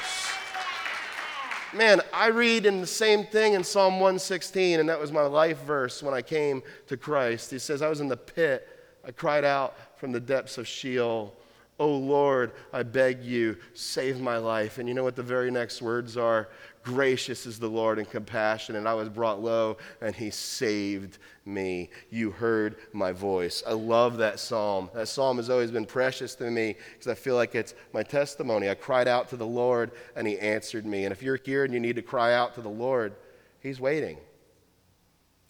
Man, 1.74 2.02
I 2.14 2.28
read 2.28 2.66
in 2.66 2.82
the 2.82 2.88
same 2.88 3.26
thing 3.26 3.54
in 3.54 3.64
Psalm 3.64 3.94
116, 3.94 4.82
and 4.82 4.90
that 4.90 5.00
was 5.00 5.14
my 5.14 5.22
life 5.22 5.60
verse 5.64 6.04
when 6.04 6.14
I 6.14 6.22
came 6.22 6.62
to 6.88 6.98
Christ. 6.98 7.50
He 7.50 7.60
says, 7.60 7.82
I 7.82 7.88
was 7.88 8.02
in 8.02 8.10
the 8.10 8.18
pit. 8.18 8.68
I 9.08 9.12
cried 9.12 9.46
out 9.46 9.78
from 9.98 10.12
the 10.12 10.20
depths 10.20 10.58
of 10.58 10.68
Sheol. 10.68 11.34
Oh 11.80 11.98
Lord, 11.98 12.52
I 12.72 12.84
beg 12.84 13.24
you, 13.24 13.58
save 13.74 14.20
my 14.22 14.38
life. 14.38 14.78
And 14.78 14.88
you 14.88 14.94
know 14.94 15.04
what 15.04 15.16
the 15.16 15.24
very 15.24 15.50
next 15.50 15.82
words 15.82 16.16
are? 16.16 16.50
Gracious 16.84 17.46
is 17.46 17.60
the 17.60 17.68
Lord 17.68 17.98
and 17.98 18.10
compassionate. 18.10 18.80
And 18.80 18.88
I 18.88 18.94
was 18.94 19.10
brought 19.10 19.42
low, 19.42 19.78
and 20.00 20.16
he 20.16 20.30
saved 20.30 21.18
me. 21.46 21.90
You 22.12 22.32
heard 22.32 22.76
my 22.94 23.12
voice. 23.12 23.64
I 23.66 23.74
love 23.74 24.18
that 24.18 24.40
psalm. 24.40 24.90
That 24.94 25.08
psalm 25.08 25.38
has 25.38 25.50
always 25.50 25.72
been 25.72 25.86
precious 25.86 26.36
to 26.36 26.52
me 26.52 26.76
because 26.94 27.08
I 27.08 27.16
feel 27.16 27.36
like 27.36 27.56
it's 27.56 27.74
my 27.94 28.04
testimony. 28.04 28.70
I 28.70 28.76
cried 28.76 29.08
out 29.08 29.30
to 29.30 29.38
the 29.38 29.48
Lord, 29.48 29.92
and 30.16 30.28
he 30.28 30.38
answered 30.38 30.86
me. 30.86 31.06
And 31.06 31.12
if 31.12 31.24
you're 31.24 31.40
here 31.44 31.64
and 31.64 31.74
you 31.74 31.80
need 31.80 31.96
to 31.96 32.04
cry 32.04 32.34
out 32.34 32.54
to 32.56 32.62
the 32.62 32.70
Lord, 32.70 33.16
he's 33.60 33.80
waiting. 33.80 34.18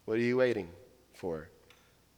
What 0.05 0.17
are 0.17 0.21
you 0.21 0.37
waiting 0.37 0.69
for? 1.13 1.49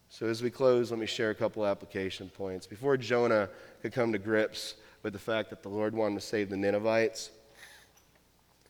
So, 0.09 0.27
as 0.27 0.43
we 0.43 0.51
close, 0.51 0.91
let 0.91 0.99
me 0.99 1.07
share 1.07 1.31
a 1.31 1.35
couple 1.35 1.65
application 1.65 2.29
points. 2.29 2.67
Before 2.67 2.97
Jonah 2.97 3.49
could 3.83 3.91
come 3.91 4.13
to 4.13 4.17
grips 4.17 4.75
with 5.03 5.11
the 5.11 5.19
fact 5.19 5.49
that 5.49 5.61
the 5.61 5.67
Lord 5.67 5.93
wanted 5.93 6.15
to 6.15 6.25
save 6.25 6.49
the 6.49 6.55
Ninevites, 6.55 7.31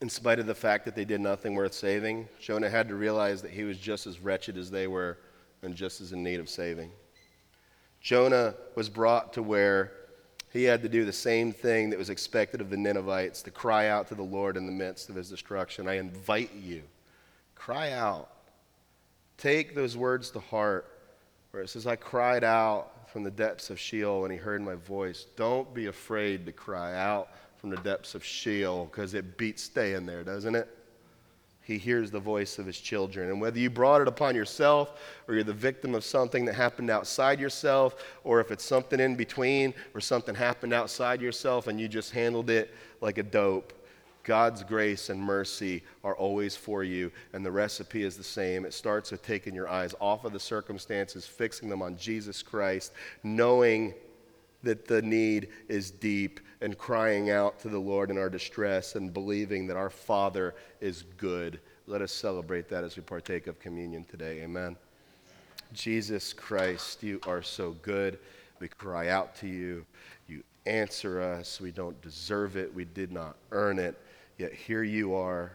in 0.02 0.10
spite 0.10 0.40
of 0.40 0.48
the 0.48 0.56
fact 0.56 0.86
that 0.86 0.96
they 0.96 1.06
did 1.06 1.22
nothing 1.22 1.54
worth 1.54 1.76
saving, 1.76 2.28
Jonah 2.40 2.68
had 2.68 2.88
to 2.88 2.96
realize 2.96 3.40
that 3.44 3.52
he 3.52 3.64
was 3.64 3.78
just 3.78 4.08
as 4.08 4.20
wretched 4.20 4.58
as 4.58 4.72
they 4.72 4.88
were 4.88 5.20
and 5.62 5.76
just 5.76 6.02
as 6.02 6.14
in 6.14 6.24
need 6.24 6.40
of 6.40 6.50
saving. 6.50 6.90
Jonah 8.02 8.56
was 8.74 8.90
brought 8.90 9.34
to 9.34 9.44
where 9.44 9.92
he 10.52 10.64
had 10.64 10.82
to 10.82 10.90
do 10.90 11.06
the 11.06 11.14
same 11.14 11.54
thing 11.54 11.92
that 11.92 12.00
was 12.00 12.10
expected 12.10 12.60
of 12.60 12.72
the 12.72 12.78
Ninevites 12.78 13.44
to 13.44 13.52
cry 13.52 13.90
out 13.90 14.08
to 14.08 14.16
the 14.16 14.24
Lord 14.24 14.58
in 14.58 14.66
the 14.66 14.72
midst 14.72 15.12
of 15.12 15.16
his 15.16 15.30
destruction. 15.30 15.88
I 15.88 15.98
invite 15.98 16.56
you, 16.56 16.82
cry 17.54 17.92
out. 17.92 18.32
Take 19.38 19.76
those 19.76 19.96
words 19.96 20.32
to 20.32 20.40
heart 20.40 20.93
where 21.54 21.62
it 21.62 21.70
says, 21.70 21.86
I 21.86 21.96
cried 21.96 22.44
out 22.44 23.08
from 23.12 23.24
the 23.24 23.30
depths 23.30 23.70
of 23.70 23.80
Sheol 23.80 24.24
and 24.24 24.34
he 24.34 24.40
heard 24.40 24.60
my 24.64 24.74
voice. 24.74 25.28
Don't 25.36 25.72
be 25.72 25.86
afraid 25.86 26.48
to 26.48 26.52
cry 26.52 26.96
out 26.96 27.30
from 27.58 27.70
the 27.70 27.78
depths 27.78 28.16
of 28.16 28.26
Sheol 28.26 28.86
because 28.86 29.14
it 29.14 29.38
beats 29.38 29.62
staying 29.62 30.08
there, 30.08 30.24
doesn't 30.24 30.56
it? 30.56 30.68
He 31.62 31.78
hears 31.78 32.10
the 32.10 32.20
voice 32.20 32.58
of 32.58 32.66
his 32.66 32.80
children. 32.80 33.30
And 33.30 33.40
whether 33.40 33.60
you 33.60 33.70
brought 33.70 34.02
it 34.02 34.08
upon 34.08 34.34
yourself 34.34 35.00
or 35.28 35.36
you're 35.36 35.44
the 35.44 35.54
victim 35.54 35.94
of 35.94 36.04
something 36.04 36.44
that 36.46 36.56
happened 36.56 36.90
outside 36.90 37.40
yourself, 37.40 38.04
or 38.24 38.40
if 38.40 38.50
it's 38.50 38.66
something 38.66 39.00
in 39.00 39.16
between 39.16 39.76
or 39.94 40.02
something 40.02 40.34
happened 40.34 40.74
outside 40.74 41.22
yourself 41.22 41.68
and 41.68 41.80
you 41.80 41.88
just 41.88 42.12
handled 42.12 42.50
it 42.50 42.74
like 43.00 43.20
a 43.20 43.24
dope, 43.24 43.74
God's 44.24 44.64
grace 44.64 45.10
and 45.10 45.22
mercy 45.22 45.84
are 46.04 46.16
always 46.16 46.56
for 46.56 46.84
you, 46.84 47.12
and 47.34 47.46
the 47.46 47.52
recipe 47.52 48.04
is 48.04 48.16
the 48.16 48.24
same. 48.24 48.66
It 48.66 48.74
starts 48.74 49.12
with 49.12 49.22
taking 49.22 49.54
your 49.54 49.68
eyes 49.68 49.94
off 50.00 50.24
of 50.24 50.32
the 50.32 50.40
circumstances, 50.40 51.26
fixing 51.26 51.70
them 51.70 51.82
on 51.82 51.98
Jesus 51.98 52.42
Christ, 52.42 52.94
knowing 53.24 53.94
that 54.64 54.88
the 54.88 55.02
need 55.02 55.50
is 55.68 55.92
deep, 55.92 56.40
and 56.62 56.78
crying 56.78 57.30
out 57.30 57.60
to 57.60 57.68
the 57.68 57.80
Lord 57.80 58.10
in 58.10 58.18
our 58.18 58.30
distress, 58.30 58.96
and 58.96 59.14
believing 59.14 59.68
that 59.68 59.76
our 59.76 59.90
Father 59.90 60.56
is 60.80 61.04
good. 61.18 61.60
Let 61.86 62.02
us 62.02 62.14
celebrate 62.14 62.70
that 62.70 62.86
as 62.86 62.96
we 62.96 63.04
partake 63.04 63.48
of 63.48 63.60
communion 63.60 64.06
today. 64.06 64.42
Amen. 64.42 64.78
Jesus 65.74 66.32
Christ, 66.32 67.04
you 67.04 67.20
are 67.28 67.42
so 67.42 67.72
good. 67.82 68.20
We 68.60 68.70
cry 68.70 69.10
out 69.10 69.36
to 69.38 69.48
you. 69.48 69.86
You 70.28 70.44
answer 70.66 71.22
us. 71.22 71.60
We 71.60 71.72
don't 71.72 72.00
deserve 72.02 72.56
it. 72.56 72.74
We 72.74 72.86
did 72.86 73.12
not 73.12 73.36
earn 73.52 73.80
it. 73.80 74.00
Yet 74.38 74.54
here 74.54 74.84
you 74.84 75.14
are, 75.14 75.52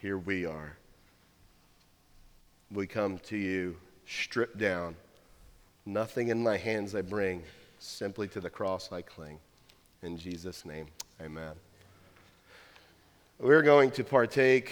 here 0.00 0.16
we 0.16 0.46
are. 0.46 0.76
We 2.70 2.86
come 2.86 3.18
to 3.18 3.36
you 3.36 3.76
stripped 4.06 4.56
down. 4.56 4.96
Nothing 5.84 6.28
in 6.28 6.42
my 6.42 6.56
hands 6.56 6.94
I 6.94 7.02
bring, 7.02 7.42
simply 7.78 8.28
to 8.28 8.40
the 8.40 8.48
cross 8.48 8.90
I 8.92 9.02
cling. 9.02 9.38
In 10.02 10.16
Jesus' 10.16 10.64
name, 10.64 10.86
amen. 11.20 11.52
We're 13.38 13.62
going 13.62 13.90
to 13.92 14.04
partake 14.04 14.70